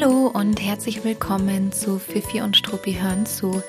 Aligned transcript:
Hallo 0.00 0.28
und 0.28 0.62
herzlich 0.62 1.02
willkommen 1.02 1.72
zu 1.72 1.98
Fifi 1.98 2.40
und 2.40 2.56
Struppi 2.56 2.94
hören 2.94 3.26
zu, 3.26 3.62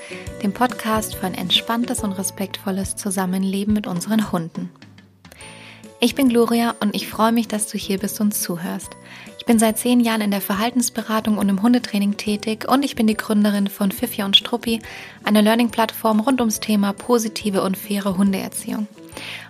dem 0.44 0.54
Podcast 0.54 1.16
für 1.16 1.26
ein 1.26 1.34
entspanntes 1.34 2.02
und 2.02 2.12
respektvolles 2.12 2.96
Zusammenleben 2.96 3.74
mit 3.74 3.88
unseren 3.88 4.32
Hunden. 4.32 4.70
Ich 6.00 6.14
bin 6.14 6.30
Gloria 6.30 6.76
und 6.82 6.96
ich 6.96 7.08
freue 7.08 7.32
mich, 7.32 7.48
dass 7.48 7.68
du 7.68 7.80
hier 7.80 7.98
bist 7.98 8.22
und 8.22 8.36
zuhörst. 8.36 8.96
Ich 9.40 9.46
bin 9.46 9.58
seit 9.58 9.80
zehn 9.80 10.02
Jahren 10.02 10.22
in 10.22 10.30
der 10.30 10.42
Verhaltensberatung 10.42 11.40
und 11.40 11.50
im 11.50 11.64
Hundetraining 11.64 12.16
tätig 12.16 12.68
und 12.70 12.86
ich 12.86 12.96
bin 12.96 13.08
die 13.08 13.18
Gründerin 13.18 13.68
von 13.68 13.92
Fifi 13.92 14.22
und 14.22 14.38
Struppi, 14.38 14.82
einer 15.24 15.42
Learning-Plattform 15.42 16.20
rund 16.20 16.42
ums 16.42 16.60
Thema 16.60 16.94
positive 16.94 17.64
und 17.64 17.76
faire 17.76 18.18
Hundeerziehung. 18.18 18.88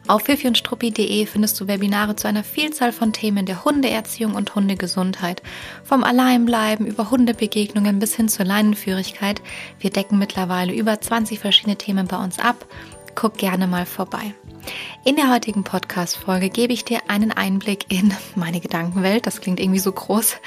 Auf 0.09 0.23
fifiundstruppi.de 0.23 1.27
findest 1.27 1.59
du 1.59 1.67
Webinare 1.67 2.15
zu 2.15 2.27
einer 2.27 2.43
Vielzahl 2.43 2.91
von 2.91 3.13
Themen 3.13 3.45
der 3.45 3.63
Hundeerziehung 3.63 4.33
und 4.33 4.55
Hundegesundheit. 4.55 5.43
Vom 5.83 6.03
Alleinbleiben 6.03 6.87
über 6.87 7.11
Hundebegegnungen 7.11 7.99
bis 7.99 8.15
hin 8.15 8.27
zur 8.27 8.43
Leinenführigkeit. 8.43 9.43
Wir 9.79 9.91
decken 9.91 10.17
mittlerweile 10.17 10.73
über 10.73 10.99
20 10.99 11.37
verschiedene 11.37 11.75
Themen 11.75 12.07
bei 12.07 12.17
uns 12.17 12.39
ab. 12.39 12.65
Guck 13.13 13.37
gerne 13.37 13.67
mal 13.67 13.85
vorbei. 13.85 14.33
In 15.05 15.15
der 15.15 15.31
heutigen 15.31 15.63
Podcast-Folge 15.63 16.49
gebe 16.49 16.73
ich 16.73 16.83
dir 16.83 17.01
einen 17.07 17.31
Einblick 17.31 17.85
in 17.89 18.11
meine 18.33 18.61
Gedankenwelt. 18.61 19.27
Das 19.27 19.41
klingt 19.41 19.59
irgendwie 19.59 19.79
so 19.79 19.91
groß. 19.91 20.37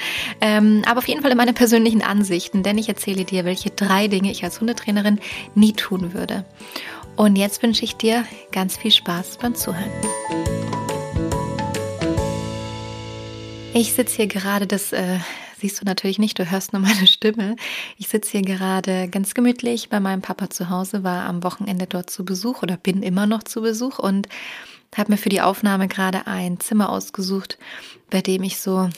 Ähm, 0.41 0.81
aber 0.85 0.97
auf 0.97 1.07
jeden 1.07 1.21
Fall 1.21 1.31
in 1.31 1.37
meine 1.37 1.53
persönlichen 1.53 2.01
Ansichten, 2.01 2.63
denn 2.63 2.77
ich 2.77 2.89
erzähle 2.89 3.23
dir, 3.23 3.45
welche 3.45 3.69
drei 3.69 4.09
Dinge 4.09 4.29
ich 4.29 4.43
als 4.43 4.59
Hundetrainerin 4.59 5.21
nie 5.55 5.71
tun 5.71 6.13
würde. 6.13 6.43
Und 7.15 7.35
jetzt 7.35 7.61
wünsche 7.61 7.85
ich 7.85 7.95
dir 7.95 8.25
ganz 8.51 8.77
viel 8.77 8.91
Spaß 8.91 9.37
beim 9.37 9.55
Zuhören. 9.55 9.91
Ich 13.73 13.93
sitze 13.93 14.17
hier 14.17 14.27
gerade, 14.27 14.67
das 14.67 14.93
äh, 14.93 15.17
siehst 15.57 15.81
du 15.81 15.85
natürlich 15.85 16.19
nicht, 16.19 16.37
du 16.37 16.49
hörst 16.49 16.73
nur 16.73 16.81
meine 16.81 17.07
Stimme. 17.07 17.55
Ich 17.97 18.07
sitze 18.07 18.31
hier 18.31 18.41
gerade 18.41 19.07
ganz 19.07 19.33
gemütlich 19.33 19.89
bei 19.89 19.99
meinem 19.99 20.21
Papa 20.21 20.49
zu 20.49 20.69
Hause, 20.69 21.03
war 21.03 21.25
am 21.25 21.43
Wochenende 21.43 21.87
dort 21.87 22.09
zu 22.09 22.25
Besuch 22.25 22.61
oder 22.61 22.77
bin 22.77 23.01
immer 23.01 23.25
noch 23.25 23.43
zu 23.43 23.61
Besuch 23.61 23.99
und 23.99 24.27
habe 24.95 25.13
mir 25.13 25.17
für 25.17 25.29
die 25.29 25.41
Aufnahme 25.41 25.87
gerade 25.87 26.27
ein 26.27 26.59
Zimmer 26.59 26.89
ausgesucht, 26.89 27.57
bei 28.09 28.21
dem 28.21 28.43
ich 28.43 28.59
so 28.59 28.89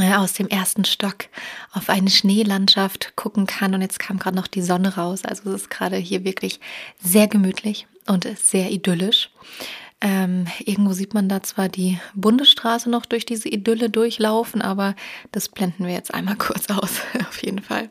aus 0.00 0.32
dem 0.32 0.48
ersten 0.48 0.84
Stock 0.84 1.26
auf 1.72 1.88
eine 1.88 2.10
Schneelandschaft 2.10 3.14
gucken 3.16 3.46
kann. 3.46 3.74
Und 3.74 3.82
jetzt 3.82 3.98
kam 3.98 4.18
gerade 4.18 4.36
noch 4.36 4.46
die 4.46 4.62
Sonne 4.62 4.96
raus. 4.96 5.24
Also 5.24 5.50
es 5.50 5.62
ist 5.62 5.70
gerade 5.70 5.96
hier 5.96 6.24
wirklich 6.24 6.60
sehr 7.02 7.28
gemütlich 7.28 7.86
und 8.06 8.26
sehr 8.38 8.70
idyllisch. 8.70 9.30
Ähm, 10.00 10.46
irgendwo 10.58 10.92
sieht 10.94 11.14
man 11.14 11.28
da 11.28 11.42
zwar 11.44 11.68
die 11.68 12.00
Bundesstraße 12.14 12.90
noch 12.90 13.06
durch 13.06 13.24
diese 13.24 13.48
Idylle 13.48 13.88
durchlaufen, 13.88 14.60
aber 14.60 14.96
das 15.30 15.48
blenden 15.48 15.86
wir 15.86 15.92
jetzt 15.92 16.12
einmal 16.12 16.36
kurz 16.38 16.68
aus, 16.70 17.00
auf 17.28 17.40
jeden 17.42 17.62
Fall. 17.62 17.88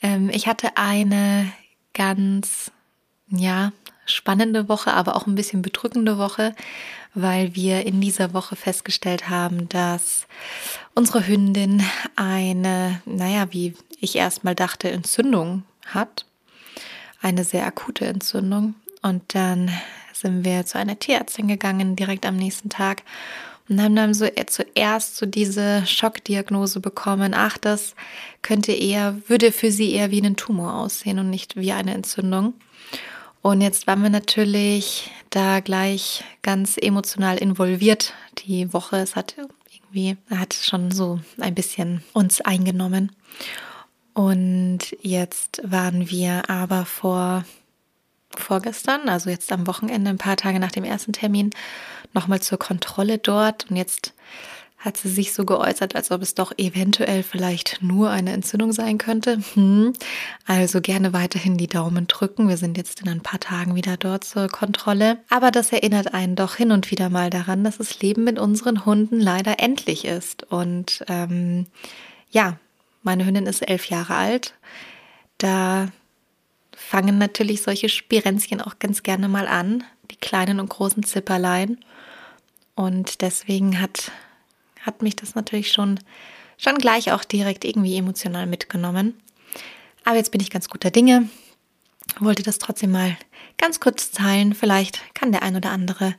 Ähm, 0.00 0.30
ich 0.32 0.46
hatte 0.46 0.78
eine 0.78 1.52
ganz, 1.92 2.70
ja, 3.28 3.72
spannende 4.06 4.68
Woche, 4.68 4.94
aber 4.94 5.14
auch 5.14 5.26
ein 5.26 5.34
bisschen 5.34 5.60
bedrückende 5.60 6.16
Woche, 6.16 6.54
weil 7.14 7.54
wir 7.54 7.86
in 7.86 8.00
dieser 8.00 8.34
Woche 8.34 8.56
festgestellt 8.56 9.28
haben, 9.28 9.68
dass 9.68 10.26
unsere 10.94 11.26
Hündin 11.26 11.82
eine, 12.16 13.00
naja, 13.04 13.48
wie 13.50 13.74
ich 14.00 14.16
erstmal 14.16 14.54
dachte, 14.54 14.90
Entzündung 14.90 15.64
hat. 15.86 16.24
Eine 17.20 17.44
sehr 17.44 17.66
akute 17.66 18.06
Entzündung. 18.06 18.74
Und 19.02 19.34
dann 19.34 19.70
sind 20.12 20.44
wir 20.44 20.66
zu 20.66 20.78
einer 20.78 20.98
Tierärztin 20.98 21.48
gegangen, 21.48 21.96
direkt 21.96 22.26
am 22.26 22.36
nächsten 22.36 22.68
Tag. 22.68 23.02
Und 23.68 23.80
haben 23.80 23.94
dann 23.94 24.14
so 24.14 24.26
zuerst 24.46 25.16
so 25.16 25.26
diese 25.26 25.86
Schockdiagnose 25.86 26.80
bekommen, 26.80 27.34
ach, 27.34 27.56
das 27.56 27.94
könnte 28.42 28.72
eher, 28.72 29.16
würde 29.28 29.52
für 29.52 29.70
sie 29.70 29.92
eher 29.92 30.10
wie 30.10 30.20
ein 30.20 30.36
Tumor 30.36 30.74
aussehen 30.74 31.20
und 31.20 31.30
nicht 31.30 31.56
wie 31.56 31.72
eine 31.72 31.94
Entzündung. 31.94 32.54
Und 33.42 33.60
jetzt 33.60 33.86
waren 33.86 34.02
wir 34.02 34.10
natürlich 34.10 35.10
da 35.30 35.60
gleich 35.60 36.24
ganz 36.42 36.76
emotional 36.76 37.38
involviert 37.38 38.12
die 38.38 38.72
Woche. 38.72 38.96
Es 38.96 39.16
hat 39.16 39.36
irgendwie, 39.38 40.16
hat 40.30 40.54
schon 40.54 40.90
so 40.90 41.20
ein 41.38 41.54
bisschen 41.54 42.02
uns 42.12 42.40
eingenommen. 42.40 43.12
Und 44.12 44.96
jetzt 45.00 45.62
waren 45.64 46.10
wir 46.10 46.50
aber 46.50 46.84
vor 46.84 47.44
vorgestern, 48.36 49.08
also 49.08 49.28
jetzt 49.30 49.50
am 49.50 49.66
Wochenende, 49.66 50.10
ein 50.10 50.18
paar 50.18 50.36
Tage 50.36 50.60
nach 50.60 50.70
dem 50.70 50.84
ersten 50.84 51.12
Termin, 51.12 51.50
nochmal 52.12 52.40
zur 52.40 52.58
Kontrolle 52.58 53.18
dort. 53.18 53.70
Und 53.70 53.76
jetzt 53.76 54.14
hat 54.80 54.96
sie 54.96 55.10
sich 55.10 55.34
so 55.34 55.44
geäußert, 55.44 55.94
als 55.94 56.10
ob 56.10 56.22
es 56.22 56.34
doch 56.34 56.52
eventuell 56.56 57.22
vielleicht 57.22 57.82
nur 57.82 58.08
eine 58.08 58.32
Entzündung 58.32 58.72
sein 58.72 58.96
könnte. 58.96 59.38
Hm. 59.52 59.92
Also 60.46 60.80
gerne 60.80 61.12
weiterhin 61.12 61.58
die 61.58 61.66
Daumen 61.66 62.06
drücken. 62.06 62.48
Wir 62.48 62.56
sind 62.56 62.78
jetzt 62.78 63.02
in 63.02 63.08
ein 63.10 63.20
paar 63.20 63.40
Tagen 63.40 63.74
wieder 63.74 63.98
dort 63.98 64.24
zur 64.24 64.48
Kontrolle. 64.48 65.18
Aber 65.28 65.50
das 65.50 65.70
erinnert 65.70 66.14
einen 66.14 66.34
doch 66.34 66.56
hin 66.56 66.72
und 66.72 66.90
wieder 66.90 67.10
mal 67.10 67.28
daran, 67.28 67.62
dass 67.62 67.76
das 67.76 68.00
Leben 68.00 68.24
mit 68.24 68.38
unseren 68.38 68.86
Hunden 68.86 69.20
leider 69.20 69.60
endlich 69.60 70.06
ist. 70.06 70.44
Und 70.44 71.04
ähm, 71.08 71.66
ja, 72.30 72.56
meine 73.02 73.26
Hündin 73.26 73.44
ist 73.44 73.68
elf 73.68 73.90
Jahre 73.90 74.14
alt. 74.14 74.54
Da 75.36 75.88
fangen 76.74 77.18
natürlich 77.18 77.60
solche 77.60 77.90
Spirenzchen 77.90 78.62
auch 78.62 78.78
ganz 78.78 79.02
gerne 79.02 79.28
mal 79.28 79.46
an, 79.46 79.84
die 80.10 80.16
kleinen 80.16 80.58
und 80.58 80.70
großen 80.70 81.02
Zipperlein. 81.02 81.78
Und 82.74 83.20
deswegen 83.20 83.78
hat 83.78 84.10
hat 84.80 85.02
mich 85.02 85.16
das 85.16 85.34
natürlich 85.34 85.72
schon, 85.72 86.00
schon 86.56 86.76
gleich 86.76 87.12
auch 87.12 87.24
direkt 87.24 87.64
irgendwie 87.64 87.96
emotional 87.96 88.46
mitgenommen. 88.46 89.14
Aber 90.04 90.16
jetzt 90.16 90.32
bin 90.32 90.40
ich 90.40 90.50
ganz 90.50 90.68
guter 90.68 90.90
Dinge, 90.90 91.28
wollte 92.18 92.42
das 92.42 92.58
trotzdem 92.58 92.90
mal 92.90 93.16
ganz 93.58 93.80
kurz 93.80 94.10
teilen. 94.10 94.54
Vielleicht 94.54 95.14
kann 95.14 95.32
der 95.32 95.42
ein 95.42 95.56
oder 95.56 95.70
andere 95.70 96.14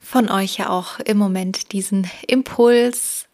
von 0.00 0.28
euch 0.28 0.58
ja 0.58 0.68
auch 0.68 0.98
im 1.00 1.16
Moment 1.16 1.72
diesen 1.72 2.10
Impuls 2.26 3.28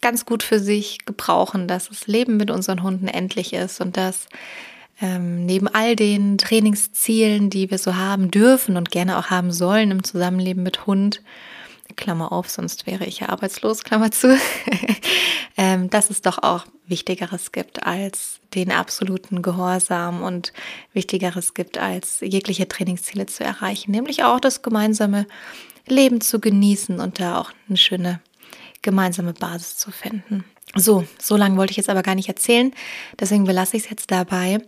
ganz 0.00 0.26
gut 0.26 0.42
für 0.42 0.60
sich 0.60 1.04
gebrauchen, 1.06 1.66
dass 1.66 1.88
das 1.88 2.06
Leben 2.06 2.36
mit 2.36 2.50
unseren 2.50 2.82
Hunden 2.82 3.08
endlich 3.08 3.54
ist 3.54 3.80
und 3.80 3.96
dass 3.96 4.26
ähm, 5.00 5.46
neben 5.46 5.66
all 5.66 5.96
den 5.96 6.38
Trainingszielen, 6.38 7.50
die 7.50 7.70
wir 7.70 7.78
so 7.78 7.96
haben 7.96 8.30
dürfen 8.30 8.76
und 8.76 8.90
gerne 8.90 9.18
auch 9.18 9.30
haben 9.30 9.50
sollen 9.50 9.90
im 9.90 10.04
Zusammenleben 10.04 10.62
mit 10.62 10.86
Hund, 10.86 11.22
Klammer 11.96 12.32
auf, 12.32 12.48
sonst 12.48 12.86
wäre 12.86 13.04
ich 13.04 13.20
ja 13.20 13.28
arbeitslos, 13.28 13.84
Klammer 13.84 14.10
zu, 14.10 14.38
ähm, 15.56 15.90
dass 15.90 16.10
es 16.10 16.22
doch 16.22 16.38
auch 16.42 16.66
Wichtigeres 16.86 17.52
gibt 17.52 17.86
als 17.86 18.40
den 18.54 18.70
absoluten 18.70 19.42
Gehorsam 19.42 20.22
und 20.22 20.52
Wichtigeres 20.92 21.54
gibt 21.54 21.78
als 21.78 22.20
jegliche 22.20 22.68
Trainingsziele 22.68 23.26
zu 23.26 23.44
erreichen, 23.44 23.90
nämlich 23.90 24.24
auch 24.24 24.40
das 24.40 24.62
gemeinsame 24.62 25.26
Leben 25.86 26.20
zu 26.20 26.40
genießen 26.40 27.00
und 27.00 27.20
da 27.20 27.38
auch 27.38 27.52
eine 27.68 27.76
schöne 27.76 28.20
gemeinsame 28.82 29.32
Basis 29.32 29.76
zu 29.76 29.90
finden. 29.90 30.44
So, 30.76 31.04
so 31.18 31.36
lange 31.36 31.56
wollte 31.56 31.70
ich 31.70 31.76
jetzt 31.76 31.90
aber 31.90 32.02
gar 32.02 32.14
nicht 32.14 32.28
erzählen, 32.28 32.72
deswegen 33.18 33.44
belasse 33.44 33.76
ich 33.76 33.84
es 33.84 33.90
jetzt 33.90 34.10
dabei. 34.10 34.58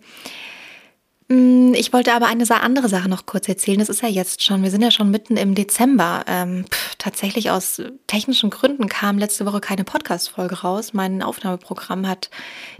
Mm, 1.29 1.75
ich 1.75 1.93
wollte 1.93 2.13
aber 2.13 2.27
eine 2.27 2.49
andere 2.63 2.89
Sache 2.89 3.09
noch 3.09 3.27
kurz 3.27 3.49
erzählen. 3.49 3.79
Das 3.79 3.89
ist 3.89 4.03
ja 4.03 4.09
jetzt 4.09 4.45
schon, 4.45 4.63
wir 4.63 4.71
sind 4.71 4.83
ja 4.83 4.91
schon 4.91 5.11
mitten 5.11 5.37
im 5.37 5.55
Dezember. 5.55 6.25
Ähm, 6.29 6.67
pff, 6.71 6.95
tatsächlich 6.97 7.51
aus 7.51 7.83
technischen 8.07 8.51
Gründen 8.51 8.89
kam 8.89 9.19
letzte 9.19 9.45
Woche 9.47 9.61
keine 9.61 9.85
Podcast-Folge 9.85 10.61
raus. 10.61 10.93
Mein 10.93 11.23
Aufnahmeprogramm 11.23 12.07
hat 12.07 12.31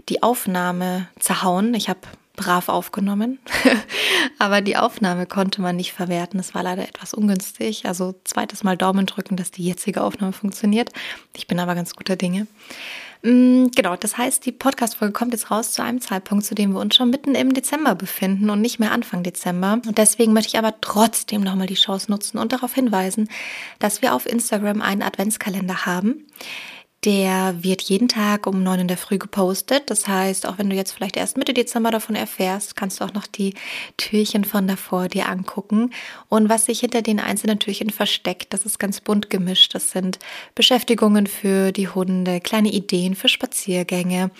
die 0.07 0.23
Aufnahme 0.23 1.09
zerhauen. 1.19 1.73
Ich 1.73 1.89
habe 1.89 1.99
brav 2.37 2.69
aufgenommen, 2.69 3.39
aber 4.39 4.61
die 4.61 4.77
Aufnahme 4.77 5.25
konnte 5.25 5.61
man 5.61 5.75
nicht 5.75 5.91
verwerten. 5.91 6.37
Das 6.37 6.53
war 6.53 6.63
leider 6.63 6.87
etwas 6.87 7.13
ungünstig. 7.13 7.85
Also 7.85 8.15
zweites 8.23 8.63
Mal 8.63 8.77
Daumen 8.77 9.07
drücken, 9.07 9.35
dass 9.35 9.51
die 9.51 9.65
jetzige 9.65 10.03
Aufnahme 10.03 10.31
funktioniert. 10.31 10.91
Ich 11.35 11.47
bin 11.47 11.59
aber 11.59 11.75
ganz 11.75 11.95
guter 11.95 12.15
Dinge. 12.15 12.47
Mm, 13.23 13.67
genau, 13.75 13.95
das 13.95 14.17
heißt, 14.17 14.45
die 14.45 14.51
Podcast-Folge 14.51 15.13
kommt 15.13 15.33
jetzt 15.33 15.49
raus 15.51 15.73
zu 15.73 15.83
einem 15.83 16.01
Zeitpunkt, 16.01 16.45
zu 16.45 16.55
dem 16.55 16.73
wir 16.73 16.79
uns 16.79 16.95
schon 16.95 17.09
mitten 17.09 17.35
im 17.35 17.53
Dezember 17.53 17.95
befinden 17.95 18.49
und 18.49 18.61
nicht 18.61 18.79
mehr 18.79 18.91
Anfang 18.91 19.23
Dezember. 19.23 19.81
Und 19.85 19.97
deswegen 19.97 20.33
möchte 20.33 20.49
ich 20.49 20.57
aber 20.57 20.75
trotzdem 20.81 21.41
nochmal 21.41 21.67
die 21.67 21.75
Chance 21.75 22.11
nutzen 22.11 22.37
und 22.37 22.53
darauf 22.53 22.73
hinweisen, 22.73 23.29
dass 23.79 24.01
wir 24.01 24.13
auf 24.13 24.25
Instagram 24.25 24.81
einen 24.81 25.01
Adventskalender 25.01 25.85
haben. 25.85 26.25
Der 27.05 27.63
wird 27.63 27.83
jeden 27.83 28.07
Tag 28.07 28.47
um 28.47 28.63
neun 28.63 28.79
in 28.79 28.87
der 28.87 28.97
Früh 28.97 29.19
gepostet. 29.19 29.89
Das 29.89 30.07
heißt, 30.07 30.47
auch 30.47 30.57
wenn 30.57 30.69
du 30.69 30.75
jetzt 30.75 30.91
vielleicht 30.91 31.15
erst 31.15 31.37
Mitte 31.37 31.53
Dezember 31.53 31.91
davon 31.91 32.15
erfährst, 32.15 32.75
kannst 32.75 32.99
du 32.99 33.05
auch 33.05 33.13
noch 33.13 33.27
die 33.27 33.53
Türchen 33.97 34.43
von 34.43 34.67
davor 34.67 35.07
dir 35.07 35.29
angucken. 35.29 35.91
Und 36.27 36.49
was 36.49 36.65
sich 36.65 36.79
hinter 36.79 37.03
den 37.03 37.19
einzelnen 37.19 37.59
Türchen 37.59 37.91
versteckt, 37.91 38.51
das 38.51 38.65
ist 38.65 38.79
ganz 38.79 38.99
bunt 38.99 39.29
gemischt. 39.29 39.75
Das 39.75 39.91
sind 39.91 40.17
Beschäftigungen 40.55 41.27
für 41.27 41.71
die 41.71 41.87
Hunde, 41.87 42.41
kleine 42.41 42.71
Ideen 42.71 43.15
für 43.15 43.29
Spaziergänge, 43.29 44.31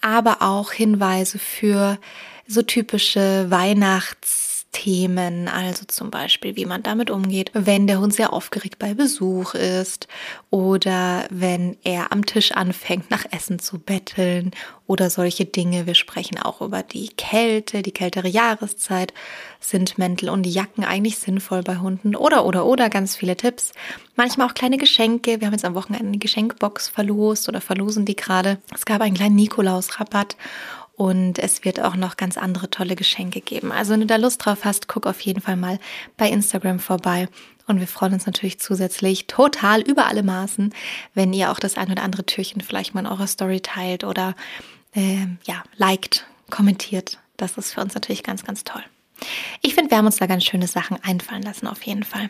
aber 0.00 0.42
auch 0.42 0.72
Hinweise 0.72 1.38
für 1.38 1.98
so 2.46 2.62
typische 2.62 3.50
Weihnachts 3.50 4.49
Alltagsthemen, 4.70 5.48
also 5.48 5.84
zum 5.86 6.10
Beispiel, 6.10 6.56
wie 6.56 6.64
man 6.64 6.82
damit 6.82 7.10
umgeht, 7.10 7.50
wenn 7.54 7.86
der 7.86 8.00
Hund 8.00 8.14
sehr 8.14 8.32
aufgeregt 8.32 8.78
bei 8.78 8.94
Besuch 8.94 9.54
ist 9.54 10.08
oder 10.50 11.26
wenn 11.30 11.76
er 11.82 12.12
am 12.12 12.24
Tisch 12.24 12.52
anfängt, 12.52 13.10
nach 13.10 13.24
Essen 13.30 13.58
zu 13.58 13.78
betteln 13.78 14.52
oder 14.86 15.10
solche 15.10 15.44
Dinge. 15.44 15.86
Wir 15.86 15.94
sprechen 15.94 16.38
auch 16.38 16.60
über 16.60 16.82
die 16.82 17.08
Kälte, 17.08 17.82
die 17.82 17.92
kältere 17.92 18.28
Jahreszeit. 18.28 19.12
Sind 19.60 19.98
Mäntel 19.98 20.30
und 20.30 20.46
Jacken 20.46 20.84
eigentlich 20.84 21.18
sinnvoll 21.18 21.62
bei 21.62 21.76
Hunden? 21.76 22.16
Oder, 22.16 22.46
oder, 22.46 22.64
oder, 22.64 22.88
ganz 22.88 23.14
viele 23.14 23.36
Tipps. 23.36 23.72
Manchmal 24.16 24.48
auch 24.48 24.54
kleine 24.54 24.78
Geschenke. 24.78 25.40
Wir 25.40 25.46
haben 25.46 25.54
jetzt 25.54 25.64
am 25.64 25.74
Wochenende 25.74 26.08
eine 26.08 26.18
Geschenkbox 26.18 26.88
verlost 26.88 27.48
oder 27.48 27.60
verlosen 27.60 28.04
die 28.04 28.16
gerade. 28.16 28.58
Es 28.74 28.84
gab 28.84 29.00
einen 29.00 29.14
kleinen 29.14 29.36
Nikolaus-Rabatt 29.36 30.36
und 31.00 31.38
es 31.38 31.64
wird 31.64 31.80
auch 31.80 31.96
noch 31.96 32.18
ganz 32.18 32.36
andere 32.36 32.68
tolle 32.68 32.94
Geschenke 32.94 33.40
geben. 33.40 33.72
Also 33.72 33.94
wenn 33.94 34.00
du 34.00 34.06
da 34.06 34.16
Lust 34.16 34.44
drauf 34.44 34.66
hast, 34.66 34.86
guck 34.86 35.06
auf 35.06 35.18
jeden 35.22 35.40
Fall 35.40 35.56
mal 35.56 35.78
bei 36.18 36.28
Instagram 36.28 36.78
vorbei. 36.78 37.26
Und 37.66 37.80
wir 37.80 37.86
freuen 37.86 38.12
uns 38.12 38.26
natürlich 38.26 38.60
zusätzlich 38.60 39.26
total 39.26 39.80
über 39.80 40.08
alle 40.08 40.22
Maßen, 40.22 40.74
wenn 41.14 41.32
ihr 41.32 41.52
auch 41.52 41.58
das 41.58 41.78
ein 41.78 41.90
oder 41.90 42.02
andere 42.02 42.26
Türchen 42.26 42.60
vielleicht 42.60 42.92
mal 42.92 43.00
in 43.00 43.06
eurer 43.06 43.28
Story 43.28 43.62
teilt 43.62 44.04
oder 44.04 44.34
äh, 44.92 45.24
ja, 45.44 45.62
liked, 45.76 46.26
kommentiert. 46.50 47.18
Das 47.38 47.56
ist 47.56 47.72
für 47.72 47.80
uns 47.80 47.94
natürlich 47.94 48.22
ganz, 48.22 48.44
ganz 48.44 48.64
toll. 48.64 48.84
Ich 49.62 49.74
finde, 49.74 49.90
wir 49.90 49.96
haben 49.96 50.04
uns 50.04 50.16
da 50.16 50.26
ganz 50.26 50.44
schöne 50.44 50.66
Sachen 50.66 51.02
einfallen 51.02 51.42
lassen, 51.42 51.66
auf 51.66 51.80
jeden 51.84 52.04
Fall. 52.04 52.28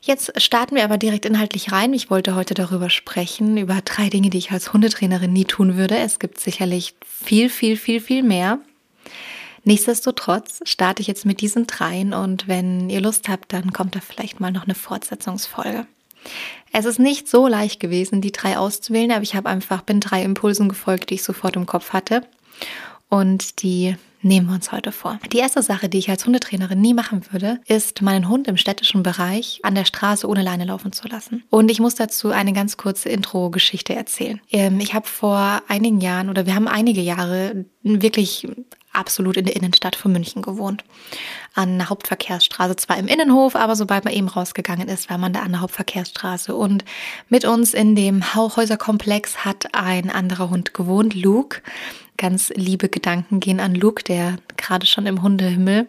Jetzt 0.00 0.40
starten 0.40 0.76
wir 0.76 0.84
aber 0.84 0.96
direkt 0.96 1.26
inhaltlich 1.26 1.72
rein. 1.72 1.92
Ich 1.92 2.08
wollte 2.08 2.34
heute 2.34 2.54
darüber 2.54 2.88
sprechen, 2.88 3.56
über 3.56 3.80
drei 3.84 4.08
Dinge, 4.08 4.30
die 4.30 4.38
ich 4.38 4.52
als 4.52 4.72
Hundetrainerin 4.72 5.32
nie 5.32 5.44
tun 5.44 5.76
würde. 5.76 5.96
Es 5.96 6.18
gibt 6.18 6.38
sicherlich 6.38 6.94
viel, 7.04 7.50
viel, 7.50 7.76
viel, 7.76 8.00
viel 8.00 8.22
mehr. 8.22 8.60
Nichtsdestotrotz 9.64 10.60
starte 10.64 11.02
ich 11.02 11.08
jetzt 11.08 11.26
mit 11.26 11.40
diesen 11.40 11.66
dreien 11.66 12.14
und 12.14 12.48
wenn 12.48 12.88
ihr 12.88 13.00
Lust 13.00 13.28
habt, 13.28 13.52
dann 13.52 13.72
kommt 13.72 13.96
da 13.96 14.00
vielleicht 14.00 14.40
mal 14.40 14.52
noch 14.52 14.64
eine 14.64 14.74
Fortsetzungsfolge. 14.74 15.86
Es 16.72 16.84
ist 16.84 16.98
nicht 16.98 17.28
so 17.28 17.48
leicht 17.48 17.80
gewesen, 17.80 18.20
die 18.20 18.32
drei 18.32 18.56
auszuwählen, 18.56 19.12
aber 19.12 19.22
ich 19.22 19.34
habe 19.34 19.48
einfach 19.48 19.82
bin 19.82 20.00
drei 20.00 20.22
Impulsen 20.22 20.68
gefolgt, 20.68 21.10
die 21.10 21.14
ich 21.14 21.22
sofort 21.22 21.56
im 21.56 21.66
Kopf 21.66 21.92
hatte 21.92 22.22
und 23.08 23.62
die 23.62 23.96
nehmen 24.22 24.48
wir 24.48 24.54
uns 24.54 24.72
heute 24.72 24.92
vor. 24.92 25.18
Die 25.32 25.38
erste 25.38 25.62
Sache, 25.62 25.88
die 25.88 25.98
ich 25.98 26.10
als 26.10 26.26
Hundetrainerin 26.26 26.80
nie 26.80 26.94
machen 26.94 27.22
würde, 27.30 27.60
ist, 27.66 28.02
meinen 28.02 28.28
Hund 28.28 28.48
im 28.48 28.56
städtischen 28.56 29.02
Bereich 29.02 29.60
an 29.62 29.74
der 29.74 29.84
Straße 29.84 30.26
ohne 30.26 30.42
Leine 30.42 30.64
laufen 30.64 30.92
zu 30.92 31.08
lassen. 31.08 31.44
Und 31.50 31.70
ich 31.70 31.80
muss 31.80 31.94
dazu 31.94 32.30
eine 32.30 32.52
ganz 32.52 32.76
kurze 32.76 33.08
Intro-Geschichte 33.08 33.94
erzählen. 33.94 34.40
Ähm, 34.50 34.80
ich 34.80 34.94
habe 34.94 35.06
vor 35.06 35.62
einigen 35.68 36.00
Jahren 36.00 36.30
oder 36.30 36.46
wir 36.46 36.54
haben 36.54 36.68
einige 36.68 37.00
Jahre 37.00 37.64
wirklich 37.82 38.46
absolut 38.98 39.36
in 39.36 39.44
der 39.44 39.56
Innenstadt 39.56 39.96
von 39.96 40.12
München 40.12 40.42
gewohnt. 40.42 40.84
An 41.54 41.78
der 41.78 41.88
Hauptverkehrsstraße, 41.88 42.76
zwar 42.76 42.98
im 42.98 43.06
Innenhof, 43.06 43.56
aber 43.56 43.76
sobald 43.76 44.04
man 44.04 44.12
eben 44.12 44.28
rausgegangen 44.28 44.88
ist, 44.88 45.08
war 45.08 45.18
man 45.18 45.32
da 45.32 45.40
an 45.40 45.52
der 45.52 45.60
Hauptverkehrsstraße. 45.60 46.54
Und 46.54 46.84
mit 47.28 47.44
uns 47.44 47.74
in 47.74 47.94
dem 47.96 48.34
Hauchhäuserkomplex 48.34 49.44
hat 49.44 49.74
ein 49.74 50.10
anderer 50.10 50.50
Hund 50.50 50.74
gewohnt, 50.74 51.14
Luke. 51.14 51.62
Ganz 52.16 52.50
liebe 52.54 52.88
Gedanken 52.88 53.40
gehen 53.40 53.60
an 53.60 53.74
Luke, 53.74 54.02
der 54.02 54.36
gerade 54.56 54.86
schon 54.86 55.06
im 55.06 55.22
Hundehimmel, 55.22 55.86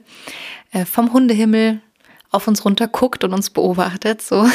äh, 0.72 0.86
vom 0.86 1.12
Hundehimmel 1.12 1.82
auf 2.32 2.48
uns 2.48 2.64
runter 2.64 2.88
guckt 2.88 3.24
und 3.24 3.34
uns 3.34 3.50
beobachtet. 3.50 4.22
So. 4.22 4.48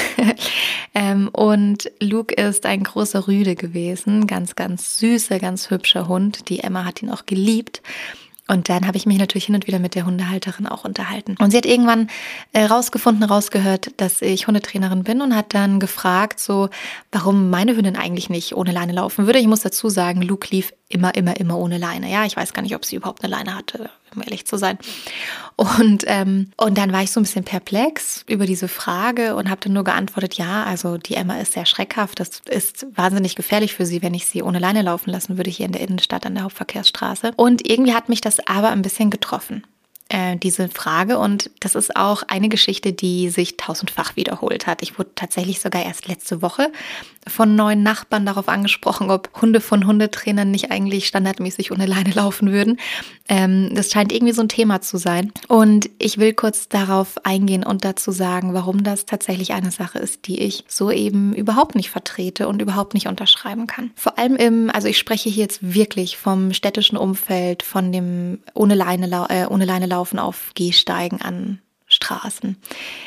ähm, 0.94 1.28
und 1.32 1.90
Luke 2.00 2.34
ist 2.34 2.66
ein 2.66 2.84
großer 2.84 3.26
Rüde 3.26 3.56
gewesen, 3.56 4.26
ganz, 4.26 4.54
ganz 4.54 4.98
süßer, 4.98 5.38
ganz 5.38 5.70
hübscher 5.70 6.08
Hund. 6.08 6.48
Die 6.48 6.60
Emma 6.60 6.84
hat 6.84 7.02
ihn 7.02 7.10
auch 7.10 7.26
geliebt. 7.26 7.82
Und 8.46 8.68
dann 8.68 8.86
habe 8.86 8.98
ich 8.98 9.06
mich 9.06 9.16
natürlich 9.18 9.46
hin 9.46 9.54
und 9.54 9.66
wieder 9.66 9.78
mit 9.78 9.94
der 9.94 10.04
Hundehalterin 10.04 10.66
auch 10.66 10.84
unterhalten. 10.84 11.36
Und 11.38 11.50
sie 11.50 11.56
hat 11.56 11.64
irgendwann 11.64 12.08
äh, 12.52 12.64
rausgefunden, 12.64 13.24
rausgehört, 13.24 13.92
dass 13.96 14.20
ich 14.20 14.46
Hundetrainerin 14.46 15.02
bin 15.02 15.22
und 15.22 15.34
hat 15.34 15.54
dann 15.54 15.80
gefragt, 15.80 16.40
so, 16.40 16.68
warum 17.10 17.48
meine 17.48 17.74
Hündin 17.74 17.96
eigentlich 17.96 18.28
nicht 18.28 18.54
ohne 18.54 18.72
Leine 18.72 18.92
laufen 18.92 19.26
würde. 19.26 19.38
Ich 19.38 19.46
muss 19.46 19.60
dazu 19.60 19.88
sagen, 19.88 20.20
Luke 20.20 20.48
lief 20.50 20.74
immer, 20.94 21.14
immer, 21.14 21.38
immer 21.38 21.58
ohne 21.58 21.78
Leine. 21.78 22.10
Ja, 22.10 22.24
ich 22.24 22.36
weiß 22.36 22.52
gar 22.52 22.62
nicht, 22.62 22.74
ob 22.74 22.84
sie 22.84 22.96
überhaupt 22.96 23.22
eine 23.22 23.34
Leine 23.34 23.54
hatte 23.54 23.90
um 24.14 24.22
ehrlich 24.22 24.46
zu 24.46 24.56
sein. 24.56 24.78
Und, 25.56 26.04
ähm, 26.06 26.50
und 26.56 26.78
dann 26.78 26.92
war 26.92 27.02
ich 27.02 27.10
so 27.10 27.20
ein 27.20 27.24
bisschen 27.24 27.44
perplex 27.44 28.24
über 28.28 28.46
diese 28.46 28.68
Frage 28.68 29.36
und 29.36 29.50
habe 29.50 29.60
dann 29.60 29.72
nur 29.72 29.84
geantwortet, 29.84 30.34
ja, 30.34 30.64
also 30.64 30.98
die 30.98 31.14
Emma 31.14 31.38
ist 31.38 31.52
sehr 31.52 31.66
schreckhaft. 31.66 32.20
Das 32.20 32.40
ist 32.48 32.86
wahnsinnig 32.94 33.36
gefährlich 33.36 33.74
für 33.74 33.86
sie, 33.86 34.02
wenn 34.02 34.14
ich 34.14 34.26
sie 34.26 34.42
ohne 34.42 34.58
Leine 34.58 34.82
laufen 34.82 35.10
lassen 35.10 35.36
würde 35.36 35.50
hier 35.50 35.66
in 35.66 35.72
der 35.72 35.82
Innenstadt 35.82 36.26
an 36.26 36.34
der 36.34 36.44
Hauptverkehrsstraße. 36.44 37.32
Und 37.36 37.68
irgendwie 37.68 37.94
hat 37.94 38.08
mich 38.08 38.20
das 38.20 38.46
aber 38.46 38.70
ein 38.70 38.82
bisschen 38.82 39.10
getroffen. 39.10 39.64
Äh, 40.14 40.36
diese 40.36 40.68
Frage 40.68 41.18
und 41.18 41.50
das 41.58 41.74
ist 41.74 41.96
auch 41.96 42.22
eine 42.28 42.48
Geschichte, 42.48 42.92
die 42.92 43.30
sich 43.30 43.56
tausendfach 43.56 44.14
wiederholt 44.14 44.68
hat. 44.68 44.80
Ich 44.80 44.96
wurde 44.96 45.10
tatsächlich 45.16 45.58
sogar 45.58 45.84
erst 45.84 46.06
letzte 46.06 46.40
Woche 46.40 46.70
von 47.26 47.56
neuen 47.56 47.82
Nachbarn 47.82 48.24
darauf 48.24 48.48
angesprochen, 48.48 49.10
ob 49.10 49.30
Hunde 49.40 49.60
von 49.60 49.86
Hundetrainern 49.86 50.50
nicht 50.50 50.70
eigentlich 50.70 51.08
standardmäßig 51.08 51.72
ohne 51.72 51.86
Leine 51.86 52.10
laufen 52.12 52.52
würden. 52.52 52.78
Ähm, 53.28 53.74
das 53.74 53.90
scheint 53.90 54.12
irgendwie 54.12 54.34
so 54.34 54.42
ein 54.42 54.48
Thema 54.48 54.82
zu 54.82 54.98
sein. 54.98 55.32
Und 55.48 55.90
ich 55.98 56.18
will 56.18 56.34
kurz 56.34 56.68
darauf 56.68 57.24
eingehen 57.24 57.64
und 57.64 57.84
dazu 57.84 58.12
sagen, 58.12 58.54
warum 58.54 58.84
das 58.84 59.06
tatsächlich 59.06 59.52
eine 59.52 59.70
Sache 59.70 59.98
ist, 59.98 60.26
die 60.26 60.40
ich 60.40 60.64
so 60.68 60.90
eben 60.90 61.34
überhaupt 61.34 61.74
nicht 61.74 61.90
vertrete 61.90 62.46
und 62.46 62.60
überhaupt 62.60 62.94
nicht 62.94 63.08
unterschreiben 63.08 63.66
kann. 63.66 63.90
Vor 63.96 64.18
allem 64.18 64.36
im, 64.36 64.70
also 64.70 64.86
ich 64.86 64.98
spreche 64.98 65.30
hier 65.30 65.44
jetzt 65.44 65.74
wirklich 65.74 66.18
vom 66.18 66.52
städtischen 66.52 66.98
Umfeld, 66.98 67.62
von 67.62 67.90
dem 67.90 68.40
ohne 68.52 68.74
Leine, 68.74 69.26
äh, 69.30 69.46
ohne 69.46 69.64
Leine 69.64 69.86
laufen 69.86 70.03
auf 70.12 70.52
Gehsteigen 70.54 71.20
an 71.20 71.60
Straßen. 71.86 72.56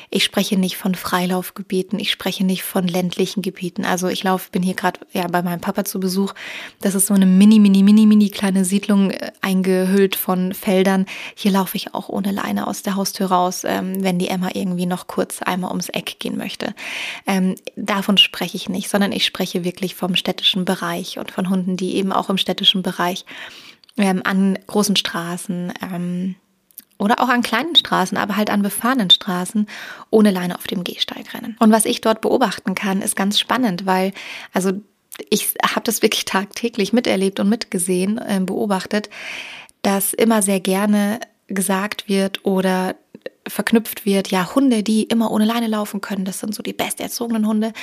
Ich 0.09 0.23
spreche 0.23 0.57
nicht 0.57 0.77
von 0.77 0.95
Freilaufgebieten, 0.95 1.99
ich 1.99 2.11
spreche 2.11 2.45
nicht 2.45 2.63
von 2.63 2.87
ländlichen 2.87 3.41
Gebieten. 3.41 3.85
Also 3.85 4.07
ich 4.07 4.23
laufe, 4.23 4.51
bin 4.51 4.61
hier 4.61 4.75
gerade 4.75 4.99
ja 5.11 5.27
bei 5.27 5.41
meinem 5.41 5.59
Papa 5.59 5.83
zu 5.83 5.99
Besuch. 5.99 6.33
Das 6.81 6.93
ist 6.93 7.07
so 7.07 7.13
eine 7.13 7.25
mini, 7.25 7.59
mini, 7.59 7.81
mini, 7.81 8.05
mini 8.05 8.29
kleine 8.29 8.65
Siedlung 8.65 9.11
äh, 9.11 9.31
eingehüllt 9.41 10.15
von 10.15 10.53
Feldern. 10.53 11.07
Hier 11.35 11.51
laufe 11.51 11.75
ich 11.75 11.93
auch 11.95 12.07
ohne 12.07 12.31
Leine 12.31 12.67
aus 12.67 12.83
der 12.83 12.95
Haustür 12.95 13.27
raus, 13.27 13.63
ähm, 13.65 14.03
wenn 14.03 14.19
die 14.19 14.29
Emma 14.29 14.49
irgendwie 14.53 14.85
noch 14.85 15.07
kurz 15.07 15.41
einmal 15.41 15.71
ums 15.71 15.89
Eck 15.89 16.19
gehen 16.19 16.37
möchte. 16.37 16.75
Ähm, 17.25 17.55
davon 17.75 18.17
spreche 18.17 18.57
ich 18.57 18.69
nicht, 18.69 18.89
sondern 18.89 19.11
ich 19.11 19.25
spreche 19.25 19.63
wirklich 19.63 19.95
vom 19.95 20.15
städtischen 20.15 20.65
Bereich 20.65 21.17
und 21.17 21.31
von 21.31 21.49
Hunden, 21.49 21.77
die 21.77 21.95
eben 21.95 22.11
auch 22.11 22.29
im 22.29 22.37
städtischen 22.37 22.83
Bereich 22.83 23.25
ähm, 23.97 24.21
an 24.23 24.57
großen 24.67 24.95
Straßen 24.95 25.73
ähm, 25.81 26.35
oder 26.97 27.19
auch 27.21 27.29
an 27.29 27.41
kleinen 27.41 27.75
Straßen, 27.75 28.17
aber 28.17 28.37
halt 28.37 28.49
an 28.49 28.61
befahrenen 28.61 29.09
Straßen 29.09 29.67
ohne 30.09 30.31
Leine 30.31 30.55
auf 30.55 30.67
dem 30.67 30.83
Gehsteig 30.83 31.33
rennen. 31.33 31.55
Und 31.59 31.71
was 31.71 31.85
ich 31.85 32.01
dort 32.01 32.21
beobachten 32.21 32.75
kann, 32.75 33.01
ist 33.01 33.15
ganz 33.15 33.39
spannend, 33.39 33.85
weil 33.85 34.13
also 34.53 34.71
ich 35.29 35.53
habe 35.63 35.81
das 35.83 36.01
wirklich 36.01 36.25
tagtäglich 36.25 36.93
miterlebt 36.93 37.39
und 37.39 37.49
mitgesehen, 37.49 38.17
äh, 38.17 38.39
beobachtet, 38.39 39.09
dass 39.81 40.13
immer 40.13 40.41
sehr 40.41 40.59
gerne 40.59 41.19
gesagt 41.47 42.07
wird 42.07 42.45
oder 42.45 42.95
verknüpft 43.47 44.05
wird, 44.05 44.29
ja, 44.29 44.53
Hunde, 44.53 44.83
die 44.83 45.03
immer 45.03 45.31
ohne 45.31 45.45
Leine 45.45 45.67
laufen 45.67 46.01
können, 46.01 46.25
das 46.25 46.39
sind 46.39 46.53
so 46.53 46.61
die 46.61 46.73
besterzogenen 46.73 47.47
Hunde. 47.47 47.73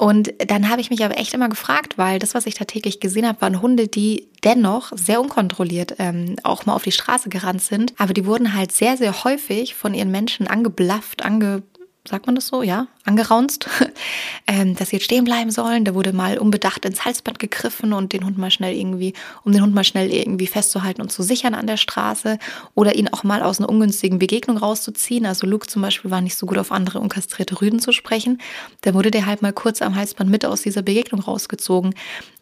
Und 0.00 0.32
dann 0.38 0.70
habe 0.70 0.80
ich 0.80 0.88
mich 0.88 1.04
aber 1.04 1.18
echt 1.18 1.34
immer 1.34 1.50
gefragt, 1.50 1.98
weil 1.98 2.18
das, 2.18 2.32
was 2.32 2.46
ich 2.46 2.54
da 2.54 2.64
täglich 2.64 3.00
gesehen 3.00 3.28
habe, 3.28 3.42
waren 3.42 3.60
Hunde, 3.60 3.86
die 3.86 4.28
dennoch 4.42 4.92
sehr 4.96 5.20
unkontrolliert 5.20 5.96
ähm, 5.98 6.36
auch 6.42 6.64
mal 6.64 6.72
auf 6.72 6.84
die 6.84 6.90
Straße 6.90 7.28
gerannt 7.28 7.60
sind. 7.60 7.92
Aber 7.98 8.14
die 8.14 8.24
wurden 8.24 8.54
halt 8.54 8.72
sehr, 8.72 8.96
sehr 8.96 9.24
häufig 9.24 9.74
von 9.74 9.92
ihren 9.92 10.10
Menschen 10.10 10.46
angeblafft, 10.46 11.22
ange 11.22 11.64
sagt 12.10 12.26
man 12.26 12.34
das 12.34 12.48
so, 12.48 12.62
ja, 12.62 12.88
angeraunzt, 13.04 13.66
ähm, 14.46 14.76
dass 14.76 14.90
sie 14.90 14.96
jetzt 14.96 15.04
stehen 15.04 15.24
bleiben 15.24 15.50
sollen. 15.50 15.84
Da 15.84 15.94
wurde 15.94 16.12
mal 16.12 16.38
unbedacht 16.38 16.84
ins 16.84 17.04
Halsband 17.04 17.38
gegriffen 17.38 17.92
und 17.92 18.12
den 18.12 18.24
Hund 18.26 18.36
mal 18.36 18.50
schnell 18.50 18.76
irgendwie, 18.76 19.14
um 19.44 19.52
den 19.52 19.62
Hund 19.62 19.74
mal 19.74 19.84
schnell 19.84 20.12
irgendwie 20.12 20.46
festzuhalten 20.46 21.00
und 21.00 21.10
zu 21.10 21.22
sichern 21.22 21.54
an 21.54 21.66
der 21.66 21.76
Straße 21.76 22.38
oder 22.74 22.96
ihn 22.96 23.08
auch 23.08 23.24
mal 23.24 23.42
aus 23.42 23.58
einer 23.58 23.68
ungünstigen 23.68 24.18
Begegnung 24.18 24.58
rauszuziehen. 24.58 25.24
Also 25.24 25.46
Luke 25.46 25.68
zum 25.68 25.82
Beispiel 25.82 26.10
war 26.10 26.20
nicht 26.20 26.36
so 26.36 26.46
gut 26.46 26.58
auf 26.58 26.72
andere 26.72 26.98
unkastrierte 26.98 27.60
Rüden 27.60 27.80
zu 27.80 27.92
sprechen. 27.92 28.40
Da 28.82 28.92
wurde 28.92 29.10
der 29.10 29.26
halt 29.26 29.40
mal 29.40 29.52
kurz 29.52 29.80
am 29.80 29.94
Halsband 29.94 30.30
mit 30.30 30.44
aus 30.44 30.62
dieser 30.62 30.82
Begegnung 30.82 31.22
rausgezogen 31.22 31.94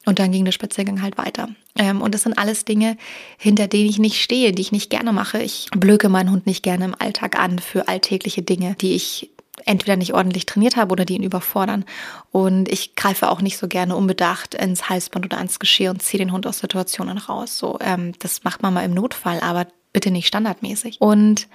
und 0.06 0.18
dann 0.18 0.32
ging 0.32 0.46
der 0.46 0.52
Spaziergang 0.52 1.02
halt 1.02 1.18
weiter. 1.18 1.50
Ähm, 1.76 2.00
und 2.00 2.14
das 2.14 2.22
sind 2.22 2.38
alles 2.38 2.64
Dinge, 2.64 2.96
hinter 3.36 3.68
denen 3.68 3.90
ich 3.90 3.98
nicht 3.98 4.22
stehe, 4.22 4.52
die 4.52 4.62
ich 4.62 4.72
nicht 4.72 4.88
gerne 4.88 5.12
mache. 5.12 5.42
Ich 5.42 5.68
blöke 5.76 6.08
meinen 6.08 6.30
Hund 6.30 6.46
nicht 6.46 6.62
gerne 6.62 6.86
im 6.86 6.94
Alltag 6.98 7.38
an 7.38 7.58
für 7.58 7.88
alltägliche 7.88 8.40
Dinge, 8.40 8.74
die 8.80 8.94
ich 8.94 9.30
entweder 9.68 9.96
nicht 9.96 10.14
ordentlich 10.14 10.46
trainiert 10.46 10.76
habe 10.76 10.92
oder 10.92 11.04
die 11.04 11.14
ihn 11.14 11.22
überfordern. 11.22 11.84
Und 12.32 12.68
ich 12.68 12.94
greife 12.96 13.30
auch 13.30 13.42
nicht 13.42 13.58
so 13.58 13.68
gerne 13.68 13.94
unbedacht 13.94 14.54
ins 14.54 14.88
Halsband 14.88 15.26
oder 15.26 15.36
ans 15.36 15.58
Geschirr 15.58 15.90
und 15.90 16.02
ziehe 16.02 16.18
den 16.18 16.32
Hund 16.32 16.46
aus 16.46 16.60
Situationen 16.60 17.18
raus. 17.18 17.58
So, 17.58 17.78
ähm, 17.80 18.12
das 18.18 18.44
macht 18.44 18.62
man 18.62 18.72
mal 18.72 18.84
im 18.84 18.94
Notfall, 18.94 19.40
aber 19.40 19.66
bitte 19.92 20.10
nicht 20.10 20.26
standardmäßig. 20.26 21.00
Und 21.00 21.48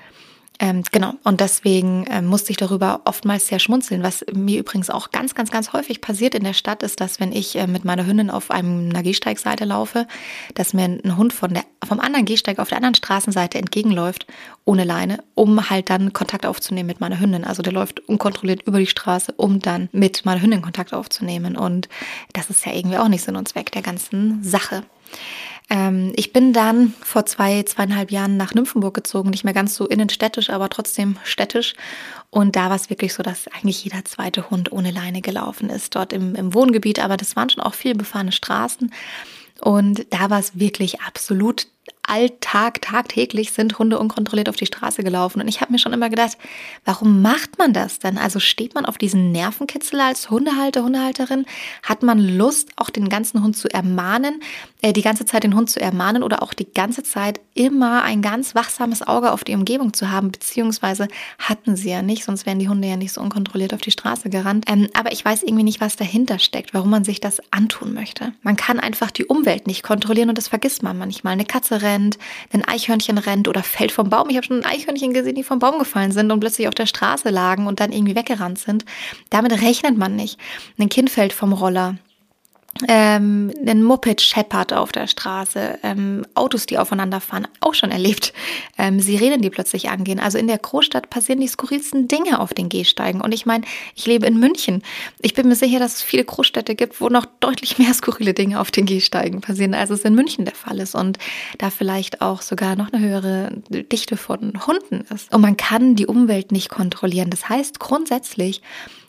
Ähm, 0.63 0.82
genau, 0.93 1.12
und 1.25 1.41
deswegen 1.41 2.08
äh, 2.08 2.22
musste 2.22 2.51
ich 2.51 2.55
darüber 2.55 3.01
oftmals 3.03 3.48
sehr 3.48 3.60
schmunzeln. 3.60 4.01
Was 4.01 4.24
mir 4.32 4.62
übrigens 4.62 4.89
auch 4.89 5.12
ganz, 5.12 5.36
ganz, 5.36 5.51
ganz 5.51 5.74
häufig 5.74 6.00
passiert 6.00 6.36
in 6.36 6.46
der 6.46 6.53
Stadt, 6.53 6.84
ist, 6.84 7.01
dass 7.01 7.20
wenn 7.20 7.34
ich 7.34 7.58
äh, 7.58 7.67
mit 7.67 7.84
meiner 7.84 8.05
Hündin 8.05 8.29
auf 8.29 8.50
einem, 8.50 8.93
Gehsteigseite 8.93 9.65
laufe, 9.65 10.08
dass 10.53 10.74
mir 10.74 10.86
ein 10.86 11.17
Hund 11.17 11.34
von 11.34 11.53
der, 11.53 11.65
vom 11.86 12.00
anderen 12.00 12.24
Gehsteig 12.24 12.60
auf 12.60 12.70
der 12.70 12.77
anderen 12.77 12.96
Straßenseite 12.96 13.58
entgegenläuft, 13.58 14.25
ohne 14.63 14.86
Leine, 14.86 15.22
um 15.36 15.70
halt 15.70 15.89
dann 15.89 16.13
Kontakt 16.13 16.46
aufzunehmen 16.46 16.88
mit 16.88 17.01
meiner 17.01 17.20
Hündin. 17.20 17.43
Also 17.43 17.62
der 17.62 17.74
läuft 17.74 18.00
unkontrolliert 18.08 18.62
über 18.62 18.79
die 18.79 18.88
Straße, 18.88 19.34
um 19.34 19.60
dann 19.60 19.89
mit 19.91 20.24
meiner 20.24 20.41
Hündin 20.41 20.62
Kontakt 20.62 20.93
aufzunehmen. 20.93 21.58
Und 21.58 21.89
das 22.32 22.50
ist 22.50 22.65
ja 22.65 22.72
irgendwie 22.72 23.00
auch 23.00 23.10
nicht 23.10 23.25
Sinn 23.25 23.36
und 23.36 23.50
Zweck 23.50 23.74
der 23.74 23.82
ganzen 23.82 24.41
Sache. 24.46 24.84
Ähm, 25.70 26.13
ich 26.15 26.34
bin 26.34 26.53
dann 26.53 26.93
vor 27.01 27.25
zwei, 27.25 27.63
zweieinhalb 27.63 28.12
Jahren 28.12 28.38
nach 28.38 28.53
Nymphenburg 28.53 28.93
gezogen, 28.93 29.29
nicht 29.29 29.43
mehr 29.43 29.53
ganz 29.53 29.75
so 29.75 29.88
innenstädtisch, 29.88 30.50
aber 30.50 30.70
trotzdem 30.70 31.17
städtisch. 31.24 31.74
Und 32.29 32.55
da 32.55 32.70
war 32.70 32.75
es 32.75 32.89
wirklich 32.89 33.13
so, 33.13 33.24
dass 33.24 33.48
eigentlich 33.48 33.84
jeder 33.84 34.03
zweite 34.05 34.50
Hund 34.50 34.72
ohne 34.72 34.91
Leine 34.91 35.22
gelaufen 35.22 35.70
ist, 35.70 35.96
dort 35.96 36.13
im, 36.13 36.36
im 36.36 36.53
Wohngebiet. 36.53 37.00
Aber 37.00 37.17
das 37.17 37.36
waren 37.36 37.50
schon 37.50 37.63
auch 37.63 37.75
viel 37.75 37.96
befahrene 37.96 38.32
Straßen. 38.32 38.91
Und 39.62 40.05
da 40.10 40.29
war 40.29 40.39
es 40.39 40.60
wirklich 40.60 41.01
absolut 41.01 41.67
Alltag, 42.05 42.81
tagtäglich 42.81 43.53
sind 43.53 43.79
Hunde 43.79 43.98
unkontrolliert 43.98 44.50
auf 44.50 44.57
die 44.57 44.65
Straße 44.65 45.03
gelaufen. 45.03 45.41
Und 45.41 45.48
ich 45.48 45.62
habe 45.62 45.72
mir 45.72 45.79
schon 45.79 45.93
immer 45.93 46.10
gedacht, 46.10 46.38
warum 46.83 47.22
macht 47.22 47.57
man 47.57 47.74
das 47.74 48.00
denn? 48.00 48.17
Also 48.17 48.39
steht 48.39 48.75
man 48.75 48.86
auf 48.86 48.98
diesen 48.98 49.31
Nervenkitzel 49.31 50.01
als 50.01 50.29
Hundehalter, 50.29 50.83
Hundehalterin? 50.83 51.45
Hat 51.81 52.03
man 52.03 52.19
Lust, 52.19 52.72
auch 52.75 52.89
den 52.89 53.07
ganzen 53.07 53.41
Hund 53.41 53.55
zu 53.55 53.69
ermahnen, 53.69 54.41
äh, 54.81 54.91
die 54.91 55.01
ganze 55.01 55.25
Zeit 55.25 55.43
den 55.43 55.55
Hund 55.55 55.69
zu 55.69 55.79
ermahnen 55.79 56.24
oder 56.24 56.43
auch 56.43 56.53
die 56.53 56.72
ganze 56.72 57.03
Zeit 57.03 57.39
immer 57.53 58.03
ein 58.03 58.22
ganz 58.22 58.53
wachsames 58.53 59.01
Auge 59.01 59.31
auf 59.31 59.45
die 59.45 59.55
Umgebung 59.55 59.93
zu 59.93 60.12
haben? 60.12 60.31
Beziehungsweise 60.31 61.07
hatten 61.39 61.77
sie 61.77 61.89
ja 61.89 62.01
nicht, 62.01 62.25
sonst 62.25 62.45
wären 62.45 62.60
die 62.60 62.67
Hunde 62.67 62.89
ja 62.89 62.98
nicht 62.98 63.13
so 63.13 63.22
unkontrolliert 63.22 63.74
auf 63.74 63.81
die 63.81 63.91
Straße 63.91 64.29
gerannt. 64.29 64.65
Ähm, 64.67 64.89
aber 64.93 65.13
ich 65.13 65.24
weiß 65.24 65.43
irgendwie 65.43 65.63
nicht, 65.63 65.79
was 65.79 65.95
dahinter 65.95 66.38
steckt, 66.38 66.74
warum 66.74 66.89
man 66.89 67.05
sich 67.05 67.22
das 67.22 67.41
antun 67.51 67.93
möchte. 67.93 68.33
Man 68.41 68.57
kann 68.57 68.81
einfach 68.81 69.10
die 69.10 69.25
Umwelt 69.25 69.67
nicht 69.67 69.83
kontrollieren 69.83 70.29
und 70.29 70.38
das 70.38 70.50
vergisst 70.50 70.83
man 70.83 70.98
manchmal. 70.98 71.33
Eine 71.33 71.45
Katze 71.45 71.81
rennt 71.81 71.92
rennt, 71.93 72.17
ein 72.51 72.65
Eichhörnchen 72.65 73.17
rennt 73.17 73.47
oder 73.47 73.63
fällt 73.63 73.91
vom 73.91 74.09
Baum. 74.09 74.29
Ich 74.29 74.35
habe 74.35 74.45
schon 74.45 74.65
Eichhörnchen 74.65 75.13
gesehen, 75.13 75.35
die 75.35 75.43
vom 75.43 75.59
Baum 75.59 75.79
gefallen 75.79 76.12
sind 76.12 76.31
und 76.31 76.39
plötzlich 76.39 76.67
auf 76.67 76.75
der 76.75 76.85
Straße 76.85 77.29
lagen 77.29 77.67
und 77.67 77.79
dann 77.79 77.91
irgendwie 77.91 78.15
weggerannt 78.15 78.59
sind. 78.59 78.85
Damit 79.29 79.62
rechnet 79.62 79.97
man 79.97 80.15
nicht. 80.15 80.39
Ein 80.77 80.89
Kind 80.89 81.09
fällt 81.09 81.33
vom 81.33 81.53
Roller 81.53 81.95
ähm, 82.88 83.51
ein 83.65 83.84
Moped 83.84 84.20
scheppert 84.20 84.74
auf 84.74 84.92
der 84.92 85.08
Straße, 85.08 85.80
ähm, 85.84 86.25
Autos, 86.34 86.65
die 86.65 86.80
aufeinander 86.80 87.22
fahren, 87.22 87.48
auch 87.60 87.75
schon 87.75 87.92
erlebt, 87.92 88.34
ähm, 88.77 89.00
Sirenen, 89.00 89.42
die 89.42 89.51
plötzlich 89.51 89.89
angehen. 89.89 90.20
Also 90.20 90.39
in 90.39 90.48
der 90.48 90.58
Großstadt 90.58 91.10
passieren 91.10 91.39
die 91.39 91.48
skurrilsten 91.48 92.08
Dinge 92.08 92.39
auf 92.39 92.53
den 92.53 92.70
Gehsteigen. 92.70 93.22
Und 93.22 93.32
ich 93.32 93.46
meine, 93.46 93.63
ich 93.96 94.08
lebe 94.08 94.25
in 94.25 94.39
München. 94.39 94.82
Ich 95.22 95.36
bin 95.36 95.48
mir 95.48 95.56
sicher, 95.56 95.77
dass 95.77 95.96
es 95.96 96.01
viele 96.01 96.25
Großstädte 96.25 96.74
gibt, 96.74 97.00
wo 97.00 97.10
noch 97.10 97.25
deutlich 97.39 97.77
mehr 97.77 97.94
skurrile 97.94 98.34
Dinge 98.34 98.60
auf 98.60 98.72
den 98.72 98.86
Gehsteigen 98.86 99.42
passieren, 99.42 99.75
als 99.75 99.92
es 99.92 100.01
in 100.01 100.15
München 100.15 100.46
der 100.46 100.56
Fall 100.56 100.80
ist. 100.80 100.96
Und 100.96 101.20
da 101.60 101.70
vielleicht 101.70 102.22
auch 102.22 102.42
sogar 102.42 102.75
noch 102.75 102.92
eine 102.92 103.06
höhere 103.06 103.51
Dichte 103.70 104.18
von 104.18 104.65
Hunden 104.65 105.06
ist. 105.13 105.32
Und 105.32 105.42
man 105.42 105.58
kann 105.58 105.96
die 105.96 106.08
Umwelt 106.08 106.51
nicht 106.51 106.70
kontrollieren. 106.70 107.30
Das 107.30 107.48
heißt, 107.50 107.80
grundsätzlich 107.80 108.62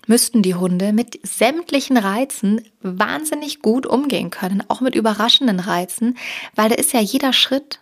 müssten 0.06 0.42
die 0.42 0.54
Hunde 0.54 0.92
mit 0.92 1.18
sämtlichen 1.26 1.96
Reizen 1.96 2.61
wahnsinnig 2.82 3.61
gut 3.61 3.87
umgehen 3.87 4.30
können, 4.30 4.62
auch 4.68 4.80
mit 4.80 4.94
überraschenden 4.94 5.61
Reizen, 5.61 6.16
weil 6.54 6.68
da 6.68 6.75
ist 6.75 6.92
ja 6.92 7.00
jeder 7.00 7.32
Schritt 7.32 7.80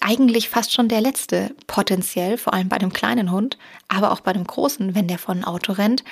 eigentlich 0.00 0.48
fast 0.48 0.72
schon 0.72 0.88
der 0.88 1.00
letzte 1.00 1.54
potenziell, 1.66 2.38
vor 2.38 2.54
allem 2.54 2.68
bei 2.68 2.78
dem 2.78 2.92
kleinen 2.92 3.30
Hund, 3.30 3.58
aber 3.88 4.12
auch 4.12 4.20
bei 4.20 4.32
dem 4.32 4.44
großen, 4.44 4.94
wenn 4.94 5.08
der 5.08 5.18
von 5.18 5.38
ein 5.38 5.44
Auto 5.44 5.72
rennt, 5.72 6.04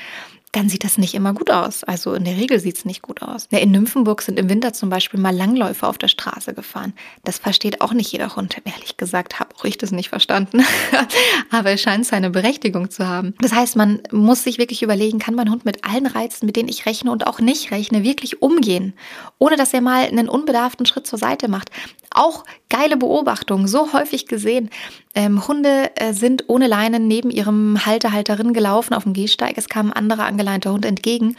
dann 0.57 0.69
sieht 0.69 0.85
das 0.85 0.99
nicht 0.99 1.15
immer 1.15 1.35
gut 1.35 1.51
aus. 1.51 1.85
Also 1.85 2.15
in 2.15 2.25
der 2.25 2.37
Regel 2.37 2.61
sieht 2.61 2.77
es 2.79 2.85
nicht 2.85 3.03
gut 3.03 3.23
aus. 3.23 3.49
In 3.51 3.73
Nymphenburg 3.73 4.23
sind 4.23 4.39
im 4.39 4.49
Winter 4.49 4.73
zum 4.73 4.89
Beispiel 4.89 5.19
mal 5.19 5.35
Langläufer 5.35 5.89
auf 5.89 5.99
der 5.99 6.09
Straße 6.09 6.55
gefahren. 6.55 6.95
Das 7.25 7.39
versteht 7.39 7.81
auch 7.81 7.93
nicht 7.93 8.13
jeder 8.13 8.37
Hund. 8.37 8.57
Ehrlich 8.65 8.97
gesagt 8.97 9.41
habe 9.41 9.55
auch 9.59 9.65
ich 9.65 9.79
das 9.79 9.91
nicht 9.91 10.09
verstanden. 10.09 10.65
Aber 11.51 11.71
es 11.71 11.81
scheint 11.81 12.07
seine 12.07 12.31
Berechtigung 12.31 12.91
zu 12.91 13.07
haben. 13.07 13.35
Das 13.41 13.53
heißt, 13.53 13.77
man 13.77 14.03
muss 14.13 14.45
sich 14.45 14.59
wirklich 14.59 14.83
überlegen, 14.83 15.19
kann 15.19 15.35
mein 15.35 15.51
Hund 15.51 15.65
mit 15.65 15.85
allen 15.85 16.07
Reizen, 16.07 16.47
mit 16.47 16.57
denen 16.57 16.69
ich 16.69 16.87
rechne 16.87 17.11
und 17.11 17.27
auch 17.27 17.41
nicht 17.41 17.71
rechne, 17.71 18.05
wirklich 18.05 18.43
umgehen, 18.43 18.95
ohne 19.39 19.57
dass 19.57 19.75
er 19.75 19.81
mal 19.81 20.05
einen 20.05 20.29
unbedarften 20.29 20.87
Schritt 20.87 21.07
zur 21.07 21.19
Seite 21.19 21.49
macht. 21.49 21.71
Auch 22.11 22.45
geile 22.69 22.97
Beobachtung, 22.97 23.67
so 23.67 23.93
häufig 23.93 24.27
gesehen. 24.27 24.71
Ähm, 25.17 25.47
Hunde 25.47 25.93
äh, 25.97 26.13
sind 26.13 26.45
ohne 26.49 26.67
Leinen 26.67 27.07
neben 27.07 27.31
ihrem 27.31 27.87
Halter, 27.87 28.13
Halterin 28.13 28.53
gelaufen 28.53 28.95
auf 28.95 29.05
dem 29.05 29.13
Gehsteig. 29.13 29.57
Es 29.57 29.69
kam 29.69 29.87
ein 29.87 29.93
anderer 29.93 30.25
angeleinter 30.45 30.73
Hund 30.73 30.85
entgegen 30.85 31.37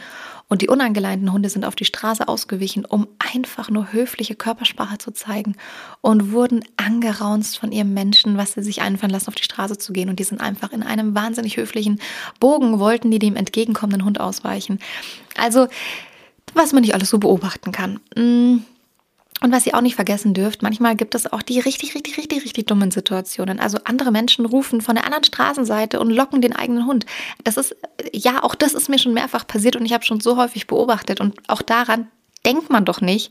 und 0.48 0.62
die 0.62 0.68
unangeleinten 0.68 1.32
Hunde 1.32 1.48
sind 1.48 1.64
auf 1.64 1.74
die 1.74 1.84
Straße 1.84 2.28
ausgewichen, 2.28 2.84
um 2.84 3.08
einfach 3.18 3.68
nur 3.68 3.92
höfliche 3.92 4.36
Körpersprache 4.36 4.98
zu 4.98 5.10
zeigen 5.10 5.56
und 6.02 6.32
wurden 6.32 6.64
angeraunzt 6.76 7.58
von 7.58 7.72
ihrem 7.72 7.94
Menschen, 7.94 8.36
was 8.36 8.52
sie 8.52 8.62
sich 8.62 8.80
einfallen 8.80 9.10
lassen, 9.10 9.28
auf 9.28 9.34
die 9.34 9.42
Straße 9.42 9.78
zu 9.78 9.92
gehen. 9.92 10.08
Und 10.08 10.20
die 10.20 10.24
sind 10.24 10.40
einfach 10.40 10.72
in 10.72 10.84
einem 10.84 11.14
wahnsinnig 11.14 11.56
höflichen 11.56 12.00
Bogen, 12.38 12.78
wollten 12.78 13.10
die 13.10 13.18
dem 13.18 13.34
entgegenkommenden 13.34 14.04
Hund 14.04 14.20
ausweichen. 14.20 14.78
Also, 15.36 15.66
was 16.54 16.72
man 16.72 16.82
nicht 16.82 16.94
alles 16.94 17.10
so 17.10 17.18
beobachten 17.18 17.72
kann. 17.72 17.98
Mmh. 18.16 18.60
Und 19.42 19.52
was 19.52 19.66
ihr 19.66 19.74
auch 19.74 19.82
nicht 19.82 19.96
vergessen 19.96 20.32
dürft, 20.32 20.62
manchmal 20.62 20.96
gibt 20.96 21.14
es 21.14 21.30
auch 21.30 21.42
die 21.42 21.60
richtig, 21.60 21.94
richtig, 21.94 22.16
richtig, 22.16 22.44
richtig 22.44 22.66
dummen 22.66 22.90
Situationen. 22.90 23.60
Also 23.60 23.78
andere 23.84 24.10
Menschen 24.10 24.46
rufen 24.46 24.80
von 24.80 24.94
der 24.94 25.04
anderen 25.04 25.24
Straßenseite 25.24 26.00
und 26.00 26.10
locken 26.10 26.40
den 26.40 26.54
eigenen 26.56 26.86
Hund. 26.86 27.04
Das 27.44 27.56
ist, 27.56 27.76
ja, 28.12 28.42
auch 28.42 28.54
das 28.54 28.72
ist 28.72 28.88
mir 28.88 28.98
schon 28.98 29.14
mehrfach 29.14 29.46
passiert 29.46 29.76
und 29.76 29.84
ich 29.84 29.92
habe 29.92 30.04
schon 30.04 30.20
so 30.20 30.36
häufig 30.36 30.66
beobachtet. 30.66 31.20
Und 31.20 31.36
auch 31.48 31.62
daran 31.62 32.08
denkt 32.46 32.70
man 32.70 32.84
doch 32.84 33.00
nicht. 33.00 33.30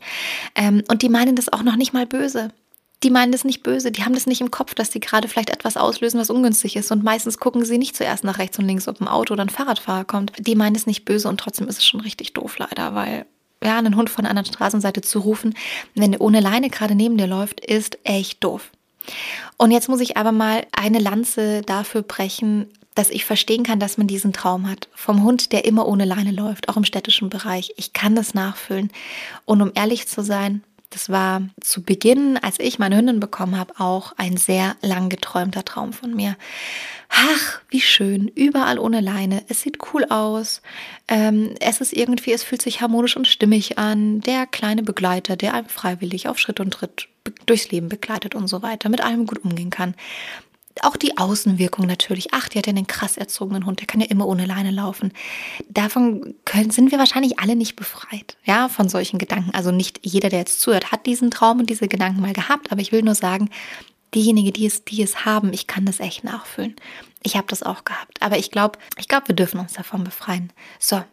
Ähm, 0.53 0.83
und 0.89 1.01
die 1.01 1.09
meinen 1.09 1.35
das 1.35 1.51
auch 1.51 1.63
noch 1.63 1.75
nicht 1.75 1.93
mal 1.93 2.05
böse. 2.05 2.50
Die 3.03 3.09
meinen 3.09 3.31
das 3.31 3.43
nicht 3.43 3.62
böse, 3.62 3.91
die 3.91 4.03
haben 4.03 4.13
das 4.13 4.25
nicht 4.25 4.41
im 4.41 4.51
Kopf, 4.51 4.74
dass 4.74 4.91
sie 4.91 5.00
gerade 5.00 5.27
vielleicht 5.27 5.50
etwas 5.50 5.75
auslösen, 5.75 6.19
was 6.19 6.29
ungünstig 6.29 6.75
ist. 6.75 6.91
Und 6.91 7.03
meistens 7.03 7.39
gucken 7.39 7.65
sie 7.65 7.77
nicht 7.77 7.95
zuerst 7.95 8.24
nach 8.24 8.39
rechts 8.39 8.57
und 8.57 8.65
links, 8.65 8.88
ob 8.88 9.01
ein 9.01 9.07
Auto 9.07 9.33
oder 9.33 9.43
ein 9.43 9.50
Fahrradfahrer 9.50 10.05
kommt. 10.05 10.31
Die 10.39 10.55
meinen 10.55 10.75
es 10.75 10.88
nicht 10.88 11.03
böse 11.03 11.27
und 11.27 11.39
trotzdem 11.39 11.67
ist 11.67 11.79
es 11.79 11.85
schon 11.85 12.00
richtig 12.00 12.33
doof 12.33 12.57
leider, 12.57 12.95
weil 12.95 13.25
ja, 13.65 13.77
einen 13.77 13.95
Hund 13.95 14.10
von 14.10 14.24
der 14.24 14.31
anderen 14.31 14.51
Straßenseite 14.51 15.01
zu 15.01 15.19
rufen, 15.19 15.55
wenn 15.95 16.12
der 16.12 16.22
ohne 16.22 16.39
Leine 16.39 16.69
gerade 16.69 16.95
neben 16.95 17.17
dir 17.17 17.27
läuft, 17.27 17.60
ist 17.60 17.98
echt 18.03 18.43
doof. 18.43 18.72
Und 19.57 19.72
jetzt 19.72 19.89
muss 19.89 20.01
ich 20.01 20.17
aber 20.17 20.31
mal 20.31 20.65
eine 20.72 21.00
Lanze 21.00 21.62
dafür 21.62 22.01
brechen, 22.01 22.67
dass 22.95 23.10
ich 23.10 23.25
verstehen 23.25 23.63
kann, 23.63 23.79
dass 23.79 23.98
man 23.98 24.07
diesen 24.07 24.34
Traum 24.34 24.69
hat. 24.69 24.88
Vom 24.93 25.24
Hund, 25.24 25.51
der 25.51 25.65
immer 25.65 25.88
ohne 25.88 26.05
Leine 26.05 26.31
läuft, 26.31 26.69
auch 26.69 26.77
im 26.77 26.86
städtischen 26.86 27.29
Bereich. 27.29 27.74
Ich 27.75 27.93
kann 27.93 28.15
das 28.15 28.34
nachfüllen. 28.34 28.89
Und 29.43 29.62
um 29.62 29.72
ehrlich 29.75 30.07
zu 30.07 30.24
sein, 30.24 30.63
das 30.89 31.09
war 31.09 31.41
zu 31.61 31.83
Beginn, 31.83 32.37
als 32.37 32.59
ich 32.59 32.79
meine 32.79 32.97
Hündin 32.97 33.19
bekommen 33.19 33.57
habe, 33.57 33.73
auch 33.79 34.13
ein 34.17 34.37
sehr 34.37 34.75
lang 34.81 35.09
geträumter 35.09 35.65
Traum 35.65 35.93
von 35.93 36.15
mir. 36.15 36.35
Ach, 37.09 37.61
wie 37.69 37.81
schön, 37.81 38.27
überall 38.29 38.79
ohne 38.79 39.01
Leine. 39.01 39.43
Es 39.47 39.61
sieht 39.61 39.77
cool 39.93 40.05
aus. 40.05 40.61
Ähm, 41.07 41.55
es 41.59 41.81
ist 41.81 41.93
irgendwie, 41.93 42.33
es 42.33 42.43
fühlt 42.43 42.61
sich 42.61 42.81
harmonisch 42.81 43.15
und 43.15 43.27
stimmig 43.27 43.77
an. 43.77 44.21
Der 44.21 44.45
kleine 44.47 44.83
Begleiter, 44.83 45.35
der 45.35 45.53
einem 45.53 45.67
freiwillig 45.67 46.27
auf 46.27 46.39
Schritt 46.39 46.59
und 46.59 46.71
Tritt 46.71 47.07
durchs 47.45 47.71
Leben 47.71 47.89
begleitet 47.89 48.35
und 48.35 48.47
so 48.47 48.61
weiter, 48.61 48.89
mit 48.89 49.01
allem 49.01 49.25
gut 49.25 49.43
umgehen 49.43 49.69
kann 49.69 49.95
auch 50.82 50.98
die 50.98 51.17
Außenwirkung 51.17 51.86
natürlich. 51.86 52.34
Ach, 52.34 52.50
die 52.50 52.58
hat 52.58 52.67
ja 52.67 52.72
einen 52.72 52.88
krass 52.88 53.17
erzogenen 53.17 53.65
Hund, 53.65 53.79
der 53.79 53.88
kann 53.88 54.01
ja 54.01 54.08
immer 54.08 54.27
ohne 54.27 54.46
Leine 54.46 54.72
laufen. 54.72 55.13
Davon 55.70 56.36
können, 56.46 56.72
sind 56.72 56.91
wir 56.91 57.00
wahrscheinlich 57.00 57.39
alle 57.39 57.55
nicht 57.55 57.75
befreit, 57.75 58.38
ja, 58.44 58.67
von 58.67 58.89
solchen 58.89 59.17
Gedanken. 59.17 59.51
Also 59.53 59.72
nicht 59.72 60.00
jeder, 60.03 60.29
der 60.29 60.39
jetzt 60.39 60.60
zuhört, 60.62 60.91
hat 60.91 61.05
diesen 61.05 61.32
Traum 61.32 61.60
und 61.60 61.70
diese 61.70 61.88
Gedanken 61.88 62.22
mal 62.22 62.34
gehabt, 62.34 62.72
aber 62.72 62.82
ich 62.82 62.91
will 62.91 63.03
nur 63.03 63.15
sagen, 63.15 63.50
diejenigen, 64.13 64.53
die 64.53 64.65
es, 64.65 64.84
die 64.86 65.01
es 65.01 65.25
haben, 65.25 65.53
ich 65.53 65.67
kann 65.67 65.86
das 65.86 66.00
echt 66.00 66.24
nachfühlen. 66.24 66.75
Ich 67.24 67.36
habe 67.36 67.48
das 67.48 67.63
auch 67.63 67.86
gehabt, 67.86 68.22
aber 68.22 68.38
ich 68.38 68.51
glaube, 68.51 68.77
ich 68.98 69.08
glaube, 69.08 69.29
wir 69.29 69.36
dürfen 69.36 69.60
uns 69.60 69.74
davon 69.74 70.03
befreien. 70.03 70.51
So, 70.79 71.03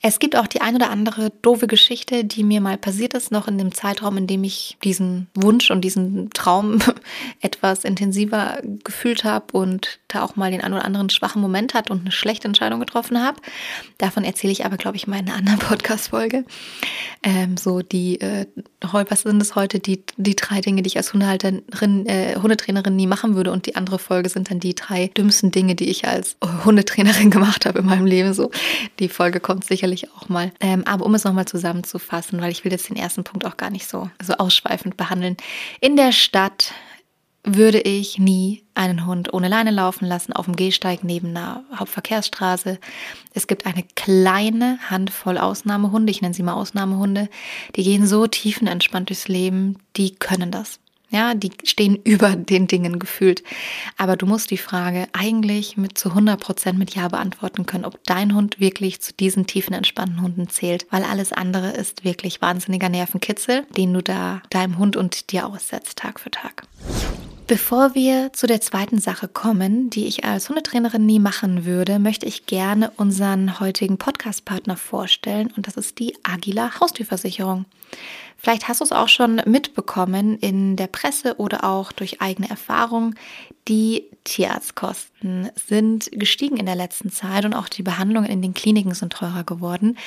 es 0.00 0.18
gibt 0.18 0.36
auch 0.36 0.46
die 0.46 0.60
ein 0.60 0.74
oder 0.74 0.90
andere 0.90 1.30
doofe 1.42 1.66
Geschichte, 1.66 2.24
die 2.24 2.42
mir 2.42 2.60
mal 2.60 2.76
passiert 2.76 3.14
ist, 3.14 3.30
noch 3.30 3.48
in 3.48 3.58
dem 3.58 3.72
Zeitraum, 3.74 4.16
in 4.16 4.26
dem 4.26 4.42
ich 4.44 4.76
diesen 4.82 5.28
Wunsch 5.34 5.70
und 5.70 5.82
diesen 5.82 6.30
Traum 6.30 6.78
etwas 7.40 7.84
intensiver 7.84 8.58
gefühlt 8.84 9.24
habe 9.24 9.56
und 9.56 10.00
da 10.08 10.22
auch 10.22 10.36
mal 10.36 10.50
den 10.50 10.60
einen 10.60 10.74
oder 10.74 10.84
anderen 10.84 11.10
schwachen 11.10 11.40
Moment 11.40 11.74
hat 11.74 11.90
und 11.90 12.00
eine 12.00 12.12
schlechte 12.12 12.48
Entscheidung 12.48 12.80
getroffen 12.80 13.22
habe. 13.22 13.40
Davon 13.98 14.24
erzähle 14.24 14.52
ich 14.52 14.64
aber, 14.64 14.76
glaube 14.76 14.96
ich, 14.96 15.06
mal 15.06 15.20
in 15.20 15.28
einer 15.28 15.38
anderen 15.38 15.58
Podcast-Folge. 15.68 16.44
Ähm, 17.22 17.56
so 17.56 17.82
die, 17.82 18.20
äh, 18.20 18.46
was 18.80 19.22
sind 19.22 19.40
es 19.40 19.54
heute, 19.54 19.78
die, 19.78 20.02
die 20.16 20.34
drei 20.34 20.60
Dinge, 20.60 20.82
die 20.82 20.88
ich 20.88 20.96
als 20.96 21.12
Hundehalterin, 21.12 22.06
äh, 22.06 22.36
Hundetrainerin 22.36 22.96
nie 22.96 23.06
machen 23.06 23.36
würde 23.36 23.52
und 23.52 23.66
die 23.66 23.76
andere 23.76 23.98
Folge 23.98 24.28
sind 24.28 24.50
dann 24.50 24.58
die 24.58 24.74
drei 24.74 25.08
dümmsten 25.08 25.52
Dinge, 25.52 25.74
die 25.74 25.88
ich 25.88 26.06
als 26.06 26.36
Hundetrainerin 26.64 27.30
gemacht 27.30 27.66
habe 27.66 27.80
in 27.80 27.86
meinem 27.86 28.06
Leben. 28.06 28.34
So, 28.34 28.50
die 28.98 29.08
Folge 29.08 29.38
kommt 29.42 29.64
sicherlich 29.64 30.10
auch 30.12 30.28
mal. 30.28 30.52
Ähm, 30.60 30.84
aber 30.86 31.04
um 31.04 31.14
es 31.14 31.24
nochmal 31.24 31.46
zusammenzufassen, 31.46 32.40
weil 32.40 32.52
ich 32.52 32.64
will 32.64 32.72
jetzt 32.72 32.88
den 32.88 32.96
ersten 32.96 33.24
Punkt 33.24 33.44
auch 33.44 33.56
gar 33.56 33.70
nicht 33.70 33.86
so, 33.88 34.10
so 34.22 34.34
ausschweifend 34.34 34.96
behandeln. 34.96 35.36
In 35.80 35.96
der 35.96 36.12
Stadt 36.12 36.72
würde 37.44 37.80
ich 37.80 38.18
nie 38.18 38.62
einen 38.74 39.04
Hund 39.04 39.34
ohne 39.34 39.48
Leine 39.48 39.72
laufen 39.72 40.06
lassen 40.06 40.32
auf 40.32 40.44
dem 40.44 40.54
Gehsteig 40.54 41.02
neben 41.02 41.28
einer 41.28 41.64
Hauptverkehrsstraße. 41.74 42.78
Es 43.34 43.46
gibt 43.48 43.66
eine 43.66 43.82
kleine 43.96 44.78
Handvoll 44.88 45.38
Ausnahmehunde, 45.38 46.12
ich 46.12 46.22
nenne 46.22 46.34
sie 46.34 46.44
mal 46.44 46.54
Ausnahmehunde, 46.54 47.28
die 47.74 47.82
gehen 47.82 48.06
so 48.06 48.26
tiefenentspannt 48.26 49.08
durchs 49.08 49.26
Leben, 49.26 49.78
die 49.96 50.14
können 50.14 50.52
das. 50.52 50.78
Ja, 51.12 51.34
die 51.34 51.52
stehen 51.62 51.96
über 52.04 52.34
den 52.34 52.66
Dingen 52.66 52.98
gefühlt. 52.98 53.44
Aber 53.96 54.16
du 54.16 54.26
musst 54.26 54.50
die 54.50 54.58
Frage 54.58 55.06
eigentlich 55.12 55.76
mit 55.76 55.96
zu 55.96 56.08
100 56.08 56.40
Prozent 56.40 56.78
mit 56.78 56.94
Ja 56.94 57.06
beantworten 57.08 57.66
können, 57.66 57.84
ob 57.84 58.02
dein 58.04 58.34
Hund 58.34 58.58
wirklich 58.58 59.00
zu 59.00 59.12
diesen 59.12 59.46
tiefen, 59.46 59.74
entspannten 59.74 60.20
Hunden 60.22 60.48
zählt, 60.48 60.86
weil 60.90 61.04
alles 61.04 61.32
andere 61.32 61.70
ist 61.70 62.04
wirklich 62.04 62.42
wahnsinniger 62.42 62.88
Nervenkitzel, 62.88 63.64
den 63.76 63.92
du 63.92 64.02
da 64.02 64.42
deinem 64.50 64.78
Hund 64.78 64.96
und 64.96 65.30
dir 65.30 65.46
aussetzt, 65.46 65.98
Tag 65.98 66.18
für 66.18 66.30
Tag. 66.30 66.66
Bevor 67.52 67.94
wir 67.94 68.32
zu 68.32 68.46
der 68.46 68.62
zweiten 68.62 68.98
Sache 68.98 69.28
kommen, 69.28 69.90
die 69.90 70.06
ich 70.06 70.24
als 70.24 70.48
Hundetrainerin 70.48 71.04
nie 71.04 71.18
machen 71.18 71.66
würde, 71.66 71.98
möchte 71.98 72.24
ich 72.24 72.46
gerne 72.46 72.90
unseren 72.96 73.60
heutigen 73.60 73.98
Podcast-Partner 73.98 74.78
vorstellen 74.78 75.52
und 75.54 75.66
das 75.66 75.76
ist 75.76 75.98
die 75.98 76.16
Agila 76.22 76.80
Haustürversicherung. 76.80 77.66
Vielleicht 78.38 78.68
hast 78.68 78.80
du 78.80 78.84
es 78.84 78.92
auch 78.92 79.08
schon 79.08 79.42
mitbekommen 79.44 80.38
in 80.38 80.76
der 80.76 80.86
Presse 80.86 81.36
oder 81.36 81.64
auch 81.64 81.92
durch 81.92 82.22
eigene 82.22 82.48
Erfahrung. 82.48 83.16
Die 83.68 84.04
Tierarztkosten 84.24 85.50
sind 85.54 86.08
gestiegen 86.10 86.56
in 86.56 86.64
der 86.64 86.74
letzten 86.74 87.12
Zeit 87.12 87.44
und 87.44 87.52
auch 87.52 87.68
die 87.68 87.82
Behandlungen 87.82 88.30
in 88.30 88.40
den 88.40 88.54
Kliniken 88.54 88.94
sind 88.94 89.12
teurer 89.12 89.44
geworden. 89.44 89.98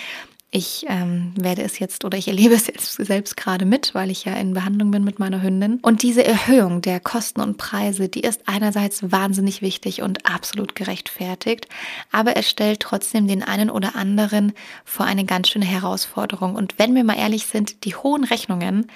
Ich 0.57 0.85
ähm, 0.88 1.33
werde 1.38 1.63
es 1.63 1.79
jetzt 1.79 2.05
oder 2.05 2.17
ich 2.17 2.29
erlebe 2.29 2.53
es 2.53 2.67
jetzt 2.67 2.93
selbst 2.93 3.35
gerade 3.35 3.65
mit, 3.65 3.93
weil 3.93 4.09
ich 4.09 4.24
ja 4.24 4.35
in 4.35 4.53
Behandlung 4.53 4.89
bin 4.89 5.03
mit 5.03 5.19
meiner 5.19 5.41
Hündin. 5.41 5.79
Und 5.81 6.01
diese 6.01 6.24
Erhöhung 6.24 6.81
der 6.81 7.01
Kosten 7.01 7.41
und 7.41 7.57
Preise, 7.57 8.07
die 8.07 8.21
ist 8.21 8.43
einerseits 8.45 9.12
wahnsinnig 9.12 9.62
wichtig 9.62 10.01
und 10.01 10.25
absolut 10.25 10.74
gerechtfertigt, 10.74 11.67
aber 12.09 12.38
es 12.38 12.50
stellt 12.50 12.79
trotzdem 12.79 13.27
den 13.27 13.43
einen 13.43 13.69
oder 13.69 13.97
anderen 13.97 14.53
vor 14.85 15.05
eine 15.05 15.25
ganz 15.25 15.50
schöne 15.50 15.65
Herausforderung. 15.65 16.55
Und 16.55 16.79
wenn 16.79 16.95
wir 16.95 17.03
mal 17.03 17.17
ehrlich 17.17 17.47
sind, 17.47 17.83
die 17.83 17.95
hohen 17.95 18.24
Rechnungen, 18.24 18.88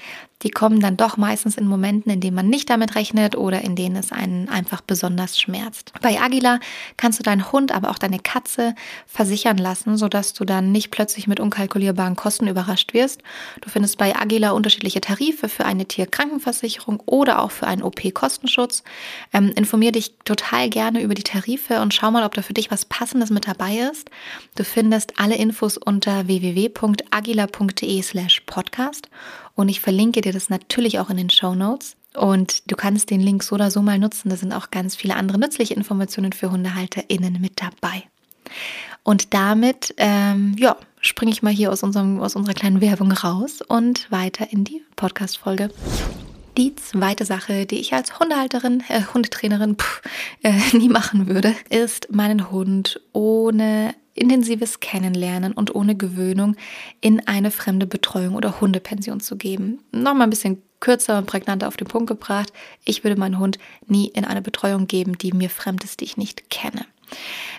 die 0.41 0.51
kommen 0.51 0.79
dann 0.79 0.95
doch 0.95 1.17
meistens 1.17 1.57
in 1.57 1.67
Momenten, 1.67 2.11
in 2.11 2.21
denen 2.21 2.35
man 2.35 2.47
nicht 2.47 2.69
damit 2.69 2.95
rechnet 2.95 3.35
oder 3.35 3.61
in 3.61 3.75
denen 3.75 3.97
es 3.97 4.11
einen 4.11 4.47
einfach 4.47 4.79
besonders 4.79 5.39
schmerzt. 5.39 5.91
Bei 6.01 6.19
Agila 6.21 6.59
kannst 6.95 7.19
du 7.19 7.23
deinen 7.23 7.51
Hund, 7.51 7.73
aber 7.73 7.89
auch 7.89 7.97
deine 7.97 8.19
Katze 8.19 8.73
versichern 9.05 9.57
lassen, 9.57 9.97
sodass 9.97 10.33
du 10.33 10.45
dann 10.45 10.71
nicht 10.71 10.91
plötzlich 10.91 11.27
mit 11.27 11.41
unkalkulierbaren 11.41 12.15
Kosten 12.15 12.47
überrascht 12.47 12.93
wirst. 12.93 13.21
Du 13.59 13.69
findest 13.69 13.97
bei 13.97 14.15
Agila 14.15 14.51
unterschiedliche 14.51 15.01
Tarife 15.01 15.49
für 15.49 15.65
eine 15.65 15.85
Tierkrankenversicherung 15.85 17.01
oder 17.05 17.41
auch 17.41 17.51
für 17.51 17.67
einen 17.67 17.83
OP-Kostenschutz. 17.83 18.83
Ähm, 19.33 19.51
informier 19.55 19.91
dich 19.91 20.13
total 20.23 20.69
gerne 20.69 21.01
über 21.01 21.15
die 21.15 21.23
Tarife 21.23 21.81
und 21.81 21.93
schau 21.93 22.11
mal, 22.11 22.23
ob 22.23 22.33
da 22.33 22.41
für 22.41 22.53
dich 22.53 22.71
was 22.71 22.85
Passendes 22.85 23.29
mit 23.29 23.45
dabei 23.45 23.89
ist. 23.91 24.09
Du 24.55 24.63
findest 24.63 25.19
alle 25.19 25.35
Infos 25.35 25.77
unter 25.77 26.27
www.agila.de 26.27 28.01
slash 28.01 28.41
podcast 28.45 29.09
und 29.59 29.67
ich 29.67 29.81
verlinke 29.81 30.21
dir 30.21 30.31
das 30.31 30.49
natürlich 30.49 30.99
auch 30.99 31.09
in 31.09 31.17
den 31.17 31.29
Show 31.29 31.53
Notes. 31.53 31.97
Und 32.15 32.71
du 32.71 32.77
kannst 32.77 33.09
den 33.09 33.19
Link 33.19 33.43
so 33.43 33.55
oder 33.55 33.69
so 33.71 33.81
mal 33.81 33.99
nutzen. 33.99 34.29
Da 34.29 34.37
sind 34.37 34.53
auch 34.53 34.71
ganz 34.71 34.95
viele 34.95 35.17
andere 35.17 35.37
nützliche 35.37 35.73
Informationen 35.73 36.31
für 36.31 36.49
HundehalterInnen 36.49 37.41
mit 37.41 37.61
dabei. 37.61 38.03
Und 39.03 39.33
damit, 39.33 39.93
ähm, 39.97 40.55
ja, 40.57 40.77
springe 41.01 41.33
ich 41.33 41.43
mal 41.43 41.51
hier 41.51 41.73
aus, 41.73 41.83
unserem, 41.83 42.21
aus 42.21 42.37
unserer 42.37 42.53
kleinen 42.53 42.79
Werbung 42.79 43.11
raus 43.11 43.61
und 43.61 44.09
weiter 44.09 44.49
in 44.49 44.63
die 44.63 44.81
Podcast-Folge. 44.95 45.71
Die 46.57 46.73
zweite 46.77 47.25
Sache, 47.25 47.65
die 47.65 47.79
ich 47.79 47.93
als 47.93 48.17
Hundehalterin, 48.17 48.81
äh, 48.87 49.01
Hundetrainerin 49.13 49.75
pff, 49.75 50.01
äh, 50.41 50.53
nie 50.77 50.87
machen 50.87 51.27
würde, 51.27 51.53
ist 51.69 52.07
meinen 52.13 52.49
Hund 52.49 53.01
ohne 53.11 53.93
intensives 54.19 54.79
Kennenlernen 54.79 55.53
und 55.53 55.73
ohne 55.73 55.95
Gewöhnung 55.95 56.55
in 57.01 57.25
eine 57.27 57.51
fremde 57.51 57.87
Betreuung 57.87 58.35
oder 58.35 58.61
Hundepension 58.61 59.19
zu 59.19 59.37
geben. 59.37 59.79
Nochmal 59.91 60.27
ein 60.27 60.29
bisschen 60.29 60.61
kürzer 60.79 61.17
und 61.17 61.25
prägnanter 61.25 61.67
auf 61.67 61.77
den 61.77 61.87
Punkt 61.87 62.07
gebracht. 62.07 62.53
Ich 62.85 63.03
würde 63.03 63.19
meinen 63.19 63.39
Hund 63.39 63.57
nie 63.87 64.07
in 64.07 64.25
eine 64.25 64.41
Betreuung 64.41 64.87
geben, 64.87 65.17
die 65.17 65.33
mir 65.33 65.49
fremd 65.49 65.83
ist, 65.83 65.99
die 65.99 66.05
ich 66.05 66.17
nicht 66.17 66.49
kenne. 66.49 66.85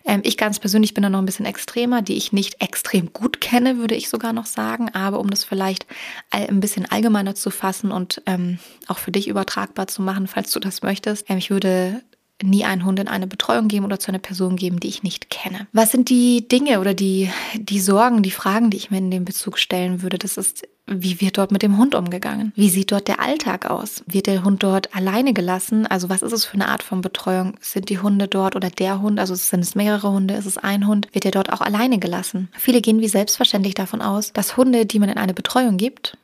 Ähm, 0.04 0.20
ich 0.24 0.36
ganz 0.36 0.58
persönlich 0.58 0.94
bin 0.94 1.02
da 1.02 1.10
noch 1.10 1.18
ein 1.18 1.26
bisschen 1.26 1.46
extremer, 1.46 2.02
die 2.02 2.16
ich 2.16 2.32
nicht 2.32 2.62
extrem 2.62 3.12
gut 3.12 3.40
kenne, 3.40 3.78
würde 3.78 3.94
ich 3.94 4.08
sogar 4.08 4.32
noch 4.32 4.46
sagen. 4.46 4.88
Aber 4.90 5.20
um 5.20 5.28
das 5.28 5.44
vielleicht 5.44 5.86
ein 6.30 6.60
bisschen 6.60 6.86
allgemeiner 6.90 7.34
zu 7.34 7.50
fassen 7.50 7.90
und 7.90 8.22
ähm, 8.26 8.58
auch 8.86 8.98
für 8.98 9.10
dich 9.10 9.28
übertragbar 9.28 9.86
zu 9.88 10.02
machen, 10.02 10.26
falls 10.26 10.52
du 10.52 10.60
das 10.60 10.82
möchtest, 10.82 11.28
ähm, 11.28 11.38
ich 11.38 11.50
würde 11.50 12.02
nie 12.42 12.64
einen 12.64 12.84
Hund 12.84 12.98
in 12.98 13.08
eine 13.08 13.26
Betreuung 13.26 13.68
geben 13.68 13.84
oder 13.84 13.98
zu 13.98 14.08
einer 14.08 14.18
Person 14.18 14.56
geben, 14.56 14.80
die 14.80 14.88
ich 14.88 15.02
nicht 15.02 15.30
kenne. 15.30 15.66
Was 15.72 15.92
sind 15.92 16.08
die 16.08 16.46
Dinge 16.48 16.80
oder 16.80 16.94
die, 16.94 17.30
die 17.54 17.80
Sorgen, 17.80 18.22
die 18.22 18.30
Fragen, 18.30 18.70
die 18.70 18.76
ich 18.76 18.90
mir 18.90 18.98
in 18.98 19.10
dem 19.10 19.24
Bezug 19.24 19.58
stellen 19.58 20.02
würde? 20.02 20.18
Das 20.18 20.36
ist, 20.36 20.66
wie 20.86 21.20
wird 21.20 21.38
dort 21.38 21.52
mit 21.52 21.62
dem 21.62 21.78
Hund 21.78 21.94
umgegangen? 21.94 22.52
Wie 22.56 22.68
sieht 22.68 22.92
dort 22.92 23.08
der 23.08 23.20
Alltag 23.20 23.70
aus? 23.70 24.02
Wird 24.06 24.26
der 24.26 24.44
Hund 24.44 24.62
dort 24.62 24.94
alleine 24.94 25.32
gelassen? 25.32 25.86
Also 25.86 26.08
was 26.08 26.22
ist 26.22 26.32
es 26.32 26.44
für 26.44 26.54
eine 26.54 26.68
Art 26.68 26.82
von 26.82 27.00
Betreuung? 27.00 27.54
Sind 27.60 27.88
die 27.88 27.98
Hunde 27.98 28.28
dort 28.28 28.56
oder 28.56 28.70
der 28.70 29.00
Hund, 29.00 29.20
also 29.20 29.34
sind 29.34 29.60
es 29.60 29.74
mehrere 29.74 30.10
Hunde, 30.10 30.34
ist 30.34 30.46
es 30.46 30.58
ein 30.58 30.86
Hund, 30.86 31.08
wird 31.12 31.24
er 31.24 31.30
dort 31.30 31.52
auch 31.52 31.60
alleine 31.60 31.98
gelassen? 31.98 32.48
Viele 32.56 32.80
gehen 32.80 33.00
wie 33.00 33.08
selbstverständlich 33.08 33.74
davon 33.74 34.02
aus, 34.02 34.32
dass 34.32 34.56
Hunde, 34.56 34.86
die 34.86 34.98
man 34.98 35.08
in 35.08 35.18
eine 35.18 35.34
Betreuung 35.34 35.76
gibt, 35.76 36.16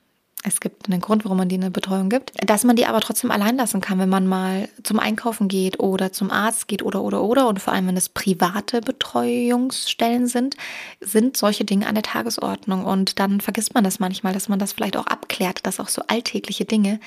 es 0.44 0.60
gibt 0.60 0.86
einen 0.86 1.00
Grund, 1.00 1.24
warum 1.24 1.38
man 1.38 1.48
die 1.48 1.56
eine 1.56 1.70
Betreuung 1.70 2.08
gibt, 2.08 2.32
dass 2.46 2.62
man 2.62 2.76
die 2.76 2.86
aber 2.86 3.00
trotzdem 3.00 3.30
allein 3.30 3.56
lassen 3.56 3.80
kann, 3.80 3.98
wenn 3.98 4.08
man 4.08 4.26
mal 4.26 4.68
zum 4.84 5.00
Einkaufen 5.00 5.48
geht 5.48 5.80
oder 5.80 6.12
zum 6.12 6.30
Arzt 6.30 6.68
geht 6.68 6.82
oder 6.82 7.02
oder 7.02 7.22
oder. 7.22 7.48
Und 7.48 7.60
vor 7.60 7.72
allem 7.72 7.88
wenn 7.88 7.96
es 7.96 8.08
private 8.08 8.80
Betreuungsstellen 8.80 10.28
sind, 10.28 10.56
sind 11.00 11.36
solche 11.36 11.64
Dinge 11.64 11.88
an 11.88 11.94
der 11.94 12.04
Tagesordnung. 12.04 12.84
Und 12.84 13.18
dann 13.18 13.40
vergisst 13.40 13.74
man 13.74 13.82
das 13.82 13.98
manchmal, 13.98 14.34
dass 14.34 14.48
man 14.48 14.58
das 14.58 14.72
vielleicht 14.72 14.96
auch 14.96 15.06
abklärt, 15.06 15.66
dass 15.66 15.80
auch 15.80 15.88
so 15.88 16.02
alltägliche 16.06 16.64
Dinge 16.64 17.00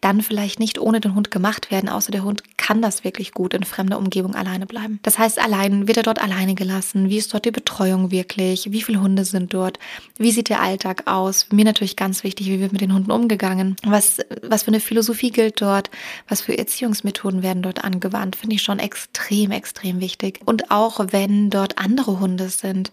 dann 0.00 0.22
vielleicht 0.22 0.58
nicht 0.58 0.78
ohne 0.78 1.00
den 1.00 1.14
Hund 1.14 1.30
gemacht 1.30 1.70
werden, 1.70 1.90
außer 1.90 2.12
der 2.12 2.24
Hund 2.24 2.42
kann 2.56 2.80
das 2.80 3.04
wirklich 3.04 3.32
gut 3.32 3.52
in 3.52 3.64
fremder 3.64 3.98
Umgebung 3.98 4.34
alleine 4.34 4.64
bleiben. 4.64 5.00
Das 5.02 5.18
heißt, 5.18 5.38
allein 5.38 5.86
wird 5.86 5.98
er 5.98 6.02
dort 6.02 6.22
alleine 6.22 6.54
gelassen, 6.54 7.10
wie 7.10 7.18
ist 7.18 7.34
dort 7.34 7.44
die 7.44 7.50
Betreuung 7.50 8.10
wirklich, 8.10 8.72
wie 8.72 8.82
viele 8.82 9.00
Hunde 9.00 9.24
sind 9.24 9.52
dort, 9.52 9.78
wie 10.16 10.32
sieht 10.32 10.48
der 10.48 10.62
Alltag 10.62 11.02
aus? 11.06 11.48
Mir 11.52 11.64
natürlich 11.64 11.96
ganz 11.96 12.24
wichtig, 12.24 12.46
wie 12.46 12.60
wird 12.60 12.72
mit 12.76 12.82
den 12.82 12.94
Hunden 12.94 13.10
umgegangen? 13.10 13.76
Was, 13.84 14.18
was 14.42 14.64
für 14.64 14.68
eine 14.68 14.80
Philosophie 14.80 15.30
gilt 15.30 15.62
dort? 15.62 15.90
Was 16.28 16.42
für 16.42 16.56
Erziehungsmethoden 16.56 17.42
werden 17.42 17.62
dort 17.62 17.84
angewandt? 17.84 18.36
Finde 18.36 18.56
ich 18.56 18.62
schon 18.62 18.78
extrem, 18.78 19.50
extrem 19.50 20.00
wichtig. 20.00 20.40
Und 20.44 20.70
auch 20.70 21.00
wenn 21.10 21.48
dort 21.48 21.78
andere 21.78 22.20
Hunde 22.20 22.50
sind, 22.50 22.92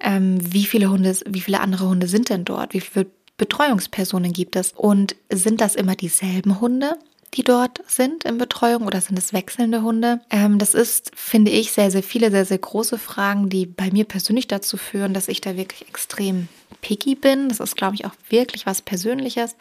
ähm, 0.00 0.38
wie 0.40 0.64
viele 0.64 0.88
Hunde, 0.88 1.16
wie 1.26 1.40
viele 1.40 1.60
andere 1.60 1.88
Hunde 1.88 2.06
sind 2.06 2.28
denn 2.28 2.44
dort? 2.44 2.74
Wie 2.74 2.80
viele 2.80 3.06
Betreuungspersonen 3.36 4.32
gibt 4.32 4.54
es? 4.54 4.72
Und 4.72 5.16
sind 5.32 5.60
das 5.60 5.74
immer 5.74 5.96
dieselben 5.96 6.60
Hunde? 6.60 6.96
die 7.34 7.42
dort 7.42 7.80
sind 7.86 8.24
in 8.24 8.38
Betreuung 8.38 8.86
oder 8.86 9.00
sind 9.00 9.18
es 9.18 9.32
wechselnde 9.32 9.82
Hunde? 9.82 10.20
Ähm, 10.30 10.58
das 10.58 10.74
ist, 10.74 11.10
finde 11.14 11.50
ich, 11.50 11.72
sehr, 11.72 11.90
sehr 11.90 12.02
viele, 12.02 12.30
sehr, 12.30 12.44
sehr 12.44 12.58
große 12.58 12.98
Fragen, 12.98 13.48
die 13.48 13.66
bei 13.66 13.90
mir 13.90 14.04
persönlich 14.04 14.46
dazu 14.46 14.76
führen, 14.76 15.14
dass 15.14 15.28
ich 15.28 15.40
da 15.40 15.56
wirklich 15.56 15.88
extrem 15.88 16.48
picky 16.80 17.14
bin. 17.14 17.48
Das 17.48 17.60
ist, 17.60 17.76
glaube 17.76 17.94
ich, 17.94 18.04
auch 18.04 18.14
wirklich 18.28 18.66
was 18.66 18.82
Persönliches. 18.82 19.56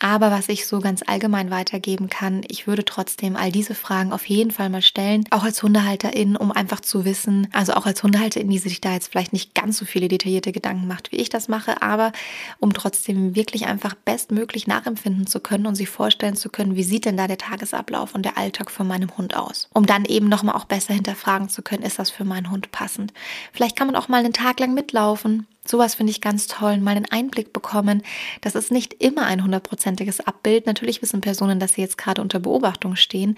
Aber 0.00 0.30
was 0.30 0.48
ich 0.48 0.66
so 0.66 0.78
ganz 0.78 1.02
allgemein 1.04 1.50
weitergeben 1.50 2.08
kann, 2.08 2.44
ich 2.46 2.68
würde 2.68 2.84
trotzdem 2.84 3.34
all 3.34 3.50
diese 3.50 3.74
Fragen 3.74 4.12
auf 4.12 4.26
jeden 4.26 4.52
Fall 4.52 4.70
mal 4.70 4.82
stellen, 4.82 5.24
auch 5.30 5.42
als 5.42 5.60
Hundehalterin, 5.62 6.36
um 6.36 6.52
einfach 6.52 6.80
zu 6.80 7.04
wissen, 7.04 7.48
also 7.52 7.72
auch 7.72 7.84
als 7.84 8.02
Hundehalterin, 8.04 8.48
die 8.48 8.58
sich 8.58 8.80
da 8.80 8.92
jetzt 8.92 9.08
vielleicht 9.10 9.32
nicht 9.32 9.56
ganz 9.56 9.76
so 9.76 9.84
viele 9.84 10.06
detaillierte 10.06 10.52
Gedanken 10.52 10.86
macht, 10.86 11.10
wie 11.10 11.16
ich 11.16 11.30
das 11.30 11.48
mache, 11.48 11.82
aber 11.82 12.12
um 12.60 12.72
trotzdem 12.72 13.34
wirklich 13.34 13.66
einfach 13.66 13.94
bestmöglich 13.94 14.68
nachempfinden 14.68 15.26
zu 15.26 15.40
können 15.40 15.66
und 15.66 15.74
sich 15.74 15.88
vorstellen 15.88 16.36
zu 16.36 16.48
können, 16.48 16.76
wie 16.76 16.84
sieht 16.84 17.04
denn 17.04 17.16
da 17.16 17.26
der 17.26 17.38
Tagesablauf 17.38 18.14
und 18.14 18.22
der 18.22 18.38
Alltag 18.38 18.70
von 18.70 18.86
meinem 18.86 19.16
Hund 19.16 19.36
aus, 19.36 19.68
um 19.74 19.84
dann 19.84 20.04
eben 20.04 20.28
nochmal 20.28 20.54
auch 20.54 20.66
besser 20.66 20.94
hinterfragen 20.94 21.48
zu 21.48 21.62
können, 21.62 21.82
ist 21.82 21.98
das 21.98 22.10
für 22.10 22.24
meinen 22.24 22.52
Hund 22.52 22.70
passend. 22.70 23.12
Vielleicht 23.52 23.74
kann 23.74 23.88
man 23.88 23.96
auch 23.96 24.06
mal 24.06 24.18
einen 24.18 24.32
Tag 24.32 24.60
lang 24.60 24.74
mitlaufen 24.74 25.48
Sowas 25.68 25.96
finde 25.96 26.10
ich 26.10 26.20
ganz 26.20 26.46
toll, 26.46 26.78
mal 26.78 26.96
einen 26.96 27.10
Einblick 27.10 27.52
bekommen. 27.52 28.02
Das 28.40 28.54
ist 28.54 28.72
nicht 28.72 28.94
immer 29.02 29.26
ein 29.26 29.44
hundertprozentiges 29.44 30.20
Abbild. 30.20 30.66
Natürlich 30.66 31.02
wissen 31.02 31.20
Personen, 31.20 31.60
dass 31.60 31.74
sie 31.74 31.82
jetzt 31.82 31.98
gerade 31.98 32.22
unter 32.22 32.38
Beobachtung 32.38 32.96
stehen. 32.96 33.36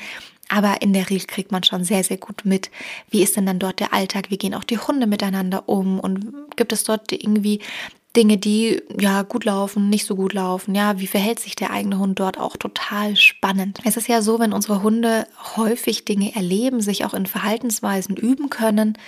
Aber 0.49 0.83
in 0.83 0.93
der 0.93 1.11
Regel 1.11 1.27
kriegt 1.27 1.53
man 1.53 1.65
schon 1.65 1.85
sehr, 1.85 2.05
sehr 2.05 2.19
gut 2.19 2.43
mit, 2.45 2.71
wie 3.11 3.23
ist 3.23 3.37
denn 3.37 3.47
dann 3.47 3.59
dort 3.59 3.81
der 3.81 3.93
Alltag, 3.93 4.31
wie 4.31 4.39
gehen 4.39 4.55
auch 4.55 4.65
die 4.65 4.79
Hunde 4.79 5.07
miteinander 5.07 5.69
um 5.69 5.99
und 5.99 6.57
gibt 6.57 6.73
es 6.73 6.85
dort 6.85 7.13
irgendwie 7.13 7.61
Dinge, 8.17 8.39
die 8.39 8.83
ja 8.99 9.23
gut 9.23 9.45
laufen, 9.45 9.89
nicht 9.89 10.05
so 10.05 10.17
gut 10.17 10.33
laufen. 10.33 10.75
Ja, 10.75 10.99
wie 10.99 11.07
verhält 11.07 11.39
sich 11.39 11.55
der 11.55 11.71
eigene 11.71 11.99
Hund 11.99 12.19
dort 12.19 12.39
auch 12.39 12.57
total 12.57 13.15
spannend. 13.15 13.79
Es 13.85 13.97
ist 13.97 14.09
ja 14.09 14.21
so, 14.21 14.41
wenn 14.41 14.53
unsere 14.53 14.83
Hunde 14.83 15.27
häufig 15.57 16.05
Dinge 16.05 16.35
erleben, 16.35 16.81
sich 16.81 17.05
auch 17.05 17.15
in 17.15 17.27
Verhaltensweisen 17.27 18.17
üben 18.17 18.51
können, 18.51 18.99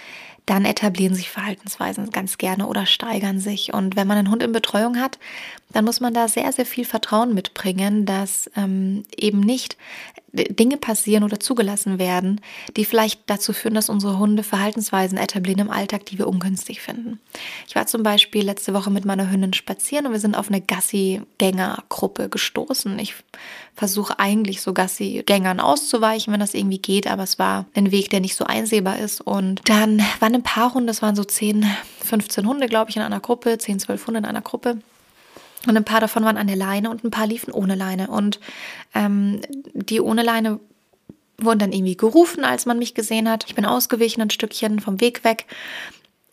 dann 0.46 0.64
etablieren 0.64 1.14
sich 1.14 1.30
Verhaltensweisen 1.30 2.10
ganz 2.10 2.38
gerne 2.38 2.66
oder 2.66 2.86
steigern 2.86 3.38
sich. 3.38 3.72
Und 3.72 3.96
wenn 3.96 4.06
man 4.06 4.18
einen 4.18 4.30
Hund 4.30 4.42
in 4.42 4.52
Betreuung 4.52 4.98
hat, 4.98 5.18
dann 5.72 5.84
muss 5.84 6.00
man 6.00 6.14
da 6.14 6.28
sehr, 6.28 6.50
sehr 6.52 6.66
viel 6.66 6.84
Vertrauen 6.84 7.34
mitbringen, 7.34 8.06
dass 8.06 8.50
ähm, 8.56 9.04
eben 9.16 9.40
nicht 9.40 9.76
Dinge 10.32 10.78
passieren 10.78 11.24
oder 11.24 11.40
zugelassen 11.40 11.98
werden, 11.98 12.40
die 12.76 12.86
vielleicht 12.86 13.20
dazu 13.26 13.52
führen, 13.52 13.74
dass 13.74 13.90
unsere 13.90 14.18
Hunde 14.18 14.42
Verhaltensweisen 14.42 15.18
etablieren 15.18 15.60
im 15.60 15.70
Alltag, 15.70 16.06
die 16.06 16.18
wir 16.18 16.26
ungünstig 16.26 16.80
finden. 16.80 17.20
Ich 17.68 17.74
war 17.74 17.86
zum 17.86 18.02
Beispiel 18.02 18.42
letzte 18.42 18.72
Woche 18.72 18.90
mit 18.90 19.04
meiner 19.04 19.30
Hündin 19.30 19.52
spazieren 19.52 20.06
und 20.06 20.12
wir 20.12 20.20
sind 20.20 20.34
auf 20.34 20.48
eine 20.48 20.62
Gassi-Gänger-Gruppe 20.62 22.30
gestoßen. 22.30 22.98
Ich 22.98 23.14
versuche 23.74 24.18
eigentlich 24.18 24.62
so 24.62 24.72
Gassi-Gängern 24.72 25.60
auszuweichen, 25.60 26.32
wenn 26.32 26.40
das 26.40 26.54
irgendwie 26.54 26.78
geht, 26.78 27.06
aber 27.06 27.24
es 27.24 27.38
war 27.38 27.66
ein 27.74 27.90
Weg, 27.90 28.08
der 28.08 28.20
nicht 28.20 28.36
so 28.36 28.44
einsehbar 28.44 28.98
ist. 28.98 29.20
Und 29.20 29.60
dann 29.68 30.02
waren 30.20 30.34
ein 30.34 30.42
paar 30.42 30.72
Hunde, 30.72 30.92
es 30.92 31.02
waren 31.02 31.16
so 31.16 31.24
10, 31.24 31.66
15 32.04 32.46
Hunde, 32.46 32.68
glaube 32.68 32.90
ich, 32.90 32.96
in 32.96 33.02
einer 33.02 33.20
Gruppe, 33.20 33.58
10, 33.58 33.80
12 33.80 34.06
Hunde 34.06 34.18
in 34.20 34.24
einer 34.24 34.42
Gruppe. 34.42 34.78
Und 35.66 35.76
ein 35.76 35.84
paar 35.84 36.00
davon 36.00 36.24
waren 36.24 36.36
an 36.36 36.46
der 36.46 36.56
Leine 36.56 36.90
und 36.90 37.04
ein 37.04 37.10
paar 37.10 37.26
liefen 37.26 37.52
ohne 37.52 37.74
Leine. 37.74 38.08
Und 38.08 38.40
ähm, 38.94 39.40
die 39.74 40.00
ohne 40.00 40.22
Leine 40.22 40.58
wurden 41.38 41.58
dann 41.58 41.72
irgendwie 41.72 41.96
gerufen, 41.96 42.44
als 42.44 42.66
man 42.66 42.78
mich 42.78 42.94
gesehen 42.94 43.28
hat. 43.28 43.44
Ich 43.46 43.54
bin 43.54 43.64
ausgewichen, 43.64 44.22
ein 44.22 44.30
Stückchen 44.30 44.80
vom 44.80 45.00
Weg 45.00 45.24
weg. 45.24 45.46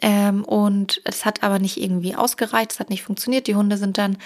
Ähm, 0.02 0.44
und 0.46 1.02
es 1.04 1.26
hat 1.26 1.44
aber 1.44 1.60
nicht 1.60 1.78
irgendwie 1.78 2.16
ausgereicht, 2.16 2.72
es 2.72 2.80
hat 2.80 2.90
nicht 2.90 3.04
funktioniert. 3.04 3.48
Die 3.48 3.56
Hunde 3.56 3.78
sind 3.78 3.98
dann, 3.98 4.18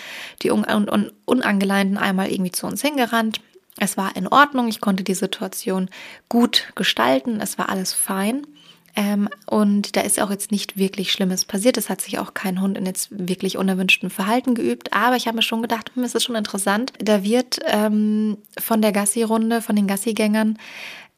die 0.42 0.52
un 0.52 0.66
un 0.66 1.12
Unangeleinten, 1.26 1.98
einmal 1.98 2.32
irgendwie 2.32 2.52
zu 2.52 2.68
uns 2.68 2.82
hingerannt. 2.82 3.42
Es 3.78 3.98
war 3.98 4.16
in 4.16 4.28
Ordnung, 4.28 4.68
ich 4.68 4.82
konnte 4.82 5.04
die 5.04 5.16
Situation 5.16 5.90
gut 6.30 6.72
gestalten, 6.76 7.40
es 7.42 7.58
war 7.58 7.70
alles 7.70 7.94
fein. 7.94 8.46
Ähm, 8.96 9.28
und 9.48 9.96
da 9.96 10.02
ist 10.02 10.22
auch 10.22 10.30
jetzt 10.30 10.52
nicht 10.52 10.78
wirklich 10.78 11.12
Schlimmes 11.12 11.46
passiert. 11.46 11.78
Es 11.78 11.90
hat 11.90 12.02
sich 12.02 12.20
auch 12.20 12.34
kein 12.34 12.62
Hund 12.62 12.78
in 12.78 12.86
jetzt 12.86 13.10
wirklich 13.12 13.58
unerwünschtem 13.58 14.10
Verhalten 14.10 14.54
geübt. 14.54 14.94
Aber 14.94 15.16
ich 15.16 15.28
habe 15.28 15.38
mir 15.38 15.42
schon 15.42 15.62
gedacht, 15.62 15.92
hm, 15.96 16.04
es 16.04 16.16
ist 16.16 16.24
schon 16.24 16.36
interessant. 16.36 16.94
Da 17.00 17.24
wird 17.24 17.60
ähm, 17.66 18.38
von 18.60 18.82
der 18.82 18.92
Gassi-Runde, 18.92 19.62
von 19.62 19.76
den 19.76 19.88
Gassigängern, 19.88 20.60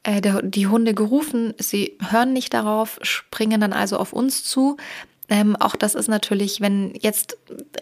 äh, 0.04 0.20
der, 0.20 0.42
die 0.42 0.66
Hunde 0.66 0.94
gerufen. 0.94 1.52
Sie 1.58 1.98
hören 2.10 2.32
nicht 2.32 2.54
darauf, 2.54 2.98
springen 3.02 3.60
dann 3.60 3.72
also 3.72 3.98
auf 3.98 4.12
uns 4.12 4.44
zu. 4.44 4.76
Ähm, 5.28 5.56
auch 5.56 5.74
das 5.74 5.94
ist 5.94 6.08
natürlich, 6.08 6.60
wenn 6.60 6.94
jetzt 7.00 7.36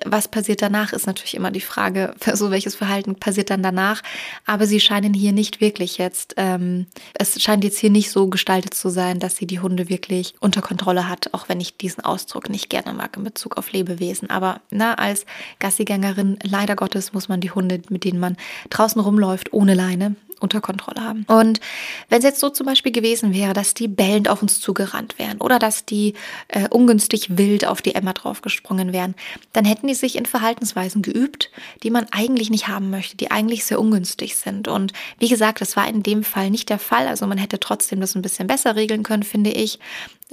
was 0.04 0.28
passiert 0.28 0.62
danach, 0.62 0.92
ist 0.92 1.06
natürlich 1.06 1.34
immer 1.34 1.50
die 1.50 1.60
Frage, 1.60 2.14
so 2.34 2.50
welches 2.50 2.74
Verhalten 2.74 3.16
passiert 3.16 3.50
dann 3.50 3.62
danach. 3.62 4.02
Aber 4.46 4.66
sie 4.66 4.80
scheinen 4.80 5.14
hier 5.14 5.32
nicht 5.32 5.60
wirklich 5.60 5.98
jetzt, 5.98 6.34
ähm, 6.36 6.86
es 7.14 7.40
scheint 7.42 7.64
jetzt 7.64 7.78
hier 7.78 7.90
nicht 7.90 8.10
so 8.10 8.28
gestaltet 8.28 8.74
zu 8.74 8.88
sein, 8.88 9.20
dass 9.20 9.36
sie 9.36 9.46
die 9.46 9.60
Hunde 9.60 9.88
wirklich 9.88 10.34
unter 10.40 10.62
Kontrolle 10.62 11.08
hat, 11.08 11.32
auch 11.32 11.48
wenn 11.48 11.60
ich 11.60 11.76
diesen 11.76 12.04
Ausdruck 12.04 12.48
nicht 12.48 12.70
gerne 12.70 12.92
mag 12.92 13.16
in 13.16 13.24
Bezug 13.24 13.56
auf 13.56 13.72
Lebewesen. 13.72 14.30
Aber 14.30 14.60
na, 14.70 14.94
als 14.94 15.26
Gassigängerin, 15.58 16.38
leider 16.42 16.76
Gottes, 16.76 17.12
muss 17.12 17.28
man 17.28 17.40
die 17.40 17.50
Hunde, 17.50 17.82
mit 17.90 18.04
denen 18.04 18.20
man 18.20 18.36
draußen 18.70 19.00
rumläuft, 19.00 19.52
ohne 19.52 19.74
Leine, 19.74 20.16
unter 20.44 20.60
Kontrolle 20.60 21.02
haben. 21.02 21.24
Und 21.26 21.60
wenn 22.08 22.18
es 22.18 22.24
jetzt 22.24 22.40
so 22.40 22.50
zum 22.50 22.66
Beispiel 22.66 22.92
gewesen 22.92 23.34
wäre, 23.34 23.52
dass 23.52 23.74
die 23.74 23.88
bellend 23.88 24.28
auf 24.28 24.42
uns 24.42 24.60
zugerannt 24.60 25.18
wären 25.18 25.40
oder 25.40 25.58
dass 25.58 25.84
die 25.84 26.14
äh, 26.48 26.68
ungünstig 26.68 27.36
wild 27.36 27.66
auf 27.66 27.82
die 27.82 27.94
Emma 27.94 28.12
draufgesprungen 28.12 28.92
wären, 28.92 29.14
dann 29.52 29.64
hätten 29.64 29.88
die 29.88 29.94
sich 29.94 30.16
in 30.16 30.26
Verhaltensweisen 30.26 31.02
geübt, 31.02 31.50
die 31.82 31.90
man 31.90 32.06
eigentlich 32.12 32.50
nicht 32.50 32.68
haben 32.68 32.90
möchte, 32.90 33.16
die 33.16 33.30
eigentlich 33.30 33.64
sehr 33.64 33.80
ungünstig 33.80 34.36
sind. 34.36 34.68
Und 34.68 34.92
wie 35.18 35.28
gesagt, 35.28 35.60
das 35.60 35.76
war 35.76 35.88
in 35.88 36.02
dem 36.02 36.22
Fall 36.22 36.50
nicht 36.50 36.68
der 36.68 36.78
Fall. 36.78 37.08
Also 37.08 37.26
man 37.26 37.38
hätte 37.38 37.58
trotzdem 37.58 38.00
das 38.00 38.14
ein 38.14 38.22
bisschen 38.22 38.46
besser 38.46 38.76
regeln 38.76 39.02
können, 39.02 39.22
finde 39.22 39.50
ich 39.50 39.78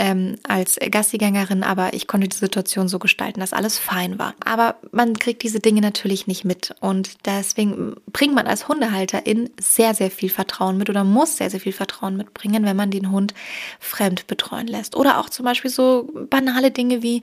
ähm, 0.01 0.35
als 0.43 0.79
Gassigängerin, 0.79 1.63
aber 1.63 1.93
ich 1.93 2.07
konnte 2.07 2.27
die 2.27 2.35
Situation 2.35 2.87
so 2.87 2.97
gestalten, 2.97 3.39
dass 3.39 3.53
alles 3.53 3.77
fein 3.77 4.17
war. 4.17 4.33
Aber 4.43 4.77
man 4.91 5.17
kriegt 5.19 5.43
diese 5.43 5.59
Dinge 5.59 5.81
natürlich 5.81 6.25
nicht 6.25 6.43
mit 6.43 6.73
und 6.79 7.17
deswegen 7.25 7.95
bringt 8.11 8.33
man 8.33 8.47
als 8.47 8.67
Hundehalterin 8.67 9.51
sehr, 9.59 9.93
sehr 9.93 10.00
viel 10.09 10.29
Vertrauen 10.29 10.77
mit 10.77 10.89
oder 10.89 11.03
muss 11.03 11.37
sehr, 11.37 11.49
sehr 11.49 11.59
viel 11.59 11.73
Vertrauen 11.73 12.17
mitbringen, 12.17 12.65
wenn 12.65 12.75
man 12.75 12.91
den 12.91 13.11
Hund 13.11 13.33
fremd 13.79 14.27
betreuen 14.27 14.67
lässt. 14.67 14.95
Oder 14.95 15.19
auch 15.19 15.29
zum 15.29 15.45
Beispiel 15.45 15.69
so 15.69 16.09
banale 16.29 16.71
Dinge 16.71 17.03
wie 17.03 17.21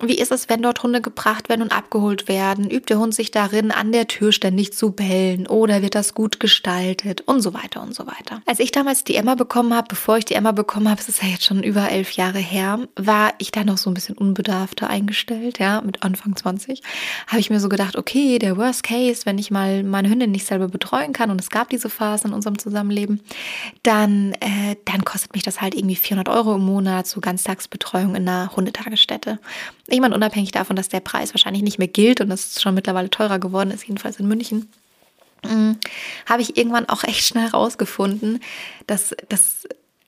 wie 0.00 0.18
ist 0.18 0.30
es, 0.30 0.48
wenn 0.48 0.62
dort 0.62 0.82
Hunde 0.82 1.00
gebracht 1.00 1.48
werden 1.48 1.62
und 1.62 1.72
abgeholt 1.72 2.28
werden? 2.28 2.70
Übt 2.70 2.86
der 2.88 3.00
Hund 3.00 3.14
sich 3.14 3.32
darin, 3.32 3.72
an 3.72 3.90
der 3.90 4.06
Tür 4.06 4.30
ständig 4.30 4.72
zu 4.72 4.92
bellen 4.92 5.48
oder 5.48 5.82
wird 5.82 5.96
das 5.96 6.14
gut 6.14 6.38
gestaltet 6.38 7.22
und 7.22 7.40
so 7.40 7.52
weiter 7.52 7.82
und 7.82 7.94
so 7.94 8.06
weiter. 8.06 8.40
Als 8.46 8.60
ich 8.60 8.70
damals 8.70 9.02
die 9.02 9.16
Emma 9.16 9.34
bekommen 9.34 9.74
habe, 9.74 9.88
bevor 9.88 10.18
ich 10.18 10.24
die 10.24 10.34
Emma 10.34 10.52
bekommen 10.52 10.88
habe, 10.88 11.00
es 11.00 11.08
ist 11.08 11.22
ja 11.22 11.28
jetzt 11.28 11.44
schon 11.44 11.64
über 11.64 11.90
elf 11.90 12.12
Jahre 12.12 12.38
her, 12.38 12.86
war 12.94 13.34
ich 13.38 13.50
da 13.50 13.64
noch 13.64 13.76
so 13.76 13.90
ein 13.90 13.94
bisschen 13.94 14.16
unbedarfter 14.16 14.88
eingestellt, 14.88 15.58
ja, 15.58 15.80
mit 15.80 16.04
Anfang 16.04 16.36
20. 16.36 16.80
Habe 17.26 17.40
ich 17.40 17.50
mir 17.50 17.58
so 17.58 17.68
gedacht, 17.68 17.96
okay, 17.96 18.38
der 18.38 18.56
Worst 18.56 18.84
Case, 18.84 19.26
wenn 19.26 19.38
ich 19.38 19.50
mal 19.50 19.82
meine 19.82 20.08
Hündin 20.08 20.30
nicht 20.30 20.46
selber 20.46 20.68
betreuen 20.68 21.12
kann 21.12 21.30
und 21.30 21.40
es 21.40 21.50
gab 21.50 21.70
diese 21.70 21.90
Phase 21.90 22.28
in 22.28 22.34
unserem 22.34 22.58
Zusammenleben, 22.58 23.20
dann, 23.82 24.32
äh, 24.34 24.76
dann 24.84 25.04
kostet 25.04 25.34
mich 25.34 25.42
das 25.42 25.60
halt 25.60 25.74
irgendwie 25.74 25.96
400 25.96 26.28
Euro 26.28 26.54
im 26.54 26.64
Monat, 26.64 27.08
so 27.08 27.20
Ganztagsbetreuung 27.20 28.14
in 28.14 28.28
einer 28.28 28.54
Hundetagesstätte. 28.54 29.40
Ich 29.90 30.00
meine, 30.00 30.14
unabhängig 30.14 30.52
davon, 30.52 30.76
dass 30.76 30.88
der 30.88 31.00
Preis 31.00 31.32
wahrscheinlich 31.32 31.62
nicht 31.62 31.78
mehr 31.78 31.88
gilt 31.88 32.20
und 32.20 32.30
es 32.30 32.60
schon 32.60 32.74
mittlerweile 32.74 33.08
teurer 33.08 33.38
geworden 33.38 33.70
ist, 33.70 33.84
jedenfalls 33.84 34.20
in 34.20 34.28
München, 34.28 34.68
mm, 35.42 35.72
habe 36.26 36.42
ich 36.42 36.58
irgendwann 36.58 36.88
auch 36.88 37.04
echt 37.04 37.24
schnell 37.24 37.48
rausgefunden, 37.48 38.40
dass 38.86 39.16
das 39.30 39.66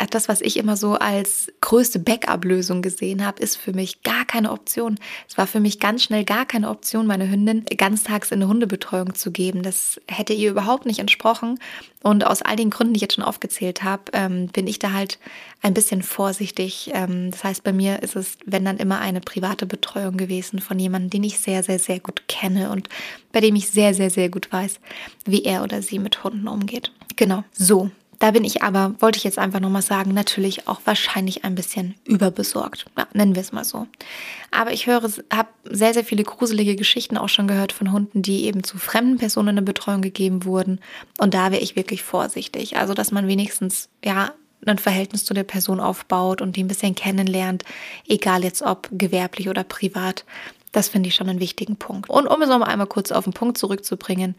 das, 0.09 0.29
was 0.29 0.41
ich 0.41 0.57
immer 0.57 0.77
so 0.77 0.95
als 0.95 1.53
größte 1.61 1.99
Backup-Lösung 1.99 2.81
gesehen 2.81 3.25
habe, 3.27 3.43
ist 3.43 3.57
für 3.57 3.73
mich 3.73 4.03
gar 4.03 4.25
keine 4.25 4.53
Option. 4.53 4.99
Es 5.29 5.37
war 5.37 5.47
für 5.47 5.61
mich 5.61 5.79
ganz 5.79 6.03
schnell 6.03 6.25
gar 6.25 6.47
keine 6.47 6.71
Option, 6.71 7.07
meine 7.07 7.31
Hündin 7.31 7.65
ganztags 7.77 8.31
in 8.31 8.39
eine 8.39 8.49
Hundebetreuung 8.49 9.15
zu 9.15 9.31
geben. 9.31 9.63
Das 9.63 10.01
hätte 10.09 10.33
ihr 10.33 10.51
überhaupt 10.51 10.87
nicht 10.87 11.01
entsprochen. 11.01 11.59
Und 12.03 12.27
aus 12.27 12.41
all 12.41 12.57
den 12.57 12.71
Gründen, 12.71 12.95
die 12.95 12.99
ich 12.99 13.03
jetzt 13.03 13.17
schon 13.17 13.25
aufgezählt 13.25 13.83
habe, 13.83 14.05
ähm, 14.15 14.49
bin 14.49 14.67
ich 14.67 14.79
da 14.79 14.93
halt 14.93 15.19
ein 15.61 15.75
bisschen 15.75 16.03
vorsichtig. 16.03 16.91
Ähm, 16.95 17.31
das 17.31 17.45
heißt, 17.45 17.63
bei 17.63 17.75
mir 17.75 18.03
ist 18.03 18.17
es, 18.17 18.39
wenn 18.47 18.65
dann 18.65 18.79
immer 18.79 19.01
eine 19.01 19.21
private 19.21 19.67
Betreuung 19.67 20.17
gewesen 20.17 20.61
von 20.61 20.79
jemandem, 20.79 21.11
den 21.11 21.25
ich 21.25 21.39
sehr, 21.39 21.63
sehr, 21.63 21.79
sehr 21.79 22.01
gut 22.01 22.23
kenne 22.27 22.71
und 22.71 22.89
bei 23.33 23.41
dem 23.41 23.55
ich 23.55 23.69
sehr, 23.69 23.93
sehr, 23.93 24.09
sehr 24.09 24.31
gut 24.31 24.51
weiß, 24.51 24.81
wie 25.27 25.45
er 25.45 25.63
oder 25.63 25.83
sie 25.83 25.99
mit 25.99 26.25
Hunden 26.25 26.49
umgeht. 26.49 26.91
Genau, 27.17 27.45
so. 27.53 27.91
Da 28.21 28.33
bin 28.33 28.45
ich 28.45 28.63
aber, 28.63 28.95
wollte 28.99 29.17
ich 29.17 29.25
jetzt 29.25 29.39
einfach 29.39 29.61
nochmal 29.61 29.81
sagen, 29.81 30.13
natürlich 30.13 30.69
auch 30.69 30.81
wahrscheinlich 30.85 31.43
ein 31.45 31.55
bisschen 31.55 31.95
überbesorgt. 32.05 32.85
Ja, 32.97 33.09
nennen 33.15 33.35
wir 33.35 33.41
es 33.41 33.51
mal 33.51 33.65
so. 33.65 33.87
Aber 34.51 34.73
ich 34.73 34.87
höre, 34.87 35.11
habe 35.33 35.49
sehr, 35.65 35.95
sehr 35.95 36.05
viele 36.05 36.23
gruselige 36.23 36.77
Geschichten 36.77 37.17
auch 37.17 37.31
schon 37.31 37.49
gehört 37.49 37.73
von 37.73 37.93
Hunden, 37.93 38.21
die 38.21 38.45
eben 38.45 38.63
zu 38.63 38.77
fremden 38.77 39.17
Personen 39.17 39.49
in 39.49 39.59
eine 39.59 39.63
Betreuung 39.63 40.03
gegeben 40.03 40.45
wurden. 40.45 40.81
Und 41.19 41.33
da 41.33 41.51
wäre 41.51 41.63
ich 41.63 41.77
wirklich 41.77 42.03
vorsichtig. 42.03 42.77
Also, 42.77 42.93
dass 42.93 43.11
man 43.11 43.27
wenigstens, 43.27 43.89
ja, 44.05 44.33
ein 44.67 44.77
Verhältnis 44.77 45.25
zu 45.25 45.33
der 45.33 45.45
Person 45.45 45.81
aufbaut 45.81 46.43
und 46.43 46.57
die 46.57 46.63
ein 46.63 46.69
bisschen 46.69 46.95
kennenlernt, 46.95 47.65
egal 48.07 48.45
jetzt 48.45 48.61
ob 48.61 48.91
gewerblich 48.93 49.49
oder 49.49 49.65
privat. 49.65 50.27
Das 50.73 50.89
finde 50.89 51.09
ich 51.09 51.15
schon 51.15 51.29
einen 51.29 51.41
wichtigen 51.41 51.77
Punkt. 51.77 52.09
Und 52.09 52.27
um 52.27 52.43
es 52.43 52.49
noch 52.49 52.61
einmal 52.61 52.87
kurz 52.87 53.11
auf 53.13 53.25
den 53.25 53.33
Punkt 53.33 53.59
zurückzubringen, 53.59 54.37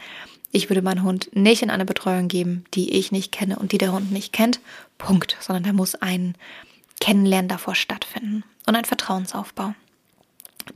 ich 0.52 0.70
würde 0.70 0.82
meinen 0.82 1.04
Hund 1.04 1.30
nicht 1.34 1.62
in 1.62 1.70
eine 1.70 1.86
Betreuung 1.86 2.28
geben, 2.28 2.66
die 2.74 2.92
ich 2.94 3.12
nicht 3.12 3.32
kenne 3.32 3.58
und 3.58 3.72
die 3.72 3.78
der 3.78 3.94
Hund 3.94 4.12
nicht 4.12 4.34
kennt. 4.34 4.60
Punkt. 4.98 5.38
Sondern 5.40 5.64
da 5.64 5.74
muss 5.74 5.96
ein 5.96 6.36
Kennenlernen 7.00 7.50
davor 7.50 7.76
stattfinden 7.76 8.44
und 8.68 8.76
ein 8.76 8.86
Vertrauensaufbau. 8.86 9.74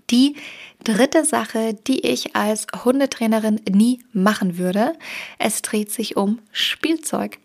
Die 0.10 0.36
dritte 0.84 1.26
Sache, 1.26 1.74
die 1.74 2.06
ich 2.06 2.36
als 2.36 2.68
Hundetrainerin 2.84 3.62
nie 3.70 4.04
machen 4.14 4.58
würde, 4.58 4.94
es 5.40 5.62
dreht 5.62 5.92
sich 5.92 6.18
um 6.18 6.40
Spielzeug. 6.52 7.38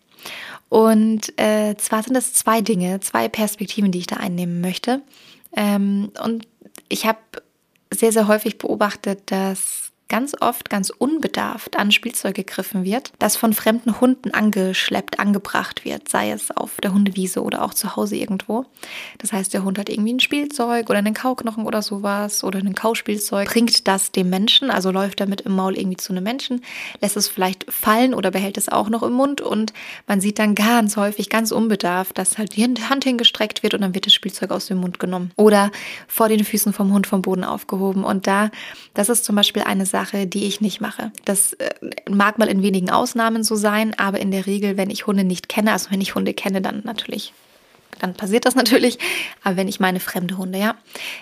Und 0.69 1.37
äh, 1.39 1.75
zwar 1.77 2.03
sind 2.03 2.15
es 2.15 2.33
zwei 2.33 2.61
Dinge, 2.61 2.99
zwei 3.01 3.27
Perspektiven, 3.27 3.91
die 3.91 3.99
ich 3.99 4.07
da 4.07 4.17
einnehmen 4.17 4.61
möchte. 4.61 5.01
Ähm, 5.55 6.11
und 6.23 6.47
ich 6.87 7.05
habe 7.05 7.19
sehr, 7.93 8.11
sehr 8.11 8.27
häufig 8.27 8.57
beobachtet, 8.57 9.31
dass 9.31 9.80
ganz 10.11 10.35
oft 10.41 10.69
ganz 10.69 10.89
unbedarft 10.89 11.79
an 11.79 11.89
Spielzeug 11.89 12.35
gegriffen 12.35 12.83
wird, 12.83 13.13
das 13.17 13.37
von 13.37 13.53
fremden 13.53 14.01
Hunden 14.01 14.31
angeschleppt, 14.31 15.21
angebracht 15.21 15.85
wird, 15.85 16.09
sei 16.09 16.31
es 16.31 16.51
auf 16.51 16.81
der 16.83 16.93
Hundewiese 16.93 17.41
oder 17.41 17.63
auch 17.63 17.73
zu 17.73 17.95
Hause 17.95 18.17
irgendwo. 18.17 18.65
Das 19.19 19.31
heißt, 19.31 19.53
der 19.53 19.63
Hund 19.63 19.79
hat 19.79 19.87
irgendwie 19.87 20.11
ein 20.13 20.19
Spielzeug 20.19 20.89
oder 20.89 20.99
einen 20.99 21.13
Kauknochen 21.13 21.65
oder 21.65 21.81
sowas 21.81 22.43
oder 22.43 22.59
ein 22.59 22.75
Kauspielzeug, 22.75 23.47
bringt 23.47 23.87
das 23.87 24.11
dem 24.11 24.29
Menschen, 24.29 24.69
also 24.69 24.91
läuft 24.91 25.21
damit 25.21 25.41
im 25.41 25.55
Maul 25.55 25.77
irgendwie 25.77 25.95
zu 25.95 26.11
einem 26.11 26.25
Menschen, 26.25 26.61
lässt 26.99 27.15
es 27.15 27.29
vielleicht 27.29 27.71
fallen 27.71 28.13
oder 28.13 28.31
behält 28.31 28.57
es 28.57 28.67
auch 28.67 28.89
noch 28.89 29.03
im 29.03 29.13
Mund 29.13 29.39
und 29.39 29.71
man 30.07 30.19
sieht 30.19 30.39
dann 30.39 30.55
ganz 30.55 30.97
häufig, 30.97 31.29
ganz 31.29 31.51
unbedarft, 31.53 32.17
dass 32.17 32.37
halt 32.37 32.57
die 32.57 32.65
Hand 32.65 33.05
hingestreckt 33.05 33.63
wird 33.63 33.75
und 33.75 33.81
dann 33.81 33.95
wird 33.95 34.07
das 34.07 34.13
Spielzeug 34.13 34.51
aus 34.51 34.65
dem 34.65 34.79
Mund 34.79 34.99
genommen 34.99 35.31
oder 35.37 35.71
vor 36.09 36.27
den 36.27 36.43
Füßen 36.43 36.73
vom 36.73 36.91
Hund 36.91 37.07
vom 37.07 37.21
Boden 37.21 37.45
aufgehoben. 37.45 38.03
Und 38.03 38.27
da, 38.27 38.51
das 38.93 39.07
ist 39.07 39.23
zum 39.23 39.37
Beispiel 39.37 39.63
eine 39.63 39.85
Sache, 39.85 40.00
Sache, 40.01 40.25
die 40.27 40.45
ich 40.45 40.61
nicht 40.61 40.81
mache. 40.81 41.11
Das 41.25 41.53
äh, 41.53 41.69
mag 42.09 42.39
mal 42.39 42.47
in 42.47 42.63
wenigen 42.63 42.89
Ausnahmen 42.89 43.43
so 43.43 43.55
sein, 43.55 43.93
aber 43.97 44.19
in 44.19 44.31
der 44.31 44.47
Regel, 44.47 44.77
wenn 44.77 44.89
ich 44.89 45.05
Hunde 45.05 45.23
nicht 45.23 45.47
kenne, 45.47 45.73
also 45.73 45.91
wenn 45.91 46.01
ich 46.01 46.15
Hunde 46.15 46.33
kenne, 46.33 46.61
dann 46.61 46.81
natürlich 46.83 47.33
dann 47.99 48.15
passiert 48.15 48.45
das 48.45 48.55
natürlich. 48.55 48.97
Aber 49.43 49.57
wenn 49.57 49.67
ich 49.67 49.79
meine 49.79 49.99
fremde 49.99 50.37
Hunde, 50.37 50.57
ja, 50.57 50.75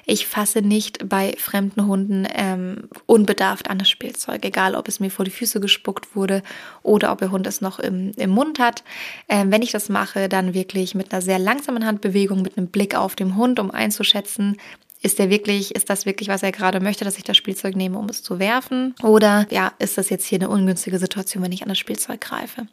ich 0.06 0.28
fasse 0.28 0.62
nicht 0.62 1.10
bei 1.10 1.36
fremden 1.38 1.86
Hunden 1.88 2.26
ähm, 2.34 2.88
unbedarft 3.06 3.70
an 3.70 3.80
das 3.80 3.90
Spielzeug, 3.90 4.46
egal 4.46 4.76
ob 4.76 4.88
es 4.88 5.02
mir 5.02 5.12
vor 5.12 5.26
die 5.26 5.32
Füße 5.32 5.60
gespuckt 5.60 6.16
wurde 6.16 6.42
oder 6.82 7.12
ob 7.12 7.20
der 7.20 7.32
Hund 7.32 7.46
es 7.48 7.60
noch 7.60 7.80
im, 7.80 8.12
im 8.16 8.30
Mund 8.30 8.60
hat. 8.60 8.84
Ähm, 9.28 9.52
wenn 9.52 9.62
ich 9.62 9.72
das 9.72 9.90
mache, 9.90 10.30
dann 10.30 10.54
wirklich 10.54 10.96
mit 10.96 11.12
einer 11.12 11.22
sehr 11.22 11.40
langsamen 11.40 11.86
Handbewegung, 11.86 12.42
mit 12.42 12.58
einem 12.58 12.68
Blick 12.68 12.96
auf 12.96 13.16
den 13.16 13.36
Hund, 13.36 13.60
um 13.60 13.72
einzuschätzen, 13.72 14.56
ist 15.02 15.18
der 15.18 15.30
wirklich, 15.30 15.76
ist 15.76 15.90
das 15.90 16.06
wirklich, 16.06 16.28
was 16.28 16.44
er 16.44 16.52
gerade 16.52 16.82
möchte, 16.82 17.06
dass 17.06 17.18
ich 17.18 17.24
das 17.24 17.38
Spielzeug 17.38 17.76
nehme, 17.76 17.98
um 17.98 18.10
es 18.10 18.22
zu 18.22 18.38
werfen? 18.38 18.94
Oder 19.02 19.48
ja, 19.50 19.72
ist 19.80 19.98
das 19.98 20.10
jetzt 20.10 20.26
hier 20.26 20.40
eine 20.40 20.50
ungünstige 20.50 21.00
Situation, 21.00 21.42
wenn 21.42 21.54
ich 21.54 21.62
an 21.62 21.70
das 21.70 21.78
Spielzeug 21.78 22.20
greife? 22.20 22.68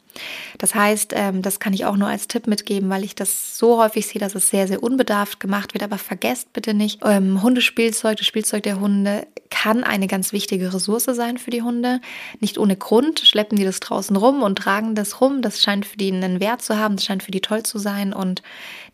Das 0.57 0.75
heißt, 0.75 1.13
ähm, 1.15 1.41
das 1.41 1.61
kann 1.61 1.71
ich 1.71 1.85
auch 1.85 1.95
nur 1.95 2.09
als 2.09 2.27
Tipp 2.27 2.47
mitgeben, 2.47 2.89
weil 2.89 3.05
ich 3.05 3.15
das 3.15 3.57
so 3.57 3.81
häufig 3.81 4.07
sehe, 4.07 4.19
dass 4.19 4.35
es 4.35 4.49
sehr, 4.49 4.67
sehr 4.67 4.83
unbedarft 4.83 5.39
gemacht 5.39 5.73
wird. 5.73 5.83
Aber 5.83 5.97
vergesst 5.97 6.51
bitte 6.51 6.73
nicht, 6.73 6.99
ähm, 7.05 7.41
Hundespielzeug, 7.41 8.17
das 8.17 8.27
Spielzeug 8.27 8.63
der 8.63 8.81
Hunde 8.81 9.25
kann 9.49 9.85
eine 9.85 10.07
ganz 10.07 10.33
wichtige 10.33 10.73
Ressource 10.73 11.05
sein 11.05 11.37
für 11.37 11.51
die 11.51 11.61
Hunde. 11.61 12.01
Nicht 12.41 12.57
ohne 12.57 12.75
Grund 12.75 13.21
schleppen 13.21 13.57
die 13.57 13.63
das 13.63 13.79
draußen 13.79 14.15
rum 14.15 14.43
und 14.43 14.57
tragen 14.57 14.95
das 14.95 15.21
rum. 15.21 15.41
Das 15.41 15.61
scheint 15.61 15.85
für 15.85 15.97
die 15.97 16.11
einen 16.11 16.41
Wert 16.41 16.61
zu 16.61 16.77
haben, 16.77 16.97
das 16.97 17.05
scheint 17.05 17.23
für 17.23 17.31
die 17.31 17.41
toll 17.41 17.63
zu 17.63 17.77
sein. 17.77 18.11
Und 18.11 18.41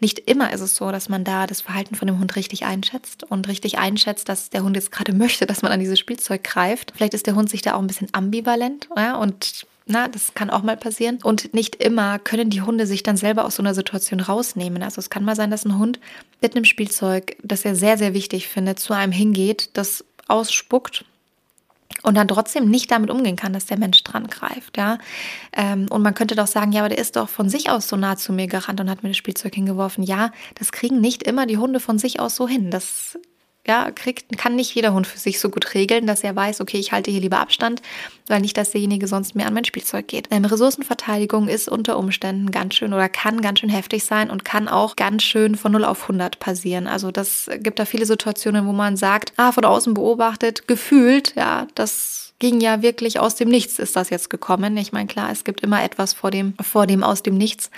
nicht 0.04 0.20
immer 0.20 0.52
ist 0.52 0.62
es 0.62 0.76
so, 0.76 0.92
dass 0.92 1.08
man 1.08 1.24
da 1.24 1.48
das 1.48 1.62
Verhalten 1.62 1.96
von 1.96 2.08
dem 2.08 2.20
Hund 2.20 2.36
richtig 2.36 2.66
einschätzt 2.66 3.24
und 3.24 3.48
richtig 3.48 3.80
einschätzt, 3.80 4.28
dass 4.30 4.50
der 4.50 4.64
Hund 4.64 4.76
jetzt 4.76 4.92
gerade 4.92 5.14
möchte, 5.16 5.46
dass 5.48 5.62
man 5.62 5.72
an 5.72 5.80
dieses 5.80 5.98
Spielzeug 5.98 6.44
greift. 6.44 6.92
Vielleicht 6.96 7.14
ist 7.14 7.26
der 7.26 7.36
Hund 7.36 7.50
sich 7.50 7.62
da 7.62 7.74
auch 7.74 7.80
ein 7.80 7.88
bisschen 7.88 8.10
ambivalent 8.12 8.90
ja, 8.96 9.16
und 9.16 9.66
na, 9.86 10.08
das 10.08 10.34
kann 10.34 10.50
auch 10.50 10.64
mal 10.64 10.78
passieren. 10.78 11.20
Und 11.24 11.54
nicht 11.54 11.76
immer 11.76 12.20
können 12.20 12.50
die 12.50 12.62
Hunde 12.62 12.86
sich 12.86 13.04
dann 13.04 13.18
selber 13.18 13.46
aus 13.46 13.56
so 13.56 13.64
einer 13.64 13.74
Situation 13.74 14.20
rausnehmen. 14.20 14.84
Also 14.84 15.00
es 15.00 15.10
kann 15.10 15.26
mal 15.26 15.36
sein, 15.36 15.52
dass 15.52 15.66
ein 15.66 15.78
Hund 15.78 16.00
mit 16.42 16.56
einem 16.56 16.66
Spielzeug, 16.66 17.36
das 17.44 17.66
er 17.66 17.76
sehr, 17.76 17.98
sehr 17.98 18.14
wichtig 18.14 18.48
findet, 18.48 18.80
zu 18.80 18.94
einem 18.94 19.12
hingeht, 19.12 19.72
das 19.74 20.06
ausspuckt 20.28 21.04
und 22.04 22.16
dann 22.16 22.28
trotzdem 22.28 22.70
nicht 22.70 22.92
damit 22.92 23.10
umgehen 23.10 23.36
kann, 23.36 23.54
dass 23.54 23.66
der 23.66 23.80
Mensch 23.80 24.04
dran 24.04 24.28
greift, 24.28 24.78
ja. 24.78 24.98
Ähm, 25.54 25.88
und 25.90 26.02
man 26.02 26.14
könnte 26.14 26.36
doch 26.36 26.48
sagen, 26.48 26.72
ja, 26.72 26.82
aber 26.82 26.90
der 26.90 26.98
ist 26.98 27.16
doch 27.16 27.30
von 27.30 27.50
sich 27.50 27.70
aus 27.70 27.88
so 27.88 27.96
nah 27.96 28.16
zu 28.18 28.34
mir 28.34 28.48
gerannt 28.48 28.80
und 28.80 28.90
hat 28.90 29.04
mir 29.04 29.10
das 29.10 29.18
Spielzeug 29.18 29.56
hingeworfen. 29.56 30.04
Ja, 30.04 30.32
das 30.56 30.72
kriegen 30.72 31.02
nicht 31.02 31.24
immer 31.24 31.46
die 31.46 31.58
Hunde 31.58 31.80
von 31.80 31.98
sich 31.98 32.20
aus 32.20 32.36
so 32.36 32.48
hin. 32.48 32.70
Das 32.70 33.18
ja, 33.66 33.92
kriegt, 33.92 34.38
kann 34.38 34.56
nicht 34.56 34.76
jeder 34.76 34.94
Hund 34.94 35.08
für 35.08 35.18
sich 35.18 35.40
so 35.40 35.50
gut 35.50 35.74
regeln, 35.74 36.06
dass 36.06 36.24
er 36.24 36.36
weiß, 36.36 36.60
okay, 36.60 36.78
ich 36.78 36.92
halte 36.92 37.12
hier 37.12 37.22
lieber 37.22 37.40
Abstand, 37.40 37.82
weil 38.28 38.42
nicht, 38.42 38.58
dass 38.58 38.72
derjenige 38.72 39.08
sonst 39.08 39.36
mehr 39.36 39.48
an 39.48 39.54
mein 39.54 39.64
Spielzeug 39.64 40.08
geht. 40.08 40.28
Ähm, 40.32 40.44
Ressourcenverteidigung 40.44 41.48
ist 41.48 41.70
unter 41.70 41.98
Umständen 41.98 42.52
ganz 42.52 42.76
schön 42.76 42.94
oder 42.94 43.08
kann 43.08 43.42
ganz 43.42 43.60
schön 43.60 43.70
heftig 43.70 44.04
sein 44.04 44.30
und 44.30 44.44
kann 44.44 44.68
auch 44.68 44.98
ganz 44.98 45.24
schön 45.24 45.56
von 45.56 45.72
0 45.72 45.86
auf 45.86 46.04
100 46.04 46.40
passieren. 46.40 46.88
Also 46.88 47.12
das 47.12 47.50
gibt 47.60 47.80
da 47.80 47.86
viele 47.86 48.06
Situationen, 48.06 48.68
wo 48.68 48.74
man 48.74 48.98
sagt, 48.98 49.32
ah, 49.38 49.54
von 49.54 49.64
außen 49.64 49.94
beobachtet, 49.94 50.68
gefühlt, 50.68 51.34
ja, 51.36 51.68
das 51.74 52.34
ging 52.40 52.60
ja 52.60 52.82
wirklich 52.82 53.22
aus 53.22 53.36
dem 53.36 53.48
Nichts 53.48 53.80
ist 53.80 53.96
das 53.96 54.10
jetzt 54.10 54.30
gekommen. 54.30 54.76
Ich 54.76 54.92
meine, 54.92 55.08
klar, 55.08 55.32
es 55.32 55.46
gibt 55.46 55.62
immer 55.62 55.82
etwas 55.82 56.14
vor 56.14 56.32
dem, 56.32 56.54
vor 56.62 56.86
dem 56.86 57.02
aus 57.02 57.24
dem 57.24 57.38
Nichts. 57.38 57.72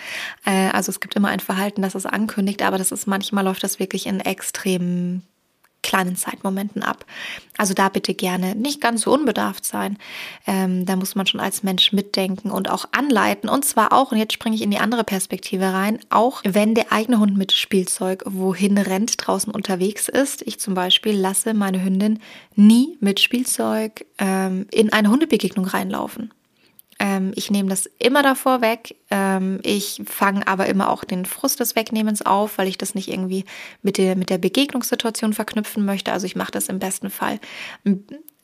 Äh, 0.46 0.70
also 0.72 0.90
es 0.90 1.00
gibt 1.00 1.16
immer 1.16 1.28
ein 1.28 1.40
Verhalten, 1.40 1.84
das 1.84 1.94
es 1.94 2.08
ankündigt, 2.08 2.64
aber 2.64 2.80
das 2.80 2.92
ist 2.92 3.06
manchmal 3.06 3.44
läuft 3.44 3.64
das 3.64 3.78
wirklich 3.78 4.08
in 4.08 4.20
extremen 4.20 5.22
kleinen 5.86 6.16
Zeitmomenten 6.16 6.82
ab. 6.82 7.06
Also 7.58 7.74
da 7.74 7.90
bitte 7.90 8.16
gerne 8.16 8.56
nicht 8.56 8.82
ganz 8.82 9.02
so 9.02 9.14
unbedarft 9.14 9.64
sein. 9.64 9.98
Ähm, 10.48 10.86
da 10.86 10.96
muss 10.96 11.14
man 11.14 11.28
schon 11.28 11.40
als 11.40 11.62
Mensch 11.62 11.94
mitdenken 11.94 12.50
und 12.50 12.70
auch 12.70 12.86
anleiten. 12.92 13.48
Und 13.50 13.64
zwar 13.64 13.94
auch, 13.94 14.12
und 14.12 14.18
jetzt 14.18 14.34
springe 14.34 14.56
ich 14.56 14.64
in 14.64 14.72
die 14.72 14.80
andere 14.80 15.04
Perspektive 15.04 15.72
rein, 15.72 16.00
auch 16.10 16.42
wenn 16.44 16.74
der 16.74 16.92
eigene 16.92 17.20
Hund 17.20 17.38
mit 17.38 17.52
Spielzeug 17.54 18.24
wohin 18.26 18.78
rennt, 18.78 19.16
draußen 19.18 19.54
unterwegs 19.54 20.10
ist. 20.10 20.42
Ich 20.48 20.60
zum 20.60 20.74
Beispiel 20.74 21.14
lasse 21.14 21.54
meine 21.54 21.84
Hündin 21.84 22.20
nie 22.56 22.98
mit 23.00 23.20
Spielzeug 23.20 24.06
ähm, 24.18 24.66
in 24.72 24.92
eine 24.92 25.12
Hundebegegnung 25.12 25.66
reinlaufen. 25.66 26.34
Ähm, 27.06 27.34
ich 27.36 27.52
nehme 27.52 27.70
das 27.70 27.86
immer 28.00 28.24
davor 28.24 28.62
weg. 28.62 28.96
Ähm, 29.12 29.60
ich 29.62 30.02
fange 30.06 30.48
aber 30.48 30.66
immer 30.66 30.90
auch 30.90 31.04
den 31.04 31.26
Frust 31.26 31.60
des 31.60 31.76
Wegnehmens 31.76 32.26
auf, 32.26 32.58
weil 32.58 32.68
ich 32.68 32.80
das 32.80 32.96
nicht 32.96 33.10
irgendwie 33.10 33.46
mit 33.84 34.00
der, 34.00 34.16
mit 34.16 34.32
der 34.32 34.40
Begegnungssituation 34.40 35.34
verknüpfen 35.34 35.86
möchte. 35.86 36.12
Also 36.12 36.26
ich 36.26 36.36
mache 36.36 36.52
das 36.52 36.68
im 36.68 36.80
besten 36.80 37.12
Fall 37.12 37.40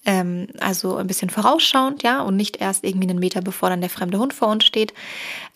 ähm, 0.05 0.47
also 0.59 0.95
ein 0.95 1.07
bisschen 1.07 1.29
vorausschauend, 1.29 2.03
ja, 2.03 2.21
und 2.21 2.35
nicht 2.35 2.57
erst 2.57 2.83
irgendwie 2.83 3.09
einen 3.09 3.19
Meter 3.19 3.41
bevor 3.41 3.69
dann 3.69 3.81
der 3.81 3.89
fremde 3.89 4.17
Hund 4.17 4.33
vor 4.33 4.47
uns 4.47 4.63
steht 4.65 4.93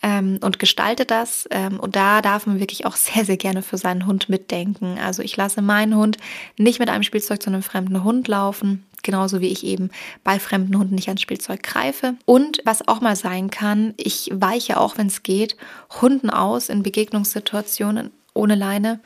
ähm, 0.03 0.39
und 0.41 0.59
gestalte 0.59 1.05
das. 1.05 1.47
Ähm, 1.51 1.79
und 1.79 1.95
da 1.95 2.21
darf 2.21 2.45
man 2.45 2.59
wirklich 2.59 2.85
auch 2.85 2.95
sehr, 2.95 3.25
sehr 3.25 3.37
gerne 3.37 3.61
für 3.61 3.77
seinen 3.77 4.05
Hund 4.05 4.29
mitdenken. 4.29 4.97
Also 5.03 5.21
ich 5.21 5.35
lasse 5.35 5.61
meinen 5.61 5.95
Hund 5.95 6.17
nicht 6.57 6.79
mit 6.79 6.89
einem 6.89 7.03
Spielzeug 7.03 7.41
zu 7.41 7.49
einem 7.49 7.63
fremden 7.63 8.03
Hund 8.03 8.27
laufen 8.27 8.83
genauso 9.05 9.39
wie 9.39 9.47
ich 9.47 9.63
eben 9.63 9.89
bei 10.25 10.39
fremden 10.39 10.77
Hunden 10.77 10.95
nicht 10.95 11.07
ans 11.07 11.21
Spielzeug 11.21 11.63
greife. 11.63 12.15
Und 12.25 12.61
was 12.65 12.87
auch 12.87 12.99
mal 12.99 13.15
sein 13.15 13.49
kann, 13.49 13.93
ich 13.95 14.29
weiche 14.33 14.77
auch, 14.77 14.97
wenn 14.97 15.07
es 15.07 15.23
geht, 15.23 15.55
Hunden 16.01 16.29
aus 16.29 16.67
in 16.67 16.83
Begegnungssituationen 16.83 18.11
ohne 18.33 18.55
Leine, 18.55 18.99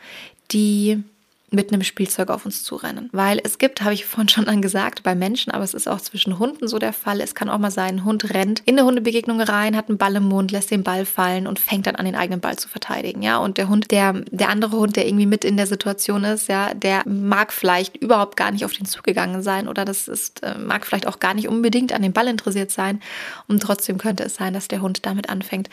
die 0.52 1.04
mit 1.52 1.72
einem 1.72 1.84
Spielzeug 1.84 2.30
auf 2.30 2.46
uns 2.46 2.64
zurennen. 2.64 3.10
Weil 3.12 3.40
es 3.44 3.58
gibt, 3.58 3.82
habe 3.82 3.94
ich 3.94 4.06
vorhin 4.06 4.30
schon 4.30 4.48
angesagt, 4.50 5.04
bei 5.04 5.16
Menschen, 5.16 5.52
aber 5.52 5.64
es 5.64 5.74
ist 5.74 5.88
auch 5.88 6.02
zwischen 6.02 6.40
Hunden 6.40 6.68
so 6.68 6.80
der 6.80 6.94
Fall. 6.94 7.22
Es 7.22 7.36
kann 7.36 7.50
auch 7.50 7.58
mal 7.58 7.72
sein, 7.72 7.96
ein 7.96 8.06
Hund 8.06 8.34
rennt 8.34 8.62
in 8.66 8.78
eine 8.78 8.86
Hundebegegnung 8.86 9.42
rein, 9.42 9.76
hat 9.76 9.90
einen 9.90 9.98
Ball 9.98 10.16
im 10.16 10.24
Mund, 10.24 10.52
lässt 10.52 10.72
den 10.72 10.84
Ball 10.84 11.06
fallen 11.06 11.48
und 11.48 11.60
fängt 11.60 11.88
dann 11.88 11.96
an, 11.96 12.06
den 12.06 12.16
eigenen 12.16 12.40
Ball 12.40 12.58
zu 12.58 12.70
verteidigen. 12.70 13.22
Ja, 13.22 13.38
und 13.38 13.58
der 13.58 13.70
Hund, 13.70 13.92
der, 13.92 14.14
der 14.32 14.50
andere 14.50 14.78
Hund, 14.78 14.96
der 14.96 15.08
irgendwie 15.08 15.26
mit 15.26 15.44
in 15.44 15.58
der 15.58 15.68
Situation 15.68 16.24
ist, 16.24 16.48
ja, 16.50 16.74
der 16.74 17.04
mag 17.08 17.52
vielleicht 17.52 17.98
überhaupt 17.98 18.38
gar 18.38 18.52
nicht 18.52 18.66
auf 18.66 18.74
den 18.74 18.86
zugegangen 18.86 19.42
sein 19.42 19.68
oder 19.68 19.86
das 19.86 20.08
ist, 20.08 20.44
äh, 20.44 20.58
mag 20.58 20.86
vielleicht 20.86 21.08
auch 21.08 21.20
gar 21.20 21.34
nicht 21.34 21.48
unbedingt 21.48 21.94
an 21.94 22.02
den 22.02 22.14
Ball 22.14 22.28
interessiert 22.28 22.72
sein. 22.72 23.02
Und 23.48 23.62
trotzdem 23.62 23.98
könnte 23.98 24.24
es 24.24 24.36
sein, 24.36 24.54
dass 24.54 24.68
der 24.68 24.82
Hund 24.82 25.06
damit 25.06 25.30
anfängt, 25.30 25.70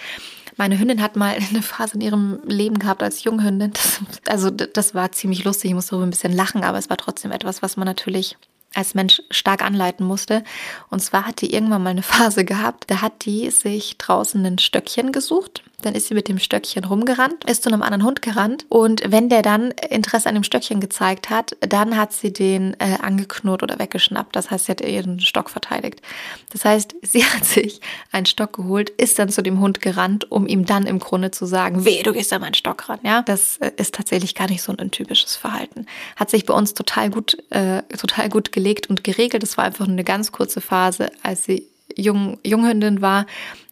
meine 0.57 0.79
Hündin 0.79 1.03
hat 1.03 1.17
mal 1.17 1.37
eine 1.51 1.63
Phase 1.63 1.95
in 1.95 2.01
ihrem 2.01 2.39
Leben 2.47 2.79
gehabt 2.79 3.03
als 3.03 3.25
Junghündin. 3.25 3.73
Das, 3.73 4.01
also 4.27 4.51
das 4.51 4.95
war 4.95 5.13
ziemlich 5.13 5.45
lustig. 5.45 5.66
Ich 5.67 5.75
musste 5.75 5.91
darüber 5.91 6.07
ein 6.07 6.11
bisschen 6.11 6.33
lachen, 6.33 6.63
aber 6.63 6.79
es 6.79 6.91
war 6.91 6.97
trotzdem 6.97 7.33
etwas, 7.33 7.61
was 7.61 7.77
man 7.77 7.87
natürlich 7.87 8.37
als 8.75 8.95
Mensch 8.95 9.23
stark 9.31 9.65
anleiten 9.65 10.07
musste. 10.07 10.45
Und 10.91 11.01
zwar 11.01 11.27
hat 11.27 11.41
die 11.41 11.53
irgendwann 11.53 11.83
mal 11.83 11.91
eine 11.91 12.03
Phase 12.03 12.45
gehabt, 12.45 12.85
da 12.89 13.01
hat 13.01 13.25
die 13.25 13.51
sich 13.51 13.99
draußen 13.99 14.45
ein 14.45 14.59
Stöckchen 14.59 15.13
gesucht 15.13 15.65
dann 15.87 15.95
ist 15.95 16.09
sie 16.09 16.15
mit 16.15 16.27
dem 16.29 16.41
Stöckchen 16.41 16.85
rumgerannt, 16.85 17.45
ist 17.45 17.63
zu 17.63 17.69
einem 17.69 17.83
anderen 17.83 18.05
Hund 18.05 18.21
gerannt 18.21 18.67
und 18.69 19.03
wenn 19.07 19.29
der 19.29 19.43
dann 19.43 19.71
Interesse 19.71 20.29
an 20.29 20.35
dem 20.35 20.43
Stöckchen 20.43 20.81
gezeigt 20.81 21.31
hat, 21.31 21.57
dann 21.61 21.97
hat 21.97 22.13
sie 22.13 22.33
den 22.33 22.75
äh, 22.81 22.99
angeknurrt 23.01 23.63
oder 23.63 23.79
weggeschnappt. 23.79 24.35
Das 24.35 24.51
heißt, 24.51 24.67
sie 24.67 24.73
hat 24.73 24.81
ihren 24.81 25.21
Stock 25.21 25.49
verteidigt. 25.49 26.03
Das 26.51 26.65
heißt, 26.65 26.97
sie 27.03 27.25
hat 27.25 27.45
sich 27.45 27.81
einen 28.11 28.27
Stock 28.27 28.55
geholt, 28.55 28.91
ist 28.91 29.19
dann 29.19 29.29
zu 29.29 29.43
dem 29.43 29.61
Hund 29.61 29.81
gerannt, 29.81 30.31
um 30.31 30.49
ihm 30.49 30.67
dann 30.67 30.87
im 30.87 30.99
Grunde 30.99 31.31
zu 31.31 31.47
sagen, 31.47 31.85
weh, 31.85 32.03
du 32.03 32.13
gehst 32.13 32.33
an 32.33 32.41
meinen 32.41 32.55
Stock 32.55 32.89
ran. 32.89 32.99
Ja, 33.05 33.23
das 33.23 33.59
äh, 33.59 33.71
ist 33.77 33.95
tatsächlich 33.95 34.35
gar 34.35 34.49
nicht 34.49 34.63
so 34.63 34.75
ein 34.77 34.91
typisches 34.91 35.37
Verhalten. 35.37 35.87
Hat 36.17 36.31
sich 36.31 36.47
bei 36.47 36.55
uns 36.55 36.75
total 36.75 37.11
gut, 37.11 37.39
äh, 37.51 37.83
total 37.97 38.29
gut 38.29 38.51
gelegt 38.51 38.91
und 38.91 39.05
geregelt. 39.05 39.45
Es 39.45 39.57
war 39.57 39.65
einfach 39.65 39.87
nur 39.87 39.95
eine 39.95 40.05
ganz 40.05 40.33
kurze 40.33 40.61
Phase, 40.61 41.13
als 41.23 41.45
sie 41.45 41.69
Jung, 41.95 42.39
Junghündin 42.45 43.01
war 43.01 43.27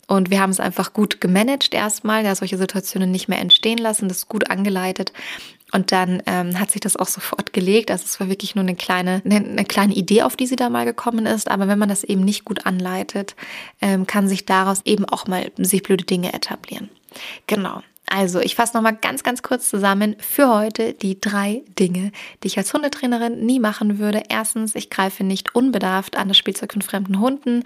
und 0.07 0.31
wir 0.31 0.40
haben 0.40 0.51
es 0.51 0.61
einfach 0.61 0.93
gut 0.93 1.21
gemanagt 1.21 1.75
erstmal, 1.75 2.25
ja, 2.25 2.35
solche 2.35 2.59
Situationen 2.59 3.11
nicht 3.11 3.29
mehr 3.29 3.40
entstehen 3.40 3.79
lassen, 3.79 4.09
das 4.09 4.29
gut 4.29 4.51
angeleitet. 4.51 5.12
Und 5.73 5.90
dann 5.90 6.23
ähm, 6.27 6.61
hat 6.61 6.71
sich 6.71 6.81
das 6.81 6.97
auch 6.97 7.09
sofort 7.09 7.53
gelegt. 7.53 7.90
Also 7.90 8.05
es 8.05 8.21
war 8.21 8.29
wirklich 8.29 8.55
nur 8.55 8.62
eine 8.62 8.77
kleine, 8.77 9.23
eine, 9.25 9.37
eine, 9.37 9.64
kleine 9.64 9.95
Idee, 9.95 10.23
auf 10.23 10.37
die 10.37 10.47
sie 10.47 10.55
da 10.55 10.71
mal 10.71 10.85
gekommen 10.85 11.27
ist. 11.27 11.51
Aber 11.51 11.67
wenn 11.67 11.81
man 11.81 11.88
das 11.88 12.05
eben 12.05 12.25
nicht 12.25 12.45
gut 12.45 12.64
anleitet, 12.64 13.35
ähm, 13.81 14.07
kann 14.07 14.29
sich 14.29 14.47
daraus 14.47 14.83
eben 14.85 15.05
auch 15.05 15.27
mal 15.27 15.51
sich 15.57 15.83
blöde 15.83 16.05
Dinge 16.05 16.33
etablieren. 16.33 16.90
Genau. 17.49 17.83
Also, 18.07 18.40
ich 18.40 18.55
fasse 18.55 18.77
nochmal 18.77 18.97
ganz, 18.97 19.23
ganz 19.23 19.43
kurz 19.43 19.71
zusammen 19.71 20.14
für 20.19 20.49
heute 20.49 20.93
die 20.93 21.21
drei 21.21 21.62
Dinge, 21.79 22.12
die 22.43 22.49
ich 22.49 22.59
als 22.59 22.73
Hundetrainerin 22.73 23.45
nie 23.47 23.59
machen 23.59 23.99
würde. 23.99 24.25
Erstens, 24.29 24.75
ich 24.75 24.90
greife 24.90 25.25
nicht 25.25 25.55
unbedarft 25.55 26.17
an 26.17 26.29
das 26.29 26.37
Spielzeug 26.37 26.75
von 26.75 26.83
fremden 26.83 27.19
Hunden 27.19 27.64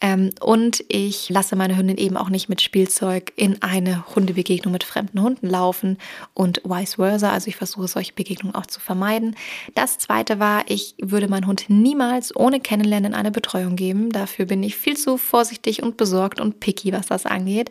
ähm, 0.00 0.30
und 0.40 0.84
ich 0.88 1.28
lasse 1.28 1.56
meine 1.56 1.76
Hündin 1.76 1.96
eben 1.96 2.16
auch 2.16 2.30
nicht 2.30 2.48
mit 2.48 2.60
Spielzeug 2.60 3.32
in 3.34 3.62
eine 3.62 4.06
Hundebegegnung 4.14 4.72
mit 4.72 4.84
fremden 4.84 5.20
Hunden 5.22 5.48
laufen 5.48 5.98
und 6.34 6.62
vice 6.64 6.94
versa. 6.94 7.32
Also, 7.32 7.48
ich 7.48 7.56
versuche 7.56 7.88
solche 7.88 8.12
Begegnungen 8.12 8.54
auch 8.54 8.66
zu 8.66 8.78
vermeiden. 8.78 9.34
Das 9.74 9.98
zweite 9.98 10.38
war, 10.38 10.62
ich 10.68 10.94
würde 11.02 11.26
meinen 11.26 11.48
Hund 11.48 11.64
niemals 11.68 12.34
ohne 12.34 12.60
Kennenlernen 12.60 13.12
in 13.12 13.18
eine 13.18 13.32
Betreuung 13.32 13.74
geben. 13.74 14.10
Dafür 14.10 14.46
bin 14.46 14.62
ich 14.62 14.76
viel 14.76 14.96
zu 14.96 15.16
vorsichtig 15.16 15.82
und 15.82 15.96
besorgt 15.96 16.40
und 16.40 16.60
picky, 16.60 16.92
was 16.92 17.06
das 17.06 17.26
angeht. 17.26 17.70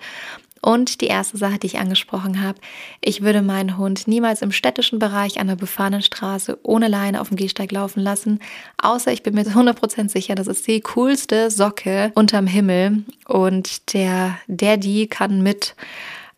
Und 0.62 1.02
die 1.02 1.08
erste 1.08 1.38
Sache, 1.38 1.60
die 1.60 1.68
ich 1.68 1.80
angesprochen 1.80 2.42
habe, 2.42 2.60
ich 3.02 3.22
würde 3.22 3.42
meinen 3.42 3.78
Hund 3.78 4.08
niemals 4.08 4.42
im 4.42 4.52
städtischen 4.52 5.00
Bereich 5.00 5.40
an 5.40 5.48
der 5.48 5.56
befahrenen 5.56 6.02
Straße 6.02 6.60
ohne 6.64 6.88
Leine 6.88 7.22
auf 7.22 7.30
dem 7.30 7.38
Gehsteig 7.38 7.72
laufen 7.72 8.02
lassen, 8.02 8.40
außer 8.82 9.12
ich 9.12 9.24
bin 9.24 9.36
mir 9.36 9.44
100% 9.48 10.10
sicher, 10.10 10.36
das 10.36 10.48
ist 10.48 10.68
die 10.68 10.82
coolste 10.82 11.50
Socke 11.52 12.12
unterm 12.16 12.48
Himmel. 12.48 13.04
Und 13.28 13.94
der, 13.94 14.38
der, 14.48 14.78
die 14.78 15.08
kann 15.08 15.42
mit 15.42 15.76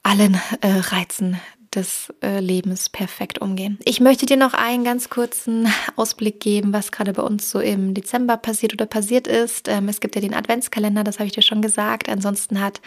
allen 0.04 0.36
äh, 0.62 0.68
Reizen 0.68 1.40
des 1.76 2.14
äh, 2.22 2.40
Lebens 2.40 2.90
perfekt 2.90 3.40
umgehen. 3.40 3.80
Ich 3.86 4.00
möchte 4.00 4.26
dir 4.26 4.38
noch 4.38 4.54
einen 4.54 4.84
ganz 4.84 5.10
kurzen 5.10 5.68
Ausblick 5.96 6.40
geben, 6.40 6.74
was 6.74 6.92
gerade 6.92 7.14
bei 7.14 7.24
uns 7.24 7.50
so 7.50 7.60
im 7.60 7.94
Dezember 7.94 8.38
passiert 8.38 8.74
oder 8.74 8.86
passiert 8.86 9.28
ist. 9.28 9.68
Ähm, 9.68 9.88
es 9.88 10.02
gibt 10.02 10.16
ja 10.16 10.22
den 10.22 10.34
Adventskalender, 10.34 11.04
das 11.04 11.20
habe 11.20 11.28
ich 11.28 11.34
dir 11.34 11.42
schon 11.42 11.62
gesagt. 11.62 12.10
Ansonsten 12.10 12.60
hat 12.60 12.82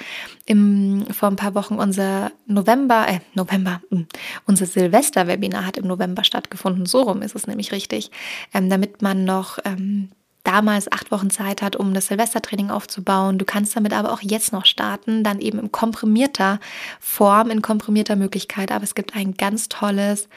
im, 0.47 1.07
vor 1.11 1.29
ein 1.29 1.37
paar 1.37 1.55
Wochen 1.55 1.77
unser 1.77 2.31
November, 2.47 3.07
äh, 3.09 3.21
November, 3.35 3.81
hm, 3.91 4.07
unser 4.47 4.67
Silvester-Webinar 4.67 5.67
hat 5.67 5.79
im 5.79 5.87
November 5.87 6.25
stattgefunden. 6.25 6.87
So 6.87 7.03
rum 7.03 7.23
ist 7.23 7.35
es 7.35 7.47
nämlich 7.47 7.73
richtig. 7.73 8.11
Ähm, 8.53 8.69
damit 8.69 9.01
man 9.03 9.25
noch 9.25 9.59
ähm, 9.65 10.11
damals 10.45 10.93
acht 10.93 11.11
Wochen 11.11 11.31
Zeit 11.31 11.63
hat, 11.63 11.75
um 11.75 11.95
das 11.95 12.07
Silvestertraining 12.07 12.71
aufzubauen. 12.71 13.39
Du 13.39 13.45
kannst 13.45 13.75
damit 13.75 13.93
aber 13.93 14.13
auch 14.13 14.21
jetzt 14.21 14.53
noch 14.53 14.67
starten, 14.67 15.25
dann 15.25 15.41
eben 15.41 15.59
in 15.59 15.73
komprimierter 15.73 16.61
Form, 17.01 17.51
in 17.51 17.63
komprimierter 17.63 18.15
Möglichkeit. 18.15 18.71
Aber 18.71 18.85
es 18.85 18.95
gibt 18.95 19.17
ein 19.17 19.37
ganz 19.37 19.69
tolles, 19.69 20.29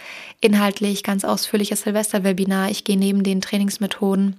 inhaltlich 0.42 1.04
ganz 1.04 1.26
ausführliches 1.26 1.82
Silvesterwebinar. 1.82 2.72
Ich 2.72 2.84
gehe 2.84 2.98
neben 2.98 3.24
den 3.24 3.42
Trainingsmethoden 3.42 4.38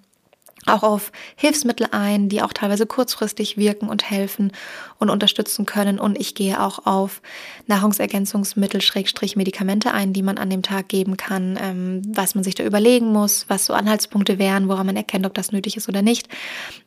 auch 0.66 0.82
auf 0.82 1.12
Hilfsmittel 1.36 1.88
ein, 1.92 2.28
die 2.28 2.42
auch 2.42 2.52
teilweise 2.52 2.86
kurzfristig 2.86 3.56
wirken 3.56 3.88
und 3.88 4.10
helfen 4.10 4.52
und 4.98 5.10
unterstützen 5.10 5.66
können. 5.66 5.98
Und 5.98 6.18
ich 6.18 6.34
gehe 6.34 6.60
auch 6.60 6.86
auf 6.86 7.22
Nahrungsergänzungsmittel, 7.66 8.80
Schrägstrich 8.80 9.36
Medikamente 9.36 9.92
ein, 9.92 10.12
die 10.12 10.22
man 10.22 10.38
an 10.38 10.50
dem 10.50 10.62
Tag 10.62 10.88
geben 10.88 11.16
kann, 11.16 11.58
ähm, 11.60 12.02
was 12.06 12.34
man 12.34 12.44
sich 12.44 12.54
da 12.54 12.64
überlegen 12.64 13.12
muss, 13.12 13.46
was 13.48 13.66
so 13.66 13.74
Anhaltspunkte 13.74 14.38
wären, 14.38 14.68
woran 14.68 14.86
man 14.86 14.96
erkennt, 14.96 15.26
ob 15.26 15.34
das 15.34 15.52
nötig 15.52 15.76
ist 15.76 15.88
oder 15.88 16.02
nicht. 16.02 16.28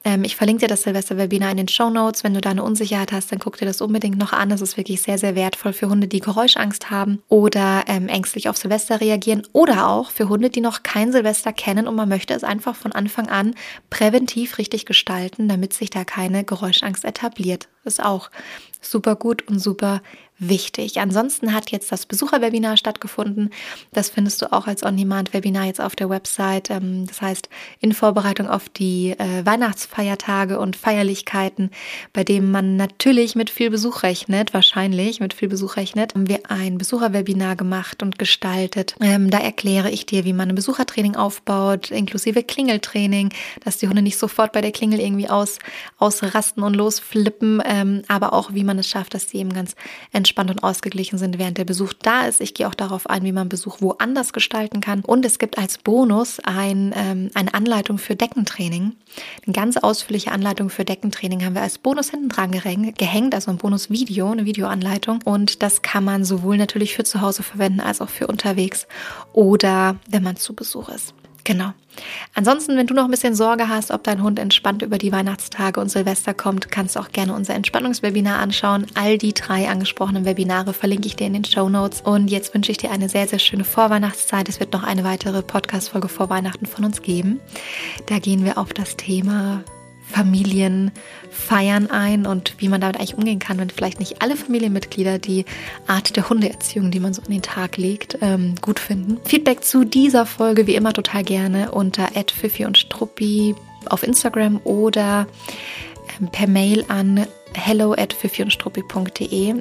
Ähm, 0.04 0.24
ich 0.24 0.36
verlinke 0.36 0.62
dir 0.62 0.68
das 0.68 0.84
Silvester-Webinar 0.84 1.52
in 1.52 1.58
den 1.58 1.68
Show 1.68 1.90
Notes. 1.90 2.24
Wenn 2.24 2.34
du 2.34 2.42
da 2.42 2.52
eine 2.52 2.64
Unsicherheit 2.64 3.12
hast, 3.12 3.32
dann 3.32 3.40
guck 3.40 3.58
dir 3.58 3.66
das 3.66 3.82
unbedingt 3.82 4.18
noch 4.18 4.34
an. 4.34 4.50
Das 4.50 4.62
ist 4.62 4.78
wirklich 4.78 5.02
sehr, 5.02 5.18
sehr 5.18 5.36
wertvoll 5.36 5.74
für 5.74 5.90
Hunde, 5.90 6.08
die 6.08 6.20
Geräuschangst 6.20 6.92
haben 6.92 7.22
oder 7.30 7.84
ähm, 7.88 8.08
ängstlich 8.08 8.50
auf 8.50 8.58
Silvester 8.58 9.02
reagieren 9.02 9.44
oder 9.54 9.88
auch 9.88 10.12
für 10.12 10.30
Hunde, 10.30 10.50
die 10.50 10.62
noch 10.62 10.84
kein 10.84 11.12
Silvester 11.12 11.54
kennen 11.54 11.88
und 11.88 11.96
man 11.96 12.10
möchte 12.10 12.34
es 12.34 12.44
einfach 12.44 12.76
von 12.76 12.92
Anfang 12.92 13.28
an 13.28 13.56
präventiv 13.90 14.58
richtig 14.58 14.86
gestalten, 14.86 15.48
damit 15.48 15.74
sich 15.74 15.90
da 15.90 16.04
keine 16.04 16.44
Geräuschangst 16.44 17.06
etabliert. 17.06 17.68
Ist 17.84 18.04
auch 18.04 18.30
super 18.82 19.16
gut 19.16 19.48
und 19.48 19.60
super 19.60 20.02
wichtig. 20.42 21.00
Ansonsten 21.00 21.54
hat 21.54 21.72
jetzt 21.72 21.92
das 21.92 22.06
Besucherwebinar 22.06 22.76
stattgefunden. 22.76 23.52
Das 23.94 24.10
findest 24.10 24.42
du 24.42 24.52
auch 24.52 24.68
als 24.68 24.84
On-Demand-Webinar 24.84 25.66
jetzt 25.66 25.80
auf 25.80 25.96
der 25.96 26.10
Website. 26.10 26.72
Ähm, 26.72 27.06
das 27.08 27.22
heißt, 27.22 27.48
in 27.80 27.94
Vorbereitung 27.94 28.50
auf 28.50 28.68
die 28.68 29.12
äh, 29.12 29.46
Weihnachtsfeiertage 29.46 30.60
und 30.60 30.76
Feierlichkeiten, 30.76 31.70
bei 32.12 32.24
denen 32.24 32.52
man 32.52 32.76
natürlich 32.76 33.36
mit 33.36 33.50
viel 33.50 33.70
Besuch 33.70 34.04
rechnet, 34.04 34.54
wahrscheinlich 34.54 35.20
mit 35.20 35.34
viel 35.34 35.48
Besuch 35.48 35.78
rechnet, 35.78 36.16
haben 36.16 36.28
wir 36.28 36.40
ein 36.50 36.80
Besucherwebinar 36.80 37.56
gemacht 37.56 38.02
und 38.02 38.18
gestaltet. 38.18 38.96
Ähm, 39.00 39.30
da 39.30 39.38
erkläre 39.38 39.92
ich 39.92 40.08
dir, 40.08 40.26
wie 40.26 40.34
man 40.34 40.50
ein 40.50 40.56
Besuchertraining 40.56 41.16
aufbaut, 41.16 41.92
inklusive 41.92 42.44
Klingeltraining, 42.44 43.30
dass 43.64 43.78
die 43.78 43.88
Hunde 43.88 44.02
nicht 44.02 44.18
sofort 44.18 44.54
bei 44.54 44.62
der 44.62 44.72
Klingel 44.72 45.00
irgendwie 45.00 45.30
aus, 45.30 45.60
ausrasten 46.00 46.64
und 46.64 46.74
losflippen, 46.74 47.62
ähm, 47.64 48.02
aber 48.08 48.34
auch, 48.34 48.54
wie 48.54 48.64
man 48.64 48.80
es 48.80 48.90
schafft, 48.90 49.14
dass 49.14 49.28
die 49.28 49.38
eben 49.38 49.54
ganz 49.54 49.76
entspannt 50.12 50.31
entspannt 50.32 50.50
und 50.50 50.64
ausgeglichen 50.64 51.18
sind, 51.18 51.38
während 51.40 51.58
der 51.58 51.66
Besuch 51.66 51.92
da 51.94 52.26
ist. 52.26 52.40
Ich 52.40 52.54
gehe 52.54 52.68
auch 52.68 52.74
darauf 52.74 53.10
ein, 53.10 53.24
wie 53.24 53.34
man 53.34 53.50
Besuch 53.50 53.82
woanders 53.82 54.32
gestalten 54.32 54.80
kann. 54.80 55.02
Und 55.02 55.26
es 55.26 55.40
gibt 55.40 55.58
als 55.58 55.78
Bonus 55.78 56.40
ein, 56.40 56.94
ähm, 56.96 57.32
eine 57.34 57.54
Anleitung 57.54 57.98
für 57.98 58.16
Deckentraining. 58.16 58.94
Eine 59.46 59.54
ganz 59.54 59.76
ausführliche 59.76 60.32
Anleitung 60.32 60.70
für 60.70 60.86
Deckentraining 60.86 61.44
haben 61.44 61.56
wir 61.56 61.62
als 61.62 61.80
Bonus 61.80 62.12
hinten 62.12 62.30
dran 62.30 62.52
gehängt, 62.52 63.36
also 63.36 63.52
ein 63.52 63.58
Bonusvideo, 63.58 64.32
eine 64.32 64.46
Videoanleitung. 64.46 65.20
Und 65.26 65.62
das 65.62 65.82
kann 65.82 66.06
man 66.06 66.24
sowohl 66.24 66.56
natürlich 66.56 66.96
für 66.96 67.04
zu 67.04 67.20
Hause 67.20 67.44
verwenden 67.44 67.82
als 67.82 68.00
auch 68.00 68.10
für 68.10 68.28
unterwegs 68.28 68.88
oder 69.34 69.98
wenn 70.10 70.24
man 70.24 70.38
zu 70.38 70.56
Besuch 70.56 70.88
ist. 70.88 71.14
Genau. 71.52 71.74
Ansonsten, 72.34 72.78
wenn 72.78 72.88
du 72.88 72.94
noch 72.94 73.06
ein 73.06 73.12
bisschen 73.12 73.36
Sorge 73.36 73.68
hast, 73.68 73.92
ob 73.92 74.04
dein 74.04 74.24
Hund 74.24 74.40
entspannt 74.40 74.82
über 74.82 74.98
die 74.98 75.12
Weihnachtstage 75.12 75.80
und 75.80 75.90
Silvester 75.90 76.34
kommt, 76.34 76.72
kannst 76.72 76.96
du 76.96 77.00
auch 77.00 77.12
gerne 77.12 77.34
unser 77.34 77.54
Entspannungswebinar 77.54 78.40
anschauen. 78.40 78.88
All 78.96 79.18
die 79.18 79.34
drei 79.34 79.68
angesprochenen 79.68 80.26
Webinare 80.26 80.74
verlinke 80.74 81.08
ich 81.08 81.18
dir 81.18 81.28
in 81.28 81.34
den 81.34 81.46
Show 81.46 81.68
Notes. 81.68 82.02
Und 82.02 82.30
jetzt 82.30 82.54
wünsche 82.54 82.72
ich 82.72 82.78
dir 82.78 82.92
eine 82.92 83.10
sehr, 83.10 83.28
sehr 83.28 83.40
schöne 83.40 83.66
Vorweihnachtszeit. 83.66 84.48
Es 84.48 84.60
wird 84.60 84.72
noch 84.72 84.84
eine 84.84 85.04
weitere 85.04 85.42
Podcast-Folge 85.42 86.08
vor 86.08 86.30
Weihnachten 86.30 86.66
von 86.66 86.86
uns 86.86 87.02
geben. 87.02 87.42
Da 88.06 88.20
gehen 88.20 88.46
wir 88.46 88.58
auf 88.58 88.74
das 88.74 88.96
Thema 88.96 89.64
Familienfeiern 90.12 91.90
ein 91.90 92.26
und 92.26 92.56
wie 92.60 92.70
man 92.70 92.82
damit 92.82 92.98
eigentlich 92.98 93.18
umgehen 93.18 93.40
kann, 93.40 93.58
wenn 93.58 93.70
vielleicht 93.70 94.00
nicht 94.00 94.22
alle 94.22 94.36
Familienmitglieder 94.36 95.20
die 95.20 95.46
Art 95.88 96.16
der 96.16 96.30
Hundeerziehung, 96.30 96.92
die 96.92 97.00
man 97.00 97.14
so 97.14 97.22
an 97.22 97.32
den 97.32 97.42
Tag 97.42 97.78
legt, 97.78 98.18
ähm, 98.22 98.56
gut 98.62 98.80
finden. 98.80 99.20
Feedback 99.26 99.64
zu 99.64 99.84
dieser 99.84 100.26
Folge 100.26 100.68
wie 100.68 100.76
immer 100.76 100.94
total 100.94 101.24
gerne 101.24 101.72
unter 101.72 102.10
@fifi 102.34 102.66
und 102.66 102.78
Struppi 102.78 103.56
auf 103.90 104.04
Instagram 104.04 104.60
oder 104.64 105.28
ähm, 106.20 106.28
per 106.32 106.48
Mail 106.48 106.86
an 106.88 107.26
hello 107.54 107.94
at 107.94 108.16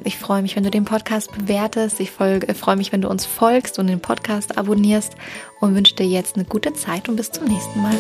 Ich 0.04 0.16
freue 0.16 0.42
mich, 0.42 0.56
wenn 0.56 0.64
du 0.64 0.70
den 0.70 0.84
Podcast 0.84 1.32
bewertest. 1.32 2.00
Ich 2.00 2.10
folge, 2.10 2.54
freue 2.54 2.76
mich, 2.76 2.92
wenn 2.92 3.02
du 3.02 3.08
uns 3.08 3.26
folgst 3.26 3.78
und 3.78 3.86
den 3.86 4.00
Podcast 4.00 4.56
abonnierst 4.58 5.14
und 5.60 5.74
wünsche 5.74 5.94
dir 5.94 6.06
jetzt 6.06 6.36
eine 6.36 6.44
gute 6.44 6.72
Zeit 6.74 7.08
und 7.08 7.16
bis 7.16 7.30
zum 7.30 7.46
nächsten 7.46 7.82
Mal. 7.82 7.96